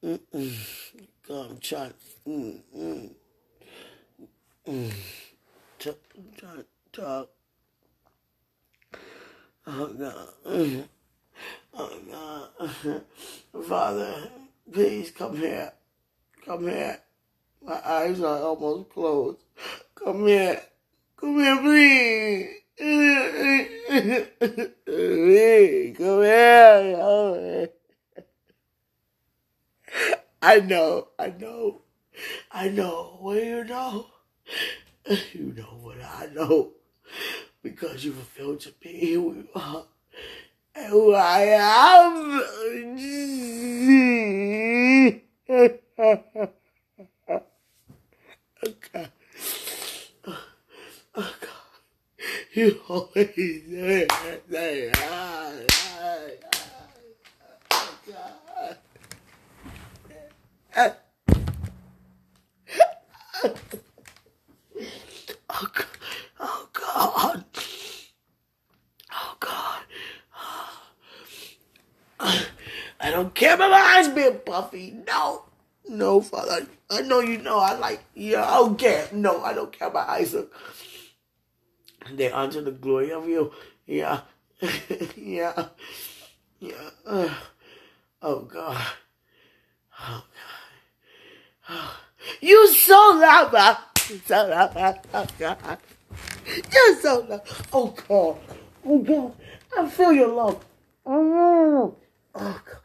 Mm-mm. 0.04 0.56
God, 1.28 1.52
I'm 1.52 1.60
trying. 1.60 1.94
Mm-mm. 2.28 3.12
Mm-mm. 4.68 4.94
Oh, 9.68 9.88
God. 10.00 10.38
Oh, 11.74 12.00
God. 12.84 13.04
Father, 13.68 14.16
please 14.74 15.12
come 15.12 15.38
here. 15.38 15.74
Come 16.46 16.64
here. 16.70 17.00
My 17.64 17.82
eyes 17.86 18.22
are 18.22 18.40
almost 18.40 18.90
closed. 18.92 19.40
Come 19.96 20.28
here. 20.28 20.62
Come 21.18 21.40
here, 21.40 21.58
please. 21.60 22.61
Come 22.82 22.90
here. 26.24 27.70
I 30.42 30.60
know, 30.62 31.10
I 31.20 31.28
know, 31.38 31.82
I 32.52 32.70
know. 32.70 33.20
Do 33.22 33.36
you 33.36 33.64
know? 33.66 34.08
You 35.34 35.54
know 35.56 35.78
what 35.82 35.98
I 36.02 36.30
know. 36.34 36.72
Because 37.62 38.04
you 38.04 38.14
revealed 38.14 38.62
to 38.62 38.74
me 38.84 39.14
who 39.14 39.36
you 39.36 39.48
are 39.54 39.84
and 40.74 40.88
who 40.88 41.14
I 41.14 41.42
am. 41.42 42.42
okay. 48.68 49.08
Oh 51.14 51.36
God. 51.42 51.50
You 52.54 52.82
always 52.90 53.34
say, 53.34 54.92
God. 54.92 55.68
Oh 66.40 66.68
God. 66.74 67.46
Oh 69.14 69.38
God. 69.40 69.84
I 73.00 73.12
don't 73.12 73.34
care 73.34 73.56
about 73.56 73.72
my 73.72 73.78
eyes 73.78 74.10
being 74.10 74.40
puffy. 74.46 74.94
No. 75.08 75.44
No, 75.88 76.20
Father. 76.20 76.68
I 76.90 77.02
know 77.02 77.22
you 77.22 77.38
know 77.38 77.60
I 77.60 77.78
like, 77.78 78.04
yeah, 78.14 78.44
I 78.44 78.58
don't 78.58 78.78
care. 78.78 79.08
No, 79.14 79.42
I 79.42 79.54
don't 79.54 79.72
care 79.72 79.88
about 79.88 80.10
eyes. 80.10 80.36
They 82.10 82.32
unto 82.32 82.62
the 82.62 82.72
glory 82.72 83.12
of 83.12 83.28
you. 83.28 83.52
Yeah. 83.86 84.22
yeah. 85.16 85.68
Yeah. 86.60 86.90
Oh 88.22 88.42
God. 88.42 88.88
Oh 90.00 90.24
God. 90.24 91.70
Oh. 91.70 91.98
You 92.40 92.68
so 92.74 92.94
loud, 93.16 93.52
You 94.10 94.22
so 94.26 94.70
oh 95.14 95.28
God. 95.40 95.78
You're 96.46 97.02
so 97.02 97.26
loud. 97.28 97.42
Oh 97.74 97.96
God. 98.08 98.38
Oh 98.86 99.00
God. 99.00 99.34
I 99.78 99.90
feel 99.90 100.12
your 100.14 100.28
love. 100.28 100.66
Oh, 101.06 101.96
oh 102.36 102.62
God. 102.66 102.80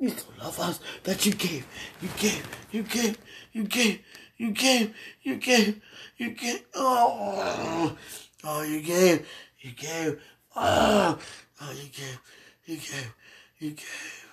You 0.00 0.10
so 0.10 0.26
love 0.40 0.58
us 0.60 0.80
that 1.04 1.26
you 1.26 1.32
gave. 1.32 1.66
You 2.00 2.08
gave. 2.18 2.48
You 2.70 2.82
gave. 2.84 3.18
You 3.52 3.64
gave. 3.64 4.00
You 4.38 4.50
gave. 4.52 4.94
You 5.22 5.36
gave. 5.36 5.82
You 6.16 6.30
gave. 6.30 6.64
Oh. 6.74 7.96
Oh, 8.44 8.62
you 8.62 8.80
gave. 8.80 9.28
You 9.60 9.72
gave. 9.72 10.20
Oh. 10.56 11.18
Oh, 11.60 11.72
you 11.72 11.88
gave. 11.90 12.20
You 12.64 12.76
gave. 12.76 13.14
You 13.58 13.70
gave. 13.70 14.26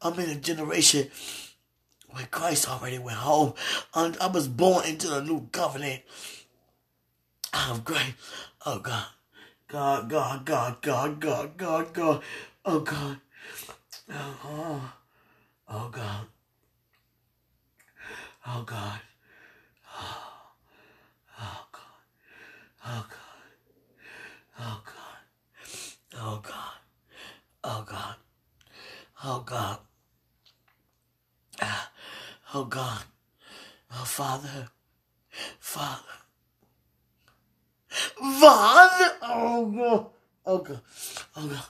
I'm 0.00 0.18
in 0.18 0.30
a 0.30 0.34
generation 0.36 1.08
when 2.10 2.26
Christ 2.26 2.68
already 2.68 2.98
went 2.98 3.18
home. 3.18 3.54
I 3.94 4.26
was 4.32 4.48
born 4.48 4.86
into 4.86 5.08
the 5.08 5.22
new 5.22 5.48
covenant. 5.52 6.02
I'm 7.52 7.80
great. 7.80 8.14
Oh 8.66 8.78
God. 8.78 9.06
God, 9.68 10.10
God, 10.10 10.44
God, 10.44 10.82
God, 10.82 11.20
God, 11.20 11.56
God, 11.56 11.94
God. 11.94 12.22
Oh 12.64 12.80
God. 12.80 13.16
Oh, 14.10 14.36
oh, 14.44 14.92
oh 15.68 15.88
God. 15.90 16.26
Oh 18.46 18.62
God. 18.66 19.00
Oh, 19.98 20.42
oh 21.40 21.66
God. 21.72 21.82
Oh 22.84 23.06
God. 23.08 23.18
Oh 24.60 24.82
God. 24.84 25.18
Oh 26.14 26.40
God. 26.42 26.74
Oh 27.64 27.84
God. 27.88 28.16
Oh 29.24 29.40
God. 29.46 29.78
Oh 32.54 32.64
God. 32.64 33.02
Oh 33.92 34.04
Father. 34.04 34.68
Father. 35.60 36.02
Father. 37.88 39.16
Oh 39.22 39.66
God. 39.66 40.06
Oh 40.44 40.58
God. 40.58 40.80
Oh 41.36 41.46
God. 41.46 41.66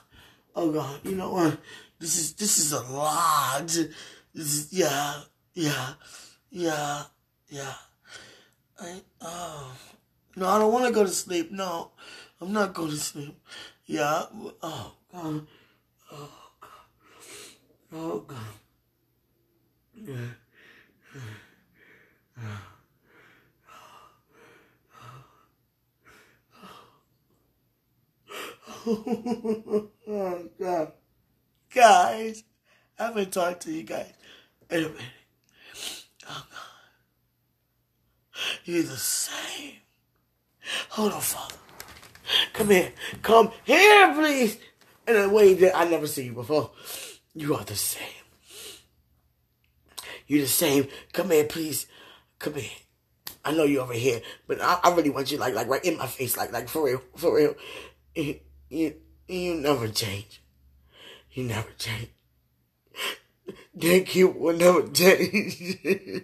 Oh 0.55 0.71
God. 0.71 0.99
You 1.03 1.15
know 1.15 1.31
what? 1.31 1.59
This 1.99 2.17
is 2.17 2.33
this 2.33 2.57
is 2.57 2.71
a 2.71 2.81
lot. 2.81 3.67
This 3.67 3.87
is 4.33 4.73
yeah. 4.73 5.21
Yeah. 5.53 5.93
Yeah. 6.49 7.03
Yeah. 7.49 7.73
I 8.79 9.01
oh 9.21 9.71
no, 10.35 10.49
I 10.49 10.57
don't 10.57 10.73
want 10.73 10.87
to 10.87 10.91
go 10.91 11.03
to 11.03 11.09
sleep. 11.09 11.51
No, 11.51 11.91
I'm 12.41 12.51
not 12.51 12.73
going 12.73 12.89
to 12.89 12.97
sleep. 12.97 13.39
Yeah. 13.85 14.23
Oh 14.63 14.93
God. 15.13 15.45
Oh. 16.11 16.42
Oh 17.93 18.19
God. 18.21 18.39
Oh 28.87 30.49
God, 30.59 30.93
guys, 31.73 32.43
I 32.99 33.05
haven't 33.05 33.33
talked 33.33 33.63
to 33.63 33.71
you 33.71 33.83
guys 33.83 34.13
in 34.69 34.77
a 34.79 34.89
minute. 34.89 35.01
Oh 36.29 36.45
God, 36.51 36.69
you're 38.65 38.83
the 38.83 38.97
same. 38.97 39.73
Hold 40.89 41.13
on, 41.13 41.21
Father. 41.21 41.55
Come 42.53 42.69
here, 42.71 42.93
come 43.21 43.51
here, 43.65 44.13
please. 44.15 44.57
In 45.07 45.17
a 45.17 45.29
way 45.29 45.53
that 45.55 45.77
I 45.77 45.85
never 45.85 46.07
seen 46.07 46.27
you 46.27 46.33
before. 46.33 46.71
You 47.35 47.55
are 47.55 47.63
the 47.63 47.75
same. 47.75 48.03
You're 50.27 50.41
the 50.41 50.47
same. 50.47 50.87
Come 51.11 51.31
here, 51.31 51.45
please. 51.45 51.87
Come 52.39 52.55
here. 52.55 52.69
I 53.45 53.51
know 53.53 53.63
you're 53.63 53.83
over 53.83 53.93
here, 53.93 54.21
but 54.47 54.61
I, 54.61 54.79
I 54.83 54.95
really 54.95 55.09
want 55.09 55.31
you 55.31 55.37
like 55.37 55.53
like 55.53 55.67
right 55.67 55.83
in 55.83 55.97
my 55.97 56.07
face, 56.07 56.37
like 56.37 56.53
like 56.53 56.69
for 56.69 56.85
real, 56.85 57.01
for 57.15 57.35
real. 57.35 57.55
You, 58.15 58.39
you, 58.69 58.95
you 59.27 59.55
never 59.55 59.89
change. 59.89 60.41
You 61.31 61.43
never 61.43 61.69
change. 61.77 62.09
Thank 63.77 64.15
you 64.15 64.29
will 64.29 64.55
never 64.55 64.87
change. 64.87 65.59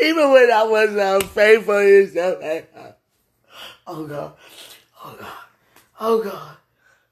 Even 0.00 0.32
when 0.32 0.50
I 0.50 0.64
was 0.64 0.94
unfaithful, 0.94 1.82
you 1.82 2.06
still 2.08 2.62
Oh 3.86 4.06
God. 4.06 4.34
Oh 5.04 5.16
God. 5.20 5.44
Oh 6.00 6.22
God. 6.22 6.56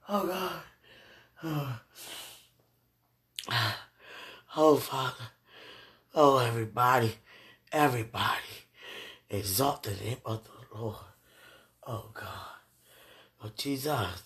Oh 0.09 0.27
God. 0.27 0.63
Oh. 1.45 1.81
oh, 4.57 4.77
Father. 4.77 5.25
Oh, 6.15 6.39
everybody. 6.39 7.17
Everybody 7.71 8.67
exalt 9.29 9.83
the 9.83 9.91
name 9.91 10.17
of 10.25 10.43
the 10.45 10.79
Lord. 10.79 10.97
Oh 11.87 12.11
God. 12.15 12.57
Oh 13.45 13.51
Jesus. 13.57 14.23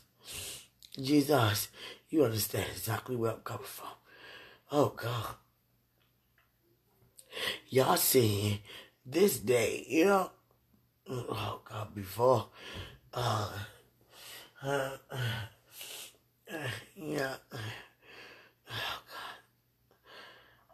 Jesus. 1.01 1.69
You 2.09 2.25
understand 2.25 2.67
exactly 2.71 3.17
where 3.17 3.33
I'm 3.33 3.41
coming 3.41 3.65
from. 3.65 3.89
Oh 4.71 4.91
God. 4.91 5.35
Y'all 7.69 7.97
seeing 7.97 8.61
this 9.05 9.41
day, 9.41 9.85
you 9.89 10.05
know? 10.05 10.31
Oh 11.09 11.61
God, 11.69 11.95
before 11.95 12.49
uh, 13.17 13.49
uh, 14.63 14.91
uh, 15.11 16.57
yeah. 16.95 17.35
Oh 18.71 18.99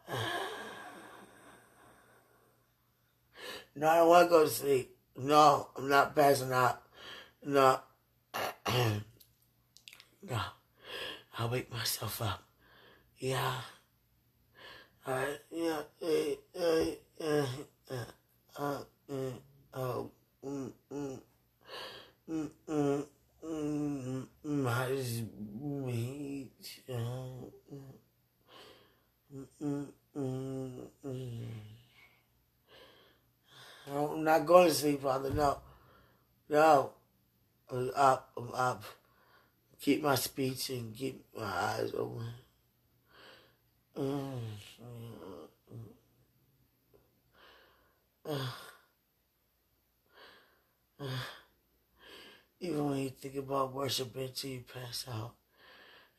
God. 0.08 0.18
No, 3.74 3.88
I 3.88 3.96
don't 3.96 4.08
want 4.08 4.26
to 4.26 4.30
go 4.30 4.44
to 4.44 4.50
sleep. 4.50 4.96
No, 5.16 5.68
I'm 5.76 5.88
not 5.88 6.14
passing 6.14 6.52
out. 6.52 6.82
No. 7.44 7.80
no. 8.68 9.00
I'll 11.38 11.48
wake 11.48 11.72
myself 11.72 12.20
up. 12.20 12.42
Yeah. 13.18 13.54
Uh, 15.06 15.24
yeah. 15.50 15.82
Uh, 16.02 16.34
uh, 16.60 16.84
uh, 17.20 17.46
uh, 17.90 18.04
uh. 18.58 18.82
Uh, 19.08 19.08
mm, 19.10 19.32
mm, 20.44 20.72
mm. 20.92 21.18
I'm 22.32 22.50
not 34.24 34.46
going 34.46 34.68
to 34.68 34.74
sleep, 34.74 35.02
Father. 35.02 35.30
No. 35.30 35.58
No. 36.48 36.92
I'm 37.70 37.90
up. 37.94 38.32
I'm 38.38 38.50
up. 38.54 38.82
Keep 39.80 40.02
my 40.02 40.14
speech 40.14 40.70
and 40.70 40.96
keep 40.96 41.22
my 41.36 41.44
eyes 41.44 41.92
open. 41.94 42.28
Mm. 43.94 44.40
Even 52.62 52.88
when 52.88 52.98
you 52.98 53.10
think 53.10 53.34
about 53.34 53.74
worship 53.74 54.14
until 54.14 54.50
you 54.50 54.62
pass 54.72 55.04
out, 55.12 55.32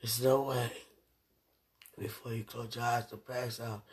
there's 0.01 0.21
no 0.21 0.41
way 0.41 0.69
before 1.97 2.33
you 2.33 2.43
close 2.43 2.75
your 2.75 2.83
eyes 2.83 3.05
to 3.05 3.15
pass 3.15 3.61
out 3.61 3.83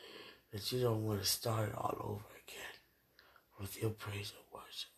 that 0.52 0.72
you 0.72 0.82
don't 0.82 1.06
want 1.06 1.20
to 1.22 1.26
start 1.26 1.68
it 1.68 1.74
all 1.76 1.96
over 2.00 2.24
again 2.44 2.74
with 3.60 3.80
your 3.80 3.90
praise 3.92 4.32
and 4.34 4.44
worship. 4.52 4.90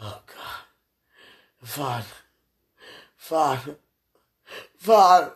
Oh 0.00 0.20
God. 0.26 0.64
Father, 1.62 2.06
Father, 3.16 3.76
Father. 4.76 5.32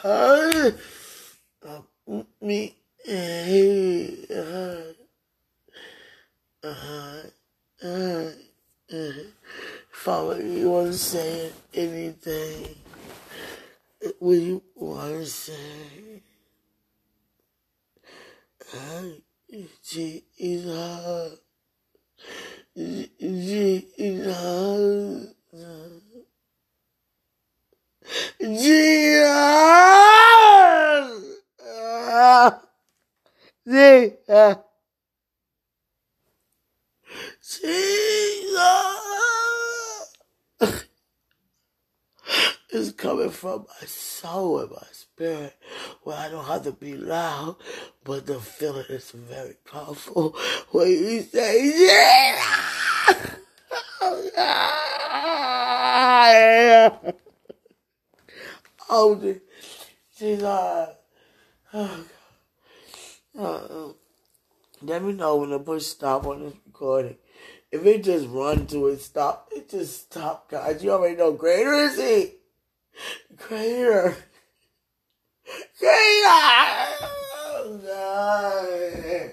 uh, 0.03 0.71
uh, 6.63 7.21
uh, 7.83 8.29
Father, 9.91 10.43
you 10.43 10.71
want 10.71 10.87
to 10.87 10.93
say 10.97 11.51
anything? 11.75 12.75
What 14.17 14.33
you 14.33 14.63
want 14.75 15.19
to 15.19 15.25
say? 15.27 16.23
Jesus. 19.83 21.37
Jesus. 22.75 23.71
Jesus. 28.39 29.71
Jesus. 33.67 34.57
Jesus! 37.43 39.01
is 42.71 42.93
coming 42.93 43.29
from 43.29 43.65
my 43.67 43.85
soul 43.85 44.59
and 44.59 44.71
my 44.71 44.87
spirit 44.91 45.55
where 46.03 46.17
I 46.17 46.29
don't 46.29 46.45
have 46.45 46.63
to 46.63 46.71
be 46.71 46.95
loud, 46.95 47.57
but 48.03 48.25
the 48.25 48.39
feeling 48.39 48.85
is 48.89 49.11
very 49.11 49.55
powerful 49.69 50.35
when 50.71 50.87
you 50.89 51.21
say, 51.21 51.73
oh, 54.01 54.31
she's 60.17 60.41
like, 60.41 60.97
oh, 61.73 62.05
uh, 63.37 63.41
uh, 63.41 63.93
let 64.81 65.03
me 65.03 65.13
know 65.13 65.37
when 65.37 65.49
to 65.49 65.59
push 65.59 65.85
stop 65.85 66.25
on 66.25 66.43
this 66.43 66.53
recording. 66.65 67.15
If 67.71 67.85
it 67.85 68.03
just 68.03 68.27
run 68.27 68.67
to 68.67 68.87
it 68.87 68.99
stop, 68.99 69.47
it 69.55 69.69
just 69.69 70.11
stop, 70.11 70.49
guys. 70.49 70.83
You 70.83 70.91
already 70.91 71.15
know 71.15 71.31
greater 71.31 71.73
is 71.73 71.97
he 71.97 72.33
Greater. 73.37 74.15
Greater. 75.79 76.23
God. 77.87 79.31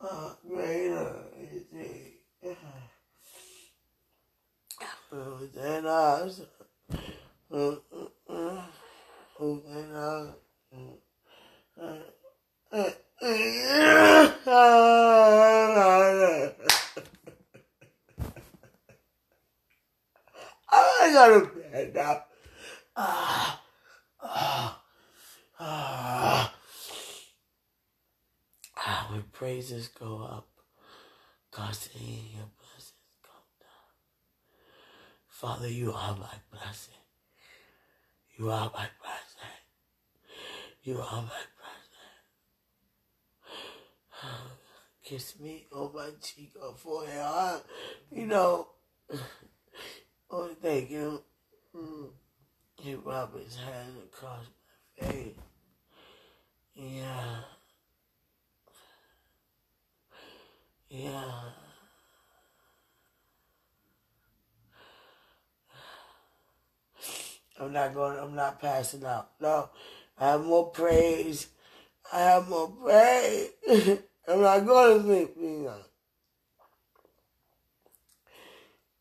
Oh, 0.00 0.36
greater 0.48 1.24
is 1.40 1.64
he. 1.72 2.48
Us. 2.48 2.56
Who 5.10 5.48
than 5.54 5.86
us. 5.86 6.42
I 7.52 7.76
gotta 21.18 21.46
bed 21.46 21.94
now. 21.94 22.24
Ah, 22.96 23.60
ah, 24.22 24.82
ah. 25.58 26.54
When 29.10 29.22
praises 29.32 29.88
go 29.88 30.22
up, 30.22 30.48
God 31.50 31.74
seeing 31.74 32.26
your 32.34 32.48
blessings 32.58 33.16
come 33.22 33.48
down. 33.58 33.88
Father, 35.28 35.68
you 35.68 35.92
are 35.92 36.14
my 36.14 36.34
blessing. 36.52 36.97
You 38.38 38.50
are 38.50 38.70
my 38.72 38.86
blessing. 39.02 39.58
You 40.84 41.00
are 41.00 41.22
my 41.22 41.42
blessing. 41.58 42.06
Kiss 45.04 45.40
me 45.40 45.66
on 45.72 45.92
my 45.92 46.10
cheek 46.22 46.52
or 46.62 46.74
forehead. 46.76 47.62
You 48.12 48.26
know, 48.26 48.68
oh, 50.30 50.50
thank 50.62 50.90
you. 50.90 51.24
He 52.76 52.94
rubbed 52.94 53.42
his 53.42 53.56
hand 53.56 53.94
across 54.04 54.44
my 55.00 55.08
face. 55.08 55.34
Yeah. 56.76 57.40
Yeah. 60.88 61.40
I'm 67.60 67.72
not 67.72 67.94
going, 67.94 68.18
I'm 68.18 68.34
not 68.34 68.60
passing 68.60 69.04
out. 69.04 69.30
No. 69.40 69.70
I 70.18 70.32
have 70.32 70.44
more 70.44 70.70
praise. 70.70 71.48
I 72.12 72.20
have 72.20 72.48
more 72.48 72.68
praise. 72.68 73.50
I'm 74.28 74.42
not 74.42 74.66
going 74.66 74.98
to 74.98 75.04
sleep, 75.04 75.36
you 75.40 75.72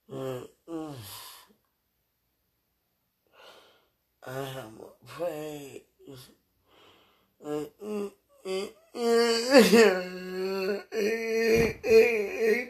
know. 0.09 0.47
Mm-mm. 0.69 0.93
I 4.25 4.39
am 4.59 4.79
afraid. 5.03 5.83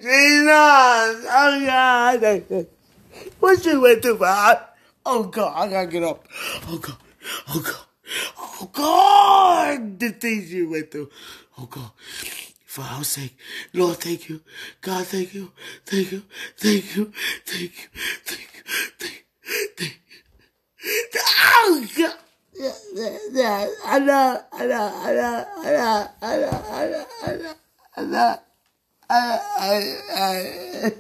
Jesus! 0.02 1.26
Oh 1.30 1.64
God! 1.66 2.66
What 3.40 3.66
you 3.66 3.82
went 3.82 4.02
through, 4.02 4.20
man? 4.20 4.58
Oh 5.10 5.24
God, 5.24 5.54
I 5.56 5.72
gotta 5.72 5.88
get 5.88 6.04
up. 6.04 6.28
Oh 6.68 6.78
God, 6.80 6.98
oh 7.50 7.62
God, 7.62 7.86
oh 8.40 8.70
God! 8.74 10.00
The 10.00 10.10
things 10.12 10.54
you 10.54 10.70
went 10.70 10.92
through. 10.92 11.10
Oh 11.58 11.66
God. 11.66 11.92
for 12.78 12.84
our 12.84 13.04
sake. 13.04 13.36
Lord, 13.74 13.98
thank 13.98 14.30
you. 14.30 14.42
God, 14.82 15.08
thank 15.08 15.34
you. 15.34 15.52
Thank 15.84 16.12
you. 16.12 16.22
Thank 16.58 16.96
you. 16.96 17.12
Thank 17.44 17.74
you. 17.74 17.90
Thank 18.24 18.52
you. 18.54 18.62
Thank 19.00 19.24
you. 19.44 19.64
Thank 19.78 20.02
you. 20.12 21.22
Oh, 21.66 21.88
God. 21.98 22.14
Yeah, 22.54 22.72
yeah, 22.94 23.18
yeah. 23.32 23.68
I 23.86 24.00
know, 24.00 24.42
I 24.54 24.66
know, 24.68 24.94
I 24.96 25.14
know, 25.14 25.46
I 25.58 25.72
know, 25.72 26.08
I 26.22 26.38
know, 26.38 26.64
I 26.72 26.88
know, 26.88 27.06
I 27.24 27.36
know, 27.36 27.54
I 27.98 28.02
know. 28.04 28.36
I, 29.10 29.40
I, 29.60 29.98
I, 30.14 30.94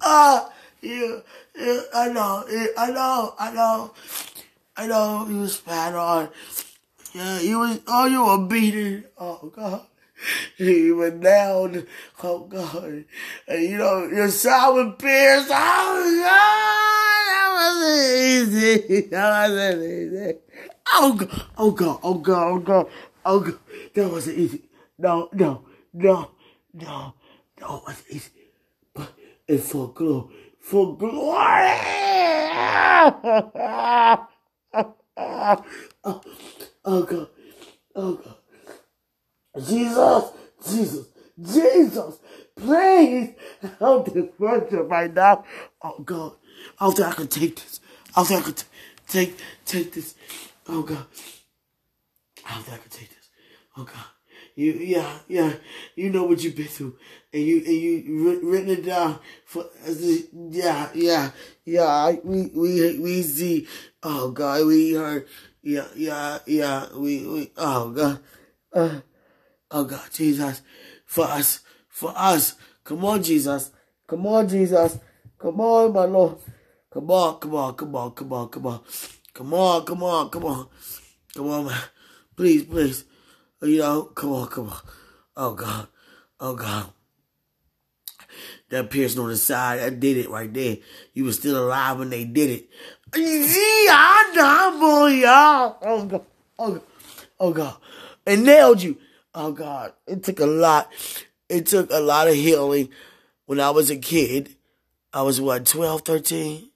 ah, 0.00 0.50
you, 0.80 0.90
you, 0.90 1.22
Eh, 1.54 1.80
I 1.94 2.08
know, 2.08 2.44
eh, 2.50 2.68
I 2.78 2.90
know, 2.90 3.34
I 3.38 3.52
know, 3.52 3.92
I 4.76 4.86
know 4.86 5.26
you 5.28 5.46
spat 5.48 5.94
on. 5.94 6.30
Yeah, 7.14 7.40
you 7.40 7.58
was, 7.58 7.80
oh, 7.86 8.06
you 8.06 8.24
were 8.24 8.46
beaten. 8.46 9.04
Oh, 9.18 9.52
God. 9.54 9.82
You 10.56 10.96
were 10.96 11.10
down. 11.10 11.86
Oh, 12.22 12.40
God. 12.46 13.04
And, 13.48 13.62
you 13.62 13.76
know, 13.76 14.06
your 14.06 14.28
sour 14.28 14.92
pierced. 14.92 15.50
Oh, 15.50 16.22
God. 16.22 17.22
That 17.28 17.50
wasn't 17.58 18.54
easy. 18.54 19.08
That 19.10 19.50
wasn't 19.50 19.82
easy. 19.82 20.34
Oh, 20.92 21.12
God. 21.14 21.46
Oh, 21.58 21.70
God. 21.72 22.00
Oh, 22.02 22.14
God. 22.14 22.46
Oh, 22.46 22.58
God. 22.60 22.86
Oh, 23.26 23.40
God. 23.40 23.58
That 23.94 24.10
wasn't 24.10 24.38
easy. 24.38 24.62
No, 24.96 25.28
no, 25.32 25.64
no, 25.92 26.30
no. 26.72 27.14
No, 27.60 27.82
wasn't 27.84 28.06
easy. 28.10 28.30
But 28.94 29.12
it's 29.46 29.70
for 29.70 29.92
glory. 29.92 30.34
For 30.62 30.96
glory. 30.96 31.78
oh, 36.84 37.02
God. 37.02 37.28
Oh 37.94 38.14
God. 38.14 38.36
Jesus, 39.58 40.32
Jesus, 40.66 41.06
Jesus, 41.40 42.18
please 42.56 43.34
help 43.78 44.12
this 44.12 44.26
person 44.38 44.88
right 44.88 45.12
now. 45.12 45.44
Oh 45.82 45.98
God. 45.98 46.32
I 46.80 46.84
don't 46.86 46.96
think 46.96 47.08
I 47.08 47.12
can 47.12 47.28
take 47.28 47.56
this. 47.56 47.80
I 48.16 48.20
don't 48.20 48.26
think 48.26 48.40
I 48.40 48.44
can 48.44 48.54
t- 48.54 48.64
take 49.08 49.36
take 49.66 49.92
this. 49.92 50.14
Oh 50.68 50.82
God. 50.82 51.04
I 52.46 52.54
don't 52.54 52.62
think 52.64 52.78
I 52.78 52.80
can 52.80 52.90
take 52.90 53.08
this. 53.10 53.28
Oh 53.76 53.84
God. 53.84 54.11
You 54.54 54.72
yeah 54.72 55.18
yeah 55.28 55.52
you 55.94 56.10
know 56.10 56.24
what 56.24 56.42
you've 56.42 56.56
been 56.56 56.66
through. 56.66 56.96
And 57.32 57.42
you 57.42 57.58
and 57.58 57.74
you 57.74 58.40
written 58.42 58.70
it 58.70 58.84
down 58.86 59.18
for 59.44 59.66
yeah 60.50 60.90
yeah 60.94 61.30
yeah 61.64 62.12
we 62.22 62.50
we 62.54 62.98
we 62.98 63.22
see 63.22 63.66
oh 64.02 64.30
God 64.30 64.66
we 64.66 64.92
heard 64.92 65.26
yeah 65.62 65.86
yeah 65.96 66.38
yeah 66.46 66.86
we 66.94 67.26
we 67.26 67.52
oh 67.56 67.90
God 67.90 68.18
uh, 68.74 69.00
oh 69.70 69.84
God 69.84 70.08
Jesus 70.12 70.62
for 71.06 71.24
us 71.24 71.60
for 71.88 72.12
us. 72.16 72.56
Come 72.84 73.04
on 73.04 73.22
Jesus. 73.22 73.70
Come 74.08 74.26
on 74.26 74.48
Jesus. 74.48 74.98
Come 75.38 75.60
on 75.60 75.92
my 75.92 76.04
Lord. 76.04 76.38
Come 76.92 77.10
on 77.10 77.38
come 77.38 77.54
on 77.54 77.74
come 77.74 77.94
on 77.94 78.10
come 78.12 78.32
on 78.32 78.48
come 78.48 78.66
on. 78.66 78.80
Come 79.34 79.54
on 79.54 79.84
come 79.84 80.02
on 80.02 80.30
come 80.30 80.44
on. 80.44 80.68
Come 81.34 81.48
on 81.48 81.66
man. 81.66 81.80
Please 82.36 82.64
please 82.64 83.04
Oh, 83.62 83.66
you 83.66 83.78
know, 83.78 84.02
come 84.02 84.32
on, 84.32 84.48
come 84.48 84.68
on. 84.70 84.80
Oh 85.36 85.54
God. 85.54 85.86
Oh 86.40 86.56
God. 86.56 86.90
That 88.70 88.90
piercing 88.90 89.20
on 89.20 89.28
the 89.28 89.36
side, 89.36 89.78
I 89.78 89.90
did 89.90 90.16
it 90.16 90.28
right 90.28 90.52
there. 90.52 90.78
You 91.14 91.24
were 91.24 91.32
still 91.32 91.64
alive 91.64 91.98
when 91.98 92.10
they 92.10 92.24
did 92.24 92.50
it. 92.50 92.68
Yeah, 93.14 93.92
I 93.94 94.76
boy, 94.80 95.08
y'all. 95.08 95.78
Oh 95.82 96.06
God. 96.06 96.24
Oh 96.58 96.72
God. 96.72 96.82
Oh 97.38 97.52
God. 97.52 97.76
It 98.26 98.40
nailed 98.40 98.82
you. 98.82 98.98
Oh 99.32 99.52
God. 99.52 99.92
It 100.08 100.24
took 100.24 100.40
a 100.40 100.46
lot. 100.46 100.90
It 101.48 101.66
took 101.66 101.90
a 101.92 102.00
lot 102.00 102.26
of 102.26 102.34
healing. 102.34 102.88
When 103.46 103.60
I 103.60 103.70
was 103.70 103.90
a 103.90 103.96
kid, 103.96 104.56
I 105.12 105.22
was 105.22 105.40
what, 105.40 105.66
12, 105.66 106.02
13? 106.02 106.70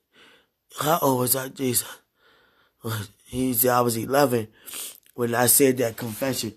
How 0.80 0.98
old 1.00 1.20
was 1.20 1.34
I? 1.34 1.48
Jesus. 1.48 1.88
He 3.24 3.54
said 3.54 3.70
I 3.70 3.80
was 3.80 3.96
11 3.96 4.46
when 5.14 5.34
I 5.34 5.46
said 5.46 5.78
that 5.78 5.96
confession. 5.96 6.54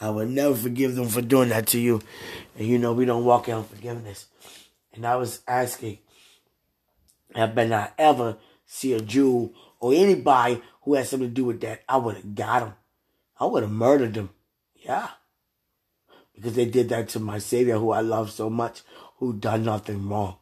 I 0.00 0.08
will 0.10 0.26
never 0.26 0.54
forgive 0.54 0.94
them 0.94 1.08
for 1.08 1.20
doing 1.20 1.50
that 1.50 1.66
to 1.68 1.78
you. 1.78 2.00
And 2.56 2.66
you 2.66 2.78
know, 2.78 2.94
we 2.94 3.04
don't 3.04 3.24
walk 3.24 3.48
in 3.48 3.62
forgiveness. 3.62 4.26
And 4.94 5.06
I 5.06 5.16
was 5.16 5.42
asking, 5.46 5.98
I 7.34 7.46
better 7.46 7.68
not 7.68 7.92
ever 7.98 8.38
see 8.66 8.94
a 8.94 9.00
Jew 9.00 9.52
or 9.78 9.92
anybody 9.92 10.62
who 10.82 10.94
has 10.94 11.10
something 11.10 11.28
to 11.28 11.34
do 11.34 11.44
with 11.44 11.60
that. 11.60 11.82
I 11.88 11.98
would 11.98 12.16
have 12.16 12.34
got 12.34 12.60
them. 12.60 12.74
I 13.38 13.44
would 13.44 13.62
have 13.62 13.72
murdered 13.72 14.14
them. 14.14 14.30
Yeah. 14.76 15.08
Because 16.34 16.54
they 16.54 16.64
did 16.64 16.88
that 16.88 17.10
to 17.10 17.20
my 17.20 17.38
Savior, 17.38 17.78
who 17.78 17.90
I 17.90 18.00
love 18.00 18.30
so 18.30 18.48
much, 18.48 18.82
who 19.18 19.34
done 19.34 19.64
nothing 19.64 20.08
wrong. 20.08 20.36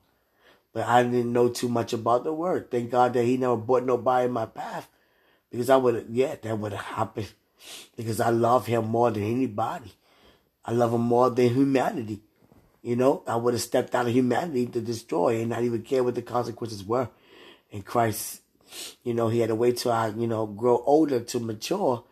But 0.72 0.86
I 0.86 1.02
didn't 1.02 1.32
know 1.32 1.48
too 1.48 1.68
much 1.68 1.92
about 1.92 2.22
the 2.22 2.32
word. 2.32 2.70
Thank 2.70 2.90
God 2.90 3.14
that 3.14 3.24
He 3.24 3.36
never 3.36 3.56
brought 3.56 3.84
nobody 3.84 4.26
in 4.26 4.32
my 4.32 4.46
path. 4.46 4.88
Because 5.50 5.68
I 5.68 5.76
would 5.76 5.94
have, 5.94 6.10
yeah, 6.10 6.36
that 6.40 6.58
would 6.58 6.72
have 6.72 6.84
happened 6.84 7.32
because 7.96 8.20
I 8.20 8.30
love 8.30 8.66
him 8.66 8.86
more 8.86 9.10
than 9.10 9.22
anybody. 9.22 9.92
I 10.64 10.72
love 10.72 10.92
him 10.92 11.02
more 11.02 11.30
than 11.30 11.54
humanity. 11.54 12.20
You 12.82 12.96
know, 12.96 13.22
I 13.26 13.36
would 13.36 13.54
have 13.54 13.62
stepped 13.62 13.94
out 13.94 14.06
of 14.06 14.12
humanity 14.12 14.66
to 14.66 14.80
destroy 14.80 15.40
and 15.40 15.50
not 15.50 15.62
even 15.62 15.82
care 15.82 16.04
what 16.04 16.14
the 16.14 16.22
consequences 16.22 16.84
were. 16.84 17.08
And 17.72 17.84
Christ, 17.84 18.42
you 19.02 19.14
know, 19.14 19.28
he 19.28 19.40
had 19.40 19.48
to 19.48 19.54
wait 19.54 19.78
till 19.78 19.92
I, 19.92 20.08
you 20.08 20.26
know, 20.26 20.46
grow 20.46 20.82
older 20.86 21.20
to 21.20 21.40
mature, 21.40 22.04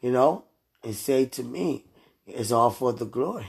you 0.00 0.10
know, 0.10 0.44
and 0.82 0.94
say 0.94 1.26
to 1.26 1.42
me, 1.42 1.84
it's 2.26 2.52
all 2.52 2.70
for 2.70 2.92
the 2.92 3.04
glory. 3.04 3.48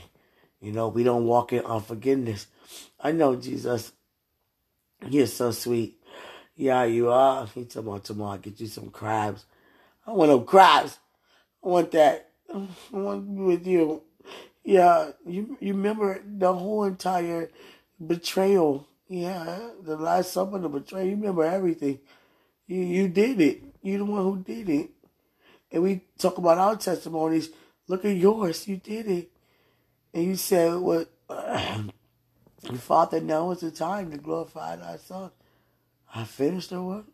You 0.60 0.72
know, 0.72 0.88
we 0.88 1.04
don't 1.04 1.26
walk 1.26 1.52
in 1.52 1.64
unforgiveness. 1.64 2.46
I 3.00 3.12
know 3.12 3.36
Jesus, 3.36 3.92
you're 5.08 5.26
so 5.26 5.50
sweet. 5.50 6.00
Yeah, 6.56 6.84
you 6.84 7.10
are. 7.10 7.46
He 7.46 7.64
told 7.64 7.86
me 7.86 7.92
oh, 7.92 7.98
tomorrow 7.98 8.32
I'll 8.32 8.38
get 8.38 8.60
you 8.60 8.66
some 8.66 8.90
crabs. 8.90 9.44
I 10.06 10.12
want 10.12 10.30
no 10.30 10.40
crabs. 10.40 10.98
Want 11.66 11.90
that. 11.98 12.30
I 12.54 12.68
want 12.92 13.26
to 13.26 13.34
be 13.34 13.42
with 13.42 13.66
you. 13.66 14.02
Yeah, 14.62 15.10
you 15.26 15.58
you 15.58 15.74
remember 15.74 16.22
the 16.24 16.54
whole 16.54 16.84
entire 16.84 17.50
betrayal. 17.98 18.86
Yeah, 19.08 19.70
the 19.82 19.96
last 19.96 20.32
supper, 20.32 20.60
the 20.60 20.68
betrayal. 20.68 21.06
You 21.06 21.16
remember 21.16 21.42
everything. 21.42 21.98
You 22.68 22.78
you 22.78 23.08
did 23.08 23.40
it. 23.40 23.64
You 23.82 23.98
the 23.98 24.04
one 24.04 24.22
who 24.22 24.44
did 24.44 24.68
it. 24.68 24.90
And 25.72 25.82
we 25.82 26.02
talk 26.16 26.38
about 26.38 26.58
our 26.58 26.76
testimonies. 26.76 27.50
Look 27.88 28.04
at 28.04 28.14
yours. 28.14 28.68
You 28.68 28.76
did 28.76 29.08
it. 29.08 29.32
And 30.14 30.22
you 30.22 30.36
said, 30.36 30.72
"What, 30.76 31.10
well, 31.28 31.90
Father? 32.78 33.20
Now 33.20 33.50
is 33.50 33.58
the 33.58 33.72
time 33.72 34.12
to 34.12 34.18
glorify 34.18 34.76
Thy 34.76 34.98
Son. 34.98 35.32
I 36.14 36.22
finished 36.22 36.70
the 36.70 36.80
work, 36.80 37.06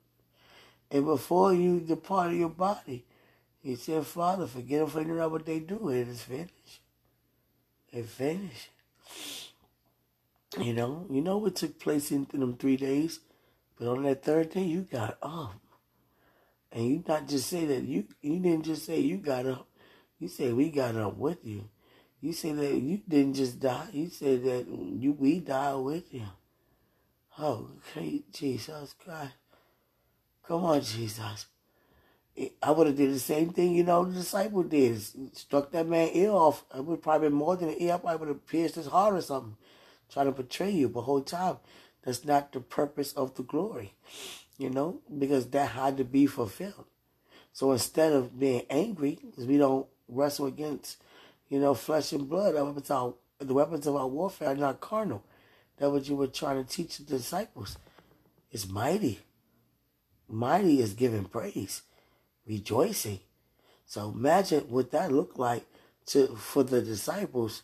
and 0.90 1.07
before 1.07 1.55
you 1.55 1.80
departed 1.80 2.36
your 2.36 2.50
body." 2.50 3.07
He 3.63 3.77
said, 3.77 4.05
Father, 4.07 4.47
forgive 4.47 4.93
them 4.93 5.05
for 5.05 5.13
not 5.13 5.31
what 5.31 5.47
they 5.47 5.61
do. 5.61 5.89
It 5.89 6.09
is 6.09 6.23
finished. 6.23 6.81
It 7.93 8.07
finished. 8.07 8.71
You 10.59 10.75
know, 10.75 11.07
you 11.09 11.21
know 11.23 11.39
what 11.39 11.57
took 11.57 11.79
place 11.79 12.11
in, 12.11 12.27
them 12.31 12.57
three 12.57 12.77
days, 12.77 13.21
but 13.79 13.89
on 13.89 14.03
that 14.03 14.25
third 14.25 14.51
day 14.51 14.65
you 14.65 14.83
got 14.83 15.17
up. 15.23 15.55
And 16.73 16.87
you 16.87 17.05
not 17.07 17.29
just 17.29 17.49
say 17.49 17.65
that 17.67 17.83
you 17.85 18.07
you 18.21 18.39
didn't 18.39 18.65
just 18.65 18.85
say 18.85 18.99
you 19.01 19.19
got 19.19 19.47
up. 19.47 19.69
You 20.19 20.29
said 20.29 20.55
we 20.55 20.71
got 20.71 20.97
up 20.97 21.17
with 21.17 21.45
you. 21.45 21.69
You 22.21 22.33
said 22.33 22.59
that 22.59 22.75
you 22.75 23.01
didn't 23.09 23.35
just 23.35 23.61
die. 23.61 23.89
You 23.93 24.09
said 24.09 24.45
that 24.45 24.67
you 24.69 25.13
we 25.13 25.41
died 25.41 25.77
with 25.77 26.13
you. 26.13 26.27
Oh, 27.39 27.71
great 27.93 28.33
Jesus 28.33 28.95
Christ. 29.03 29.33
Come 30.47 30.65
on, 30.65 30.81
Jesus. 30.83 31.47
I 32.62 32.70
would 32.70 32.87
have 32.87 32.97
did 32.97 33.12
the 33.12 33.18
same 33.18 33.51
thing, 33.51 33.74
you 33.74 33.85
know, 33.85 34.05
the 34.05 34.14
disciple 34.14 34.62
did. 34.62 35.03
Struck 35.37 35.70
that 35.72 35.87
man 35.87 36.11
ear 36.14 36.30
off. 36.30 36.64
It 36.74 36.85
would 36.85 37.03
probably 37.03 37.28
more 37.28 37.57
than 37.57 37.68
an 37.68 37.76
ear. 37.78 37.95
I 37.95 37.99
probably 37.99 38.18
would 38.18 38.28
have 38.28 38.47
pierced 38.47 38.76
his 38.76 38.87
heart 38.87 39.14
or 39.14 39.20
something, 39.20 39.57
trying 40.11 40.26
to 40.26 40.33
betray 40.33 40.70
you. 40.70 40.89
But 40.89 41.03
whole 41.03 41.20
time, 41.20 41.59
that's 42.03 42.24
not 42.24 42.53
the 42.53 42.61
purpose 42.61 43.12
of 43.12 43.35
the 43.35 43.43
glory, 43.43 43.95
you 44.57 44.70
know, 44.70 45.01
because 45.18 45.49
that 45.49 45.72
had 45.72 45.99
to 45.99 46.05
be 46.05 46.26
fulfilled. 46.26 46.87
So 47.53 47.70
instead 47.72 48.14
of 48.14 48.39
being 48.39 48.64
angry, 48.70 49.18
because 49.22 49.45
we 49.45 49.59
don't 49.59 49.87
wrestle 50.09 50.47
against, 50.47 51.03
you 51.51 51.61
know, 51.61 51.74
flesh 51.74 52.12
and 52.12 52.30
blood, 52.30 52.55
the 52.55 52.64
weapons, 52.64 52.91
our, 52.91 53.14
the 53.41 53.53
weapons 53.55 53.87
of 53.87 53.95
our 53.95 54.09
warfare 54.09 54.49
are 54.49 54.57
not 54.57 54.80
carnal. 54.80 55.22
That's 55.76 55.93
what 55.93 56.09
you 56.09 56.16
were 56.16 56.28
trying 56.28 56.64
to 56.64 56.70
teach 56.70 56.97
the 56.97 57.05
disciples. 57.05 57.76
It's 58.51 58.66
mighty. 58.66 59.20
Mighty 60.30 60.80
is 60.80 60.95
giving 60.95 61.26
praise 61.26 61.83
rejoicing. 62.47 63.20
So 63.86 64.11
imagine 64.11 64.61
what 64.68 64.90
that 64.93 65.12
looked 65.12 65.38
like 65.38 65.66
to 66.07 66.28
for 66.36 66.62
the 66.62 66.80
disciples 66.82 67.62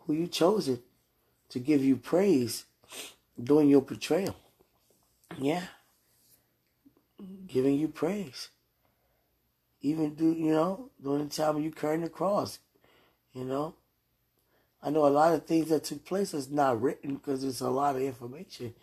who 0.00 0.14
you 0.14 0.26
chosen 0.26 0.80
to 1.48 1.58
give 1.58 1.84
you 1.84 1.96
praise 1.96 2.64
during 3.42 3.68
your 3.68 3.82
betrayal. 3.82 4.36
Yeah. 5.38 5.64
Giving 7.46 7.78
you 7.78 7.88
praise. 7.88 8.48
Even 9.80 10.14
do 10.14 10.32
you 10.32 10.52
know, 10.52 10.90
during 11.02 11.28
the 11.28 11.34
time 11.34 11.60
you 11.60 11.70
carrying 11.70 12.02
the 12.02 12.08
cross, 12.08 12.58
you 13.32 13.44
know, 13.44 13.74
I 14.82 14.90
know 14.90 15.06
a 15.06 15.08
lot 15.08 15.32
of 15.32 15.46
things 15.46 15.68
that 15.68 15.84
took 15.84 16.04
place 16.04 16.34
is 16.34 16.50
not 16.50 16.80
written 16.80 17.14
because 17.14 17.44
it's 17.44 17.60
a 17.60 17.70
lot 17.70 17.96
of 17.96 18.02
information. 18.02 18.74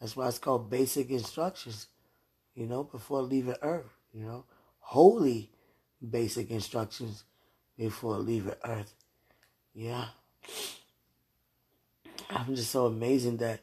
That's 0.00 0.16
why 0.16 0.28
it's 0.28 0.38
called 0.38 0.70
basic 0.70 1.10
instructions, 1.10 1.88
you 2.54 2.66
know, 2.66 2.84
before 2.84 3.22
leaving 3.22 3.56
Earth, 3.62 3.90
you 4.12 4.24
know, 4.24 4.44
holy 4.90 5.48
basic 6.10 6.50
instructions 6.50 7.22
before 7.78 8.16
leaving 8.18 8.54
Earth. 8.64 8.92
Yeah. 9.72 10.06
I'm 12.28 12.56
just 12.56 12.72
so 12.72 12.86
amazing 12.86 13.36
that, 13.36 13.60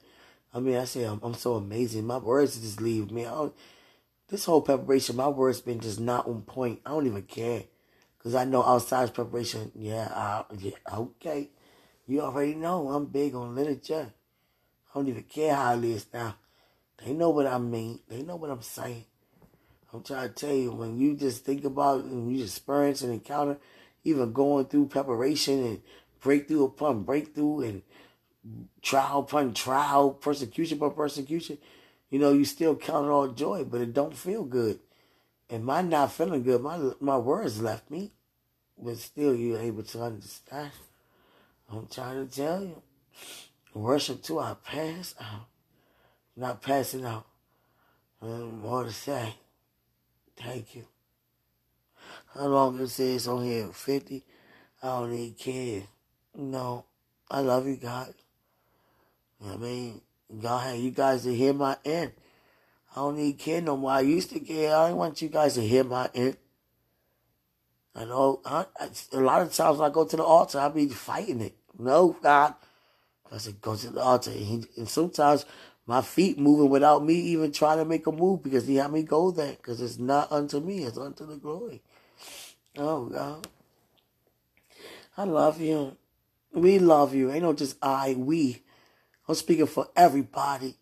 I 0.54 0.62
mean, 0.62 0.78
I 0.78 0.86
say 0.86 1.04
I'm, 1.04 1.20
I'm 1.22 1.34
so 1.34 1.56
amazing. 1.56 2.08
My 2.08 2.18
words 2.18 2.58
just 2.58 2.80
leave 2.80 3.12
me. 3.12 3.28
This 4.30 4.46
whole 4.46 4.62
preparation, 4.62 5.18
my 5.18 5.28
words 5.28 5.60
been 5.60 5.82
just 5.82 6.00
not 6.00 6.28
on 6.28 6.44
point. 6.44 6.80
I 6.86 6.92
don't 6.92 7.08
even 7.08 7.24
care. 7.24 7.64
Because 8.18 8.34
I 8.34 8.46
know 8.46 8.64
outside 8.64 9.14
preparation, 9.14 9.74
yeah, 9.76 10.08
I, 10.10 10.46
yeah, 10.58 10.72
okay. 10.94 11.50
You 12.08 12.22
already 12.22 12.56
know 12.56 12.88
I'm 12.88 13.06
big 13.06 13.36
on 13.36 13.54
literature. 13.54 14.14
I 14.90 14.94
don't 14.98 15.10
even 15.10 15.24
care 15.24 15.54
how 15.54 15.78
it 15.78 15.84
is 15.84 16.06
now. 16.14 16.38
They 17.04 17.12
know 17.12 17.32
what 17.32 17.48
I 17.48 17.58
mean. 17.58 18.00
They 18.08 18.24
know 18.24 18.38
what 18.38 18.50
I'm 18.50 18.62
saying. 18.62 19.04
I'm 19.98 20.04
trying 20.04 20.30
to 20.30 20.36
tell 20.36 20.54
you, 20.54 20.72
when 20.72 21.00
you 21.00 21.16
just 21.16 21.44
think 21.44 21.66
about 21.66 22.04
and 22.04 22.32
you 22.32 22.44
experience 22.44 23.02
an 23.02 23.12
encounter, 23.12 23.58
even 24.04 24.32
going 24.32 24.66
through 24.66 24.90
preparation 24.90 25.66
and 25.66 25.82
breakthrough 26.22 26.66
upon 26.66 27.02
breakthrough 27.02 27.62
and 27.62 27.82
trial 28.84 29.22
upon 29.22 29.56
trial, 29.56 30.12
persecution 30.12 30.78
upon 30.78 30.94
persecution, 30.94 31.58
you 32.12 32.20
know, 32.20 32.32
you 32.32 32.46
still 32.46 32.76
count 32.76 33.08
it 33.08 33.10
all 33.10 33.30
joy, 33.30 33.64
but 33.64 33.82
it 33.82 33.96
don't 33.96 34.16
feel 34.16 34.44
good. 34.44 34.80
And 35.50 35.66
my 35.66 35.82
not 35.82 36.12
feeling 36.12 36.44
good, 36.44 36.62
my 36.62 36.92
my 37.00 37.18
words 37.18 37.60
left 37.60 37.90
me, 37.90 38.12
but 38.78 38.98
still 38.98 39.34
you're 39.34 39.60
able 39.60 39.82
to 39.82 40.04
understand. 40.04 40.72
I'm 41.72 41.88
trying 41.88 42.28
to 42.28 42.36
tell 42.36 42.62
you, 42.62 42.84
worship 43.74 44.22
to 44.24 44.38
our 44.38 44.56
past 44.56 45.16
out, 45.20 45.48
not 46.36 46.62
passing 46.62 47.04
out. 47.04 47.26
Um, 48.22 48.62
more 48.62 48.84
to 48.84 48.92
say. 48.92 49.34
Thank 50.40 50.76
you. 50.76 50.86
How 52.34 52.48
long 52.48 52.80
it 52.80 52.88
says 52.90 53.28
on 53.28 53.44
here? 53.44 53.68
50? 53.68 54.24
I 54.84 54.88
don't 54.88 55.14
even 55.14 55.34
care. 55.34 55.84
No, 56.36 56.86
I 57.30 57.42
love 57.42 57.68
you, 57.68 57.78
God. 57.78 58.14
I 59.46 59.56
mean, 59.58 60.02
God, 60.42 60.78
you 60.78 60.92
guys 60.92 61.24
to 61.24 61.34
hear 61.34 61.54
my 61.54 61.78
end. 61.86 62.12
I 62.92 63.02
don't 63.02 63.18
need 63.18 63.38
care 63.38 63.62
no 63.62 63.78
more. 63.78 63.92
I 63.92 64.02
used 64.02 64.30
to 64.32 64.40
care. 64.40 64.76
I 64.76 64.90
don't 64.90 64.98
want 64.98 65.22
you 65.22 65.30
guys 65.30 65.56
to 65.56 65.62
hear 65.62 65.84
my 65.84 66.10
end. 66.14 66.38
I 67.96 68.06
know 68.06 68.42
I, 68.46 68.66
I, 68.80 68.90
a 69.14 69.20
lot 69.20 69.42
of 69.42 69.54
times 69.54 69.80
when 69.80 69.90
I 69.90 69.94
go 69.94 70.06
to 70.06 70.16
the 70.16 70.24
altar, 70.24 70.60
I 70.60 70.70
be 70.70 70.88
fighting 70.88 71.42
it. 71.42 71.56
No, 71.78 72.16
God. 72.22 72.54
I 73.32 73.38
said, 73.38 73.60
go 73.62 73.76
to 73.76 73.90
the 73.90 74.02
altar. 74.02 74.32
And, 74.32 74.40
he, 74.40 74.64
and, 74.78 74.88
sometimes 74.88 75.46
my 75.88 76.02
feet 76.02 76.38
moving 76.38 76.70
without 76.70 77.04
me 77.04 77.16
even 77.16 77.54
trying 77.54 77.78
to 77.78 77.86
make 77.86 78.06
a 78.08 78.12
move 78.12 78.44
because 78.44 78.68
he 78.68 78.76
had 78.76 78.92
me 78.92 79.04
go 79.04 79.32
there. 79.32 79.54
Because 79.54 79.82
it's 79.82 79.98
not 79.98 80.32
unto 80.32 80.60
me, 80.60 80.84
it's 80.84 80.98
unto 80.98 81.26
the 81.26 81.38
glory. 81.38 81.82
Oh, 82.78 83.06
God. 83.06 83.48
I 85.18 85.24
love 85.24 85.62
you. 85.62 85.96
We 86.54 86.78
love 86.80 87.16
you. 87.16 87.32
Ain't 87.32 87.44
no 87.44 87.54
just 87.54 87.78
I, 87.82 88.16
we. 88.18 88.62
I'm 89.28 89.36
speaking 89.36 89.66
for 89.66 89.88
everybody. 89.96 90.76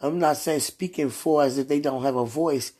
I'm 0.00 0.18
not 0.18 0.36
saying 0.36 0.60
speaking 0.60 1.10
for 1.10 1.42
as 1.42 1.58
if 1.58 1.68
they 1.68 1.80
don't 1.80 2.02
have 2.04 2.16
a 2.16 2.24
voice. 2.24 2.72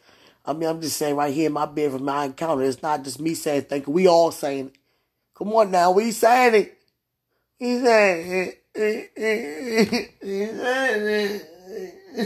I 0.45 0.53
mean, 0.53 0.69
I'm 0.69 0.81
just 0.81 0.97
saying 0.97 1.17
right 1.17 1.35
here 1.35 1.47
in 1.47 1.53
my 1.53 1.67
bed 1.67 1.93
from 1.93 2.05
my 2.05 2.27
encounter, 2.27 2.63
it's 2.63 2.83
not 2.83 3.03
just 3.03 3.21
me 3.21 3.35
saying 3.35 3.63
thank 3.63 3.89
you. 3.89 3.93
We 3.93 4.07
all 4.07 4.31
saying 4.31 4.69
it. 4.69 4.77
Come 5.35 5.53
on 5.53 5.71
now, 5.71 5.91
we 5.91 6.13
saying 6.13 6.55
it. 6.55 6.79
He 7.59 7.81
saying 7.81 8.31
it. 8.31 8.63
He 10.23 10.47
saying 10.47 11.07
it. 11.07 11.56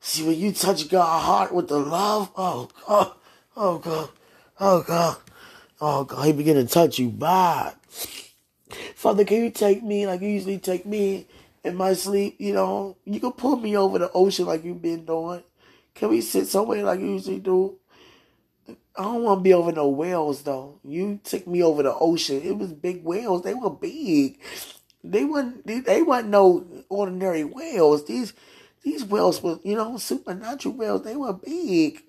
See, 0.00 0.24
when 0.24 0.38
you 0.38 0.52
touch 0.52 0.90
God's 0.90 1.24
heart 1.24 1.54
with 1.54 1.68
the 1.68 1.78
love, 1.78 2.30
oh 2.36 2.68
God, 2.86 3.12
oh 3.56 3.78
God, 3.78 4.08
oh 4.60 4.82
God. 4.82 5.16
Oh 5.80 6.04
God, 6.04 6.26
he 6.26 6.32
begin 6.32 6.56
to 6.56 6.66
touch 6.66 6.98
you 6.98 7.08
bad. 7.08 7.74
Father, 8.94 9.24
can 9.24 9.44
you 9.44 9.50
take 9.50 9.82
me 9.82 10.06
like 10.06 10.20
you 10.20 10.28
usually 10.28 10.58
take 10.58 10.84
me 10.84 11.26
in 11.64 11.76
my 11.76 11.94
sleep? 11.94 12.36
You 12.38 12.52
know, 12.52 12.96
you 13.06 13.20
can 13.20 13.32
pull 13.32 13.56
me 13.56 13.74
over 13.76 13.98
the 13.98 14.12
ocean 14.12 14.46
like 14.46 14.64
you've 14.64 14.82
been 14.82 15.06
doing. 15.06 15.42
Can 15.94 16.10
we 16.10 16.20
sit 16.20 16.46
somewhere 16.46 16.82
like 16.82 17.00
you 17.00 17.12
usually 17.12 17.40
do? 17.40 17.78
I 18.98 19.02
don't 19.02 19.22
want 19.22 19.40
to 19.40 19.42
be 19.42 19.52
over 19.52 19.72
no 19.72 19.88
whales 19.88 20.42
though. 20.42 20.80
You 20.84 21.20
took 21.22 21.46
me 21.46 21.62
over 21.62 21.82
the 21.82 21.94
ocean. 21.94 22.40
It 22.42 22.56
was 22.56 22.72
big 22.72 23.04
whales. 23.04 23.42
They 23.42 23.54
were 23.54 23.70
big. 23.70 24.38
They 25.04 25.24
weren't. 25.24 25.66
They, 25.66 25.80
they 25.80 26.02
weren't 26.02 26.28
no 26.28 26.66
ordinary 26.88 27.44
whales. 27.44 28.06
These 28.06 28.32
these 28.82 29.04
whales 29.04 29.42
were, 29.42 29.58
you 29.64 29.74
know, 29.74 29.96
supernatural 29.98 30.74
whales. 30.74 31.02
They 31.02 31.16
were 31.16 31.32
big. 31.32 32.02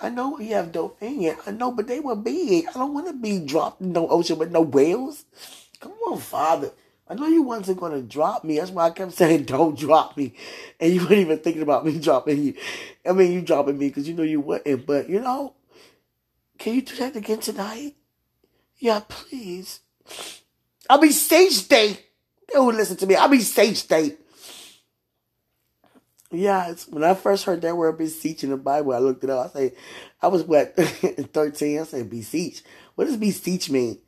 I 0.00 0.08
know 0.08 0.38
you 0.38 0.54
have 0.54 0.72
dominion. 0.72 1.36
I 1.46 1.52
know, 1.52 1.70
but 1.70 1.86
they 1.86 2.00
were 2.00 2.16
big. 2.16 2.66
I 2.68 2.72
don't 2.72 2.94
want 2.94 3.06
to 3.06 3.12
be 3.12 3.40
dropped 3.40 3.80
in 3.80 3.92
no 3.92 4.08
ocean 4.08 4.38
with 4.38 4.50
no 4.50 4.62
whales. 4.62 5.24
Come 5.80 5.92
on, 6.08 6.18
Father. 6.18 6.72
I 7.08 7.14
know 7.14 7.26
you 7.26 7.42
wasn't 7.42 7.78
going 7.78 7.92
to 7.92 8.02
drop 8.02 8.44
me. 8.44 8.58
That's 8.58 8.70
why 8.70 8.86
I 8.86 8.90
kept 8.90 9.12
saying, 9.18 9.44
don't 9.44 9.78
drop 9.78 10.16
me. 10.16 10.34
And 10.80 10.92
you 10.94 11.00
weren't 11.00 11.12
even 11.12 11.38
thinking 11.38 11.62
about 11.62 11.84
me 11.84 11.98
dropping 12.00 12.42
you. 12.42 12.54
I 13.06 13.12
mean, 13.12 13.32
you 13.32 13.42
dropping 13.42 13.78
me 13.78 13.88
because 13.88 14.08
you 14.08 14.14
know 14.14 14.22
you 14.22 14.40
wouldn't. 14.40 14.86
But, 14.86 15.08
you 15.08 15.20
know, 15.20 15.54
can 16.58 16.74
you 16.74 16.82
do 16.82 16.96
that 16.96 17.16
again 17.16 17.40
tonight? 17.40 17.94
Yeah, 18.78 19.00
please. 19.08 19.80
I'll 20.88 21.00
be 21.00 21.10
stage 21.10 21.68
day. 21.68 21.98
They 22.52 22.58
will 22.58 22.74
listen 22.74 22.96
to 22.98 23.06
me. 23.06 23.14
I'll 23.14 23.28
be 23.28 23.40
stage 23.40 23.86
day. 23.86 24.16
Yeah, 26.30 26.74
when 26.90 27.04
I 27.04 27.14
first 27.14 27.44
heard 27.44 27.62
that 27.62 27.76
word 27.76 27.96
beseech 27.96 28.42
in 28.42 28.50
the 28.50 28.56
Bible, 28.56 28.92
I 28.92 28.98
looked 28.98 29.22
it 29.22 29.30
up. 29.30 29.46
I 29.46 29.48
say, 29.50 29.72
I 30.20 30.26
was 30.28 30.42
what, 30.42 30.74
13? 30.76 31.80
I 31.80 31.84
said, 31.84 32.10
beseech. 32.10 32.62
What 32.96 33.04
does 33.04 33.16
beseech 33.16 33.70
mean? 33.70 33.98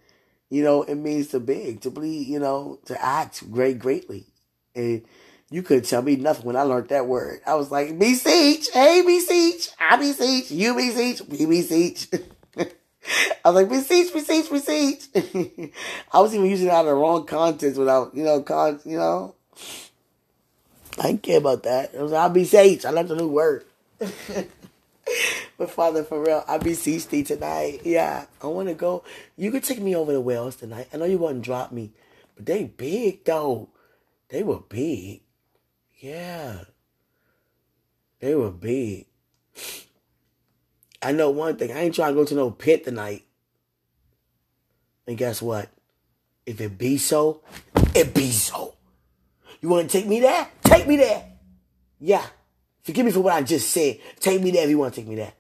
You 0.51 0.63
know, 0.63 0.83
it 0.83 0.97
means 0.97 1.29
to 1.29 1.41
beg, 1.41 1.81
to 1.83 1.91
bleed, 1.91 2.27
you 2.27 2.39
know, 2.39 2.81
to 2.87 3.03
act 3.03 3.51
great, 3.51 3.79
greatly. 3.79 4.27
And 4.75 5.05
you 5.51 5.63
couldn't 5.63 5.87
tell 5.87 6.03
me 6.03 6.17
nothing 6.17 6.47
when 6.47 6.57
I 6.57 6.63
learned 6.63 6.89
that 6.89 7.07
word. 7.07 7.41
I 7.47 7.55
was 7.55 7.71
like, 7.71 7.99
beseech, 7.99 8.69
hey, 8.73 9.03
beseech, 9.07 9.71
I 9.79 9.97
beseech, 9.97 10.51
you 10.51 10.75
beseech, 10.75 11.23
we 11.29 11.47
beseech. 11.47 12.09
I 13.45 13.51
was 13.51 13.55
like, 13.55 13.69
beseech, 13.69 14.13
beseech, 14.13 14.51
beseech. 14.51 15.73
I 16.13 16.21
was 16.21 16.35
even 16.35 16.47
using 16.47 16.69
it 16.69 16.73
out 16.73 16.81
of 16.81 16.87
the 16.87 16.95
wrong 16.95 17.27
context 17.27 17.79
without, 17.79 18.15
you 18.15 18.25
know, 18.25 18.43
con, 18.43 18.81
you 18.85 18.99
know. 18.99 19.35
I 20.99 21.09
didn't 21.09 21.23
care 21.23 21.39
about 21.39 21.63
that. 21.65 21.95
It 21.95 22.01
was 22.01 22.13
I 22.13 22.29
beseech. 22.29 22.85
I 22.85 22.91
learned 22.91 23.11
a 23.11 23.17
new 23.17 23.29
word. 23.29 23.65
but 23.99 25.71
Father, 25.71 26.03
for 26.05 26.23
real, 26.23 26.45
I 26.49 26.59
beseech 26.59 27.09
thee 27.09 27.23
tonight. 27.23 27.83
Yeah, 27.85 28.27
I 28.43 28.47
want 28.47 28.69
to 28.69 28.75
go. 28.75 29.05
You 29.37 29.51
could 29.51 29.65
take 29.65 29.81
me 29.81 29.95
over 29.95 30.13
the 30.13 30.21
wells 30.21 30.57
tonight. 30.57 30.89
I 30.93 30.97
know 30.97 31.05
you 31.05 31.19
wouldn't 31.19 31.45
drop 31.45 31.71
me, 31.71 31.93
but 32.35 32.47
they 32.47 32.65
big 32.65 33.25
though. 33.25 33.69
They 34.29 34.43
were 34.43 34.61
big. 34.61 35.21
Yeah. 35.99 36.65
They 38.21 38.35
were 38.35 38.51
big. 38.51 39.07
I 41.07 41.13
know 41.13 41.31
one 41.31 41.57
thing. 41.57 41.71
I 41.71 41.83
ain't 41.83 41.95
trying 41.95 42.15
to 42.15 42.21
go 42.21 42.25
to 42.25 42.35
no 42.35 42.51
pit 42.51 42.85
tonight. 42.85 43.25
And 45.07 45.17
guess 45.17 45.41
what? 45.41 45.69
If 46.45 46.61
it 46.61 46.77
be 46.77 46.99
so, 46.99 47.43
it 47.95 48.13
be 48.13 48.33
so. 48.33 48.75
You 49.61 49.69
want 49.69 49.89
to 49.89 49.97
take 49.97 50.09
me 50.09 50.19
there? 50.19 50.49
Take 50.65 50.89
me 50.89 50.97
there. 50.97 51.25
Yeah. 52.01 52.27
Forgive 52.83 53.07
me 53.07 53.13
for 53.13 53.21
what 53.21 53.35
I 53.35 53.43
just 53.43 53.71
said. 53.71 54.01
Take 54.19 54.43
me 54.43 54.51
there 54.51 54.65
if 54.65 54.71
you 54.71 54.79
want 54.79 54.95
to 54.95 55.01
take 55.01 55.09
me 55.09 55.15
there. 55.15 55.33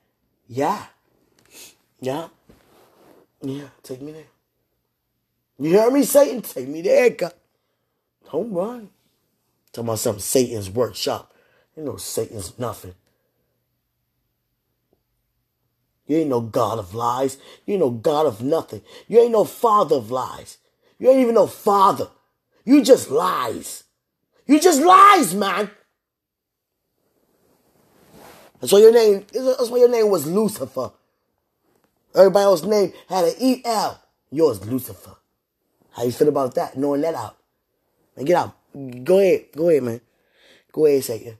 Yeah. 0.46 0.84
Yeah. 2.00 2.28
Yeah. 3.42 3.66
Take 3.82 4.02
me 4.02 4.12
there. 4.12 4.24
You 5.58 5.70
hear 5.70 5.90
me, 5.90 6.04
Satan? 6.04 6.42
Take 6.42 6.68
me 6.68 6.80
there, 6.82 7.10
God. 7.10 7.34
Don't 8.30 8.52
run. 8.52 8.90
Talking 9.72 9.88
about 9.88 9.98
something 9.98 10.22
Satan's 10.22 10.70
workshop. 10.70 11.34
You 11.76 11.82
know 11.82 11.96
Satan's 11.96 12.56
nothing. 12.56 12.94
You 16.06 16.18
ain't 16.18 16.30
no 16.30 16.40
God 16.40 16.78
of 16.78 16.94
lies. 16.94 17.38
You 17.64 17.74
ain't 17.74 17.82
no 17.82 17.90
God 17.90 18.26
of 18.26 18.42
nothing. 18.42 18.82
You 19.08 19.20
ain't 19.20 19.32
no 19.32 19.44
father 19.44 19.96
of 19.96 20.10
lies. 20.10 20.58
You 20.98 21.10
ain't 21.10 21.20
even 21.20 21.34
no 21.34 21.46
father. 21.46 22.08
You 22.64 22.82
just 22.82 23.10
lies. 23.10 23.84
You 24.46 24.60
just 24.60 24.80
lies, 24.80 25.34
man. 25.34 25.70
That's 28.60 28.72
why 28.72 28.80
your 28.80 28.92
name. 28.92 29.26
That's 29.32 29.70
why 29.70 29.78
your 29.78 29.90
name 29.90 30.08
was 30.10 30.26
Lucifer. 30.26 30.92
Everybody 32.14 32.44
else's 32.44 32.66
name 32.66 32.92
had 33.08 33.24
an 33.24 33.34
E 33.38 33.62
L. 33.64 34.02
Yours 34.30 34.64
Lucifer. 34.64 35.16
How 35.92 36.04
you 36.04 36.12
feel 36.12 36.28
about 36.28 36.54
that? 36.54 36.76
Knowing 36.76 37.00
that 37.02 37.14
out. 37.14 37.36
Man, 38.16 38.24
get 38.24 38.36
out. 38.36 38.56
Go 39.04 39.18
ahead. 39.18 39.46
Go 39.54 39.68
ahead, 39.68 39.82
man. 39.82 40.00
Go 40.72 40.86
ahead, 40.86 41.04
Satan. 41.04 41.38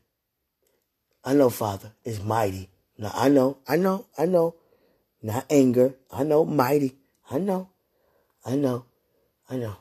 I 1.24 1.34
know, 1.34 1.50
Father, 1.50 1.92
is 2.04 2.22
mighty. 2.22 2.68
Now 2.98 3.12
I 3.14 3.28
know. 3.28 3.58
I 3.68 3.76
know. 3.76 4.06
I 4.18 4.26
know. 4.26 4.54
not 5.22 5.44
anger. 5.50 5.94
I 6.10 6.22
know, 6.22 6.44
mighty. 6.44 6.96
I 7.30 7.38
know. 7.38 7.70
I 8.44 8.56
know. 8.56 8.84
I 9.50 9.56
know. 9.56 9.76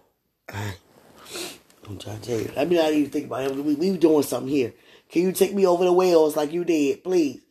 I'm 1.87 1.97
trying 1.99 2.19
to 2.19 2.21
tell 2.21 2.39
you. 2.39 2.51
Let 2.55 2.67
me 2.67 2.77
not 2.77 2.91
even 2.93 3.11
think 3.11 3.27
about 3.27 3.43
it. 3.43 3.55
We, 3.55 3.75
we 3.75 3.97
doing 3.97 4.23
something 4.23 4.51
here. 4.51 4.73
Can 5.09 5.21
you 5.21 5.31
take 5.31 5.53
me 5.53 5.67
over 5.67 5.85
the 5.85 5.93
whales 5.93 6.35
like 6.35 6.51
you 6.51 6.63
did, 6.63 7.03
please? 7.03 7.41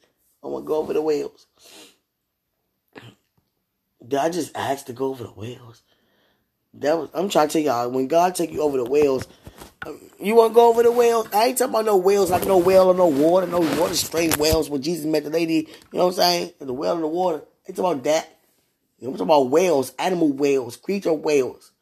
I 0.43 0.49
want 0.49 0.65
to 0.65 0.69
go 0.69 0.77
over 0.77 0.93
the 0.93 1.03
whales. 1.03 1.47
Did 4.07 4.19
I 4.19 4.29
just 4.29 4.55
ask 4.57 4.87
to 4.87 4.93
go 4.93 5.07
over 5.07 5.25
the 5.25 5.31
whales? 5.31 5.83
That 6.75 6.99
was. 6.99 7.11
I'm 7.15 7.29
trying 7.29 7.49
to 7.49 7.53
tell 7.53 7.63
y'all. 7.63 7.91
When 7.91 8.09
God 8.09 8.35
take 8.35 8.51
you 8.51 8.63
over 8.63 8.77
the 8.77 8.85
whales, 8.85 9.27
you 10.21 10.35
want 10.35 10.53
to 10.53 10.55
go 10.55 10.69
over 10.71 10.83
the 10.83 10.93
whales? 10.93 11.29
I 11.33 11.47
ain't 11.47 11.59
talking 11.59 11.75
about 11.75 11.85
no 11.85 11.97
whales 11.97 12.31
like 12.31 12.47
no 12.47 12.59
whale 12.59 12.89
or 12.89 12.95
no 12.95 13.07
water, 13.07 13.47
no 13.47 13.61
water 13.61 13.95
straight 13.95 14.37
whales. 14.39 14.71
When 14.71 14.83
Jesus 14.83 15.05
met 15.05 15.25
the 15.25 15.31
lady, 15.31 15.69
you 15.93 15.99
know 15.99 16.07
what 16.07 16.13
I'm 16.13 16.13
saying? 16.13 16.53
The 16.61 16.73
whale 16.73 16.95
in 16.95 17.01
the 17.01 17.09
water. 17.09 17.39
I 17.39 17.69
ain't 17.69 17.77
talking 17.77 17.85
about 17.85 18.05
that. 18.05 18.39
You 18.99 19.07
know, 19.07 19.13
I'm 19.13 19.19
talking 19.19 19.31
about 19.31 19.51
whales, 19.51 19.93
animal 19.99 20.33
whales, 20.33 20.77
creature 20.77 21.13
whales. 21.13 21.73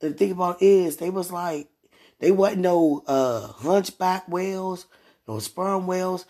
And 0.00 0.14
the 0.14 0.18
thing 0.18 0.32
about 0.32 0.62
is, 0.62 0.96
they 0.96 1.10
was 1.10 1.30
like, 1.30 1.68
they 2.18 2.30
wasn't 2.30 2.62
no 2.62 3.02
uh, 3.06 3.48
hunchback 3.48 4.28
whales, 4.28 4.86
no 5.26 5.38
sperm 5.38 5.86
whales. 5.86 6.24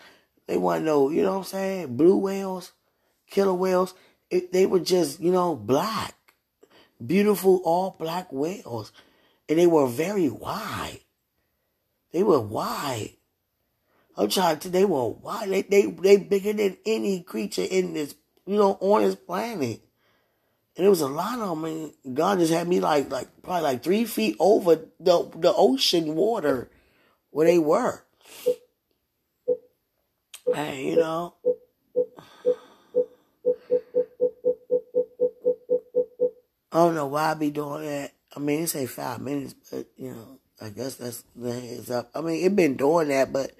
They 0.47 0.57
wasn't 0.57 0.85
no, 0.85 1.09
you 1.09 1.21
know 1.21 1.31
what 1.31 1.37
I'm 1.37 1.43
saying, 1.43 1.97
blue 1.97 2.17
whales, 2.17 2.73
killer 3.29 3.53
whales. 3.53 3.93
It, 4.29 4.51
they 4.51 4.65
were 4.65 4.79
just, 4.79 5.19
you 5.19 5.31
know, 5.31 5.55
black, 5.55 6.15
beautiful, 7.05 7.61
all 7.63 7.95
black 7.97 8.31
whales, 8.31 8.91
and 9.49 9.59
they 9.59 9.67
were 9.67 9.87
very 9.87 10.29
wide. 10.29 10.99
They 12.11 12.23
were 12.23 12.39
wide. 12.39 13.11
I'm 14.15 14.29
trying 14.29 14.59
to. 14.59 14.69
They 14.69 14.85
were 14.85 15.09
wide. 15.09 15.49
They 15.49 15.61
they 15.63 15.85
they 15.87 16.17
bigger 16.17 16.53
than 16.53 16.77
any 16.85 17.21
creature 17.21 17.65
in 17.69 17.93
this, 17.93 18.15
you 18.45 18.57
know, 18.57 18.77
on 18.79 19.01
this 19.01 19.15
planet. 19.15 19.81
And 20.75 20.85
it 20.85 20.89
was 20.89 21.01
a 21.01 21.07
lot 21.07 21.39
of 21.39 21.49
them. 21.49 21.65
And 21.65 22.15
God 22.15 22.39
just 22.39 22.53
had 22.53 22.67
me 22.67 22.79
like 22.79 23.09
like 23.11 23.27
probably 23.41 23.63
like 23.63 23.83
three 23.83 24.05
feet 24.05 24.35
over 24.39 24.75
the 24.99 25.29
the 25.35 25.53
ocean 25.55 26.15
water 26.15 26.69
where 27.31 27.47
they 27.47 27.59
were. 27.59 28.03
Hey, 30.53 30.89
you 30.89 30.95
know. 30.97 31.35
I 36.71 36.77
don't 36.77 36.95
know 36.95 37.07
why 37.07 37.31
I 37.31 37.33
be 37.35 37.51
doing 37.51 37.85
that. 37.85 38.13
I 38.35 38.39
mean, 38.39 38.63
it's 38.63 38.71
say 38.71 38.85
five 38.85 39.21
minutes, 39.21 39.55
but 39.71 39.85
you 39.97 40.11
know, 40.11 40.39
I 40.61 40.69
guess 40.69 40.95
that's 40.95 41.23
the 41.35 41.51
heads 41.51 41.91
up. 41.91 42.09
I 42.15 42.21
mean, 42.21 42.43
it 42.43 42.55
been 42.55 42.75
doing 42.75 43.09
that, 43.09 43.31
but 43.31 43.51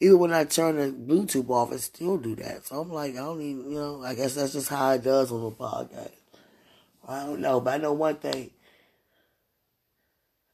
even 0.00 0.18
when 0.18 0.32
I 0.32 0.44
turn 0.44 0.76
the 0.76 0.92
Bluetooth 0.92 1.48
off, 1.48 1.72
it 1.72 1.80
still 1.80 2.18
do 2.18 2.34
that. 2.36 2.66
So 2.66 2.80
I'm 2.80 2.92
like, 2.92 3.12
I 3.12 3.18
don't 3.18 3.40
even, 3.40 3.70
you 3.70 3.78
know, 3.78 4.02
I 4.02 4.14
guess 4.14 4.34
that's 4.34 4.52
just 4.52 4.68
how 4.68 4.90
it 4.92 5.02
does 5.02 5.32
on 5.32 5.42
the 5.42 5.50
podcast. 5.50 6.10
I 7.08 7.24
don't 7.24 7.40
know, 7.40 7.60
but 7.60 7.74
I 7.74 7.78
know 7.78 7.92
one 7.92 8.16
thing. 8.16 8.50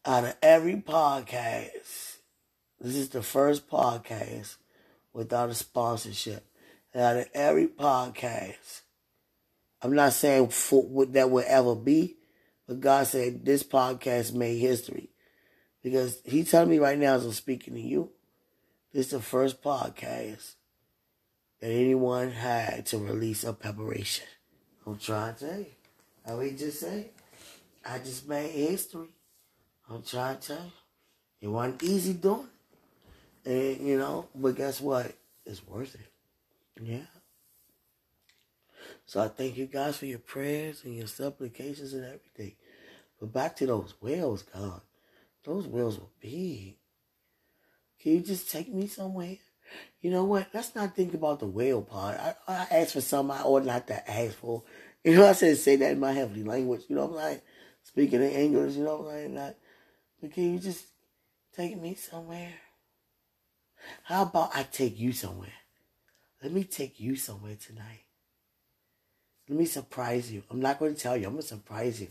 Out 0.04 0.24
of 0.24 0.36
every 0.42 0.76
podcast, 0.76 2.16
this 2.80 2.96
is 2.96 3.08
the 3.10 3.22
first 3.22 3.68
podcast 3.68 4.56
without 5.12 5.50
a 5.50 5.54
sponsorship. 5.54 6.44
And 6.92 7.02
out 7.02 7.16
of 7.16 7.28
every 7.34 7.68
podcast, 7.68 8.82
I'm 9.80 9.94
not 9.94 10.12
saying 10.12 10.48
for, 10.48 11.06
that 11.06 11.30
will 11.30 11.44
ever 11.46 11.74
be, 11.74 12.16
but 12.72 12.80
God 12.80 13.06
said 13.06 13.44
this 13.44 13.62
podcast 13.62 14.32
made 14.32 14.56
history. 14.56 15.10
Because 15.82 16.20
He 16.24 16.42
telling 16.42 16.70
me 16.70 16.78
right 16.78 16.98
now 16.98 17.16
as 17.16 17.26
I'm 17.26 17.32
speaking 17.32 17.74
to 17.74 17.80
you, 17.80 18.10
this 18.94 19.06
is 19.06 19.12
the 19.12 19.20
first 19.20 19.62
podcast 19.62 20.54
that 21.60 21.70
anyone 21.70 22.30
had 22.30 22.86
to 22.86 22.98
release 22.98 23.44
a 23.44 23.52
preparation. 23.52 24.26
I'm 24.86 24.98
trying 24.98 25.34
to 25.34 25.48
tell 25.48 25.58
you. 25.58 25.66
I 26.26 26.34
we 26.34 26.52
just 26.52 26.80
say, 26.80 27.10
I 27.84 27.98
just 27.98 28.26
made 28.26 28.50
history. 28.50 29.08
I'm 29.90 30.02
trying 30.02 30.38
to 30.38 30.48
tell 30.48 30.64
you. 30.64 30.72
It 31.42 31.48
wasn't 31.48 31.82
easy 31.82 32.14
doing 32.14 32.48
And, 33.44 33.86
you 33.86 33.98
know, 33.98 34.28
but 34.34 34.56
guess 34.56 34.80
what? 34.80 35.12
It's 35.44 35.66
worth 35.66 35.94
it. 35.94 36.82
Yeah. 36.82 37.00
So 39.04 39.20
I 39.20 39.28
thank 39.28 39.58
you 39.58 39.66
guys 39.66 39.98
for 39.98 40.06
your 40.06 40.20
prayers 40.20 40.84
and 40.84 40.94
your 40.94 41.06
supplications 41.06 41.92
and 41.92 42.04
everything. 42.04 42.54
But 43.22 43.32
back 43.32 43.54
to 43.56 43.66
those 43.66 43.94
whales, 44.00 44.42
God. 44.42 44.80
Those 45.44 45.68
whales 45.68 45.96
were 45.96 46.08
big. 46.20 46.74
Can 48.00 48.14
you 48.14 48.20
just 48.20 48.50
take 48.50 48.66
me 48.74 48.88
somewhere? 48.88 49.36
You 50.00 50.10
know 50.10 50.24
what? 50.24 50.48
Let's 50.52 50.74
not 50.74 50.96
think 50.96 51.14
about 51.14 51.38
the 51.38 51.46
whale 51.46 51.82
part. 51.82 52.18
I, 52.18 52.34
I 52.48 52.66
asked 52.72 52.94
for 52.94 53.00
something 53.00 53.36
I 53.36 53.44
ought 53.44 53.64
not 53.64 53.86
to 53.86 54.10
ask 54.10 54.34
for. 54.34 54.64
You 55.04 55.16
know, 55.16 55.26
I 55.26 55.32
said 55.32 55.56
say 55.56 55.74
that 55.74 55.90
in 55.90 55.98
my 55.98 56.12
heavenly 56.12 56.44
language. 56.44 56.82
You 56.88 56.94
know 56.94 57.04
I'm 57.04 57.12
like? 57.12 57.42
Speaking 57.82 58.22
in 58.22 58.30
English, 58.30 58.74
you 58.74 58.84
know 58.84 59.04
I'm 59.04 59.34
like? 59.34 59.56
but 60.20 60.32
can 60.32 60.52
you 60.52 60.60
just 60.60 60.84
take 61.56 61.76
me 61.80 61.96
somewhere? 61.96 62.54
How 64.04 64.22
about 64.22 64.54
I 64.54 64.62
take 64.62 64.96
you 64.96 65.12
somewhere? 65.12 65.58
Let 66.40 66.52
me 66.52 66.62
take 66.62 67.00
you 67.00 67.16
somewhere 67.16 67.56
tonight. 67.56 68.04
Let 69.48 69.58
me 69.58 69.64
surprise 69.64 70.30
you. 70.30 70.44
I'm 70.50 70.60
not 70.60 70.78
going 70.78 70.94
to 70.94 71.00
tell 71.00 71.16
you. 71.16 71.26
I'm 71.26 71.32
going 71.32 71.42
to 71.42 71.48
surprise 71.48 72.00
you. 72.00 72.06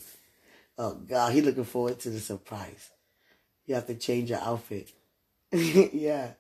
Oh, 0.84 0.96
God, 0.96 1.32
he 1.32 1.42
looking 1.42 1.64
forward 1.64 2.00
to 2.00 2.10
the 2.10 2.20
surprise. 2.20 2.90
You 3.68 3.76
have 3.76 3.86
to 3.86 3.94
change 3.94 4.32
your 4.32 4.40
outfit. 4.40 4.92
yeah. 5.52 6.32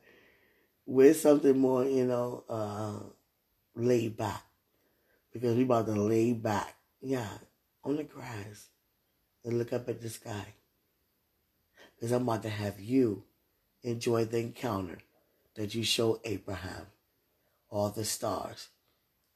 Wear 0.83 1.13
something 1.13 1.59
more, 1.59 1.85
you 1.85 2.05
know, 2.05 2.43
uh, 2.49 3.03
laid 3.75 4.17
back. 4.17 4.43
Because 5.31 5.55
we 5.55 5.61
about 5.61 5.85
to 5.85 5.91
lay 5.91 6.33
back. 6.33 6.73
Yeah. 7.03 7.29
On 7.83 7.95
the 7.95 8.03
grass. 8.03 8.69
And 9.45 9.59
look 9.59 9.73
up 9.73 9.87
at 9.87 10.01
the 10.01 10.09
sky. 10.09 10.55
Because 11.95 12.11
I'm 12.11 12.23
about 12.23 12.41
to 12.41 12.49
have 12.49 12.79
you 12.79 13.21
enjoy 13.83 14.25
the 14.25 14.39
encounter 14.39 14.97
that 15.53 15.75
you 15.75 15.83
showed 15.83 16.19
Abraham. 16.25 16.87
All 17.69 17.91
the 17.91 18.05
stars. 18.05 18.69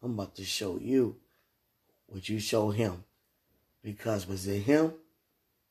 I'm 0.02 0.14
about 0.14 0.34
to 0.38 0.44
show 0.44 0.80
you 0.80 1.18
what 2.08 2.28
you 2.28 2.40
show 2.40 2.72
him. 2.72 3.04
Because 3.86 4.28
what's 4.28 4.48
in 4.48 4.64
him 4.64 4.94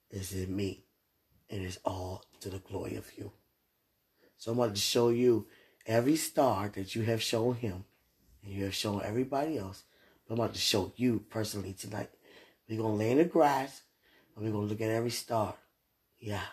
is 0.08 0.32
in 0.32 0.54
me. 0.54 0.84
And 1.50 1.64
it's 1.64 1.80
all 1.84 2.22
to 2.40 2.48
the 2.48 2.60
glory 2.60 2.94
of 2.94 3.10
you. 3.18 3.32
So 4.36 4.52
I'm 4.52 4.58
about 4.58 4.76
to 4.76 4.80
show 4.80 5.08
you 5.08 5.48
every 5.84 6.14
star 6.14 6.70
that 6.76 6.94
you 6.94 7.02
have 7.02 7.20
shown 7.20 7.56
him. 7.56 7.84
And 8.44 8.54
you 8.54 8.64
have 8.66 8.74
shown 8.74 9.02
everybody 9.04 9.58
else. 9.58 9.82
But 10.28 10.34
I'm 10.34 10.40
about 10.40 10.54
to 10.54 10.60
show 10.60 10.92
you 10.94 11.24
personally 11.28 11.72
tonight. 11.72 12.10
We're 12.68 12.78
going 12.78 12.92
to 12.92 12.98
lay 12.98 13.10
in 13.10 13.18
the 13.18 13.24
grass. 13.24 13.82
And 14.36 14.44
we're 14.44 14.52
going 14.52 14.68
to 14.68 14.70
look 14.70 14.80
at 14.80 14.90
every 14.90 15.10
star. 15.10 15.56
Yeah. 16.20 16.46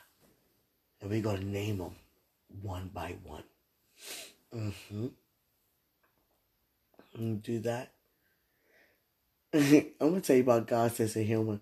And 1.00 1.12
we're 1.12 1.22
going 1.22 1.42
to 1.42 1.46
name 1.46 1.78
them 1.78 1.96
one 2.64 2.90
by 2.92 3.18
one. 3.24 3.44
Mm-hmm. 4.56 5.08
Do 7.36 7.60
that. 7.60 7.92
I'm 9.54 9.92
gonna 10.00 10.22
tell 10.22 10.38
you 10.38 10.44
about 10.44 10.68
God's 10.68 10.96
sense 10.96 11.16
of 11.16 11.26
humor. 11.26 11.60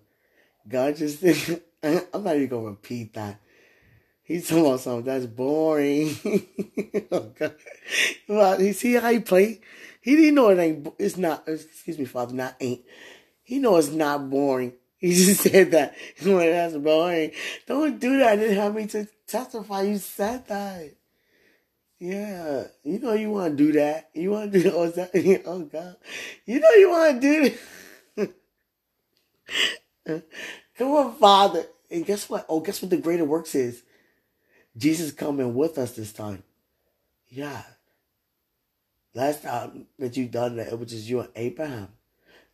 God 0.68 0.96
just 0.96 1.24
I'm 1.82 2.24
not 2.24 2.36
even 2.36 2.48
gonna 2.48 2.66
repeat 2.66 3.14
that. 3.14 3.40
He's 4.22 4.48
talking 4.48 4.64
about 4.64 4.80
something 4.80 5.04
that's 5.04 5.26
boring. 5.26 6.14
oh 7.10 7.32
God. 7.36 7.56
Well, 8.28 8.62
you 8.62 8.72
see 8.74 8.94
how 8.94 9.10
he 9.10 9.18
play? 9.18 9.60
He 10.00 10.14
didn't 10.14 10.36
know 10.36 10.50
it 10.50 10.58
ain't 10.58 10.94
it's 11.00 11.16
not 11.16 11.48
excuse 11.48 11.98
me, 11.98 12.04
Father, 12.04 12.32
not 12.32 12.54
ain't. 12.60 12.82
He 13.42 13.58
know 13.58 13.76
it's 13.76 13.88
not 13.90 14.30
boring. 14.30 14.74
He 14.98 15.12
just 15.12 15.40
said 15.42 15.72
that. 15.72 15.96
Like, 16.22 16.50
that's 16.50 16.76
boring. 16.76 17.32
Don't 17.66 17.98
do 17.98 18.18
that. 18.18 18.36
Didn't 18.36 18.56
have 18.56 18.74
me 18.74 18.86
to 18.88 19.08
testify. 19.26 19.82
You 19.82 19.98
said 19.98 20.46
that. 20.46 20.92
Yeah, 22.00 22.64
you 22.82 22.98
know 22.98 23.12
you 23.12 23.30
want 23.30 23.58
to 23.58 23.64
do 23.64 23.72
that. 23.72 24.08
You 24.14 24.30
want 24.30 24.52
to 24.52 24.62
do 24.62 24.72
oh, 24.72 24.88
that. 24.88 25.10
Oh 25.46 25.60
God, 25.60 25.96
you 26.46 26.58
know 26.58 26.70
you 26.70 26.90
want 26.90 27.20
to 27.20 27.20
do 27.20 27.56
that. 30.06 30.24
Come 30.78 30.88
on, 30.92 31.14
Father. 31.16 31.66
And 31.90 32.06
guess 32.06 32.28
what? 32.30 32.46
Oh, 32.48 32.60
guess 32.60 32.80
what 32.80 32.90
the 32.90 32.96
greater 32.96 33.26
works 33.26 33.54
is? 33.54 33.82
Jesus 34.76 35.12
coming 35.12 35.54
with 35.54 35.76
us 35.76 35.92
this 35.92 36.12
time. 36.12 36.42
Yeah. 37.28 37.62
Last 39.14 39.42
time 39.42 39.86
that 39.98 40.16
you 40.16 40.26
done 40.26 40.56
that, 40.56 40.68
it 40.68 40.78
was 40.78 40.90
just 40.90 41.06
you 41.06 41.20
and 41.20 41.28
Abraham. 41.36 41.88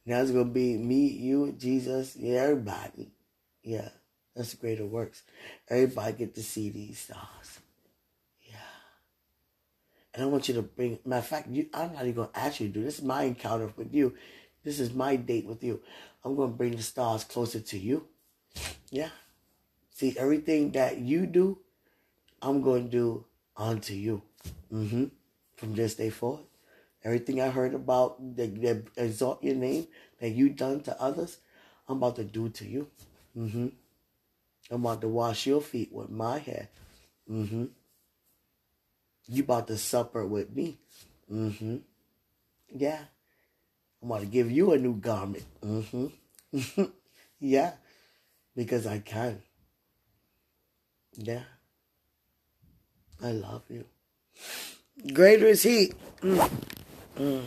Now 0.04 0.22
it's 0.22 0.32
gonna 0.32 0.46
be 0.46 0.76
me, 0.76 1.06
you, 1.08 1.52
Jesus, 1.52 2.16
yeah, 2.16 2.40
everybody. 2.40 3.12
Yeah, 3.62 3.90
that's 4.34 4.52
the 4.52 4.56
greater 4.56 4.86
works. 4.86 5.22
Everybody 5.68 6.12
get 6.16 6.34
to 6.34 6.42
see 6.42 6.70
these 6.70 6.98
stars. 6.98 7.60
And 10.16 10.24
I 10.24 10.28
want 10.28 10.48
you 10.48 10.54
to 10.54 10.62
bring, 10.62 10.98
matter 11.04 11.18
of 11.18 11.26
fact, 11.26 11.48
you, 11.48 11.66
I'm 11.74 11.92
not 11.92 12.02
even 12.02 12.14
going 12.14 12.28
to 12.28 12.38
ask 12.38 12.58
you 12.58 12.68
to 12.68 12.72
do 12.72 12.82
this. 12.82 12.98
is 12.98 13.04
my 13.04 13.24
encounter 13.24 13.70
with 13.76 13.92
you. 13.94 14.14
This 14.64 14.80
is 14.80 14.94
my 14.94 15.16
date 15.16 15.46
with 15.46 15.62
you. 15.62 15.82
I'm 16.24 16.34
going 16.34 16.50
to 16.50 16.56
bring 16.56 16.74
the 16.74 16.82
stars 16.82 17.22
closer 17.22 17.60
to 17.60 17.78
you. 17.78 18.06
Yeah. 18.90 19.10
See, 19.90 20.16
everything 20.18 20.70
that 20.72 20.98
you 20.98 21.26
do, 21.26 21.58
I'm 22.40 22.62
going 22.62 22.84
to 22.84 22.90
do 22.90 23.24
unto 23.58 23.92
you. 23.92 24.22
Mm-hmm. 24.72 25.04
From 25.56 25.74
this 25.74 25.94
day 25.94 26.08
forward. 26.08 26.44
Everything 27.04 27.40
I 27.42 27.48
heard 27.50 27.74
about 27.74 28.36
that, 28.36 28.60
that 28.62 28.84
exalt 28.96 29.44
your 29.44 29.54
name 29.54 29.86
that 30.20 30.30
you 30.30 30.48
done 30.48 30.80
to 30.80 31.00
others, 31.00 31.38
I'm 31.88 31.98
about 31.98 32.16
to 32.16 32.24
do 32.24 32.48
to 32.48 32.64
you. 32.66 32.88
Mm-hmm. 33.36 33.68
I'm 34.70 34.84
about 34.84 35.02
to 35.02 35.08
wash 35.08 35.46
your 35.46 35.60
feet 35.60 35.92
with 35.92 36.10
my 36.10 36.38
hair. 36.38 36.68
Mm-hmm. 37.30 37.66
You 39.28 39.42
about 39.42 39.66
to 39.68 39.76
supper 39.76 40.24
with 40.24 40.54
me. 40.54 40.78
Mm-hmm. 41.30 41.78
Yeah. 42.74 43.00
I'm 44.02 44.10
about 44.10 44.20
to 44.20 44.26
give 44.26 44.50
you 44.50 44.72
a 44.72 44.78
new 44.78 44.94
garment. 44.94 45.44
Mm-hmm. 45.64 46.84
yeah. 47.40 47.72
Because 48.54 48.86
I 48.86 49.00
can. 49.00 49.42
Yeah. 51.14 51.42
I 53.22 53.32
love 53.32 53.62
you. 53.68 53.84
Greater 55.12 55.46
is 55.46 55.62
he. 55.62 55.92
Mm. 56.20 56.50
Mm. 57.16 57.44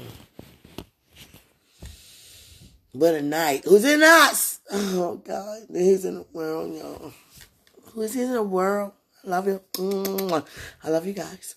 What 2.92 3.14
a 3.14 3.22
night. 3.22 3.66
Who's 3.66 3.86
in 3.86 4.04
us? 4.04 4.60
Oh 4.72 5.16
God. 5.16 5.62
He's 5.72 6.06
in 6.06 6.16
the 6.16 6.26
world, 6.34 6.76
y'all. 6.76 7.14
Who's 7.94 8.16
in 8.16 8.34
the 8.34 8.44
world? 8.44 8.94
I 9.24 9.30
love 9.30 9.48
you. 9.48 9.62
I 10.84 10.90
love 10.90 11.06
you 11.06 11.14
guys. 11.14 11.56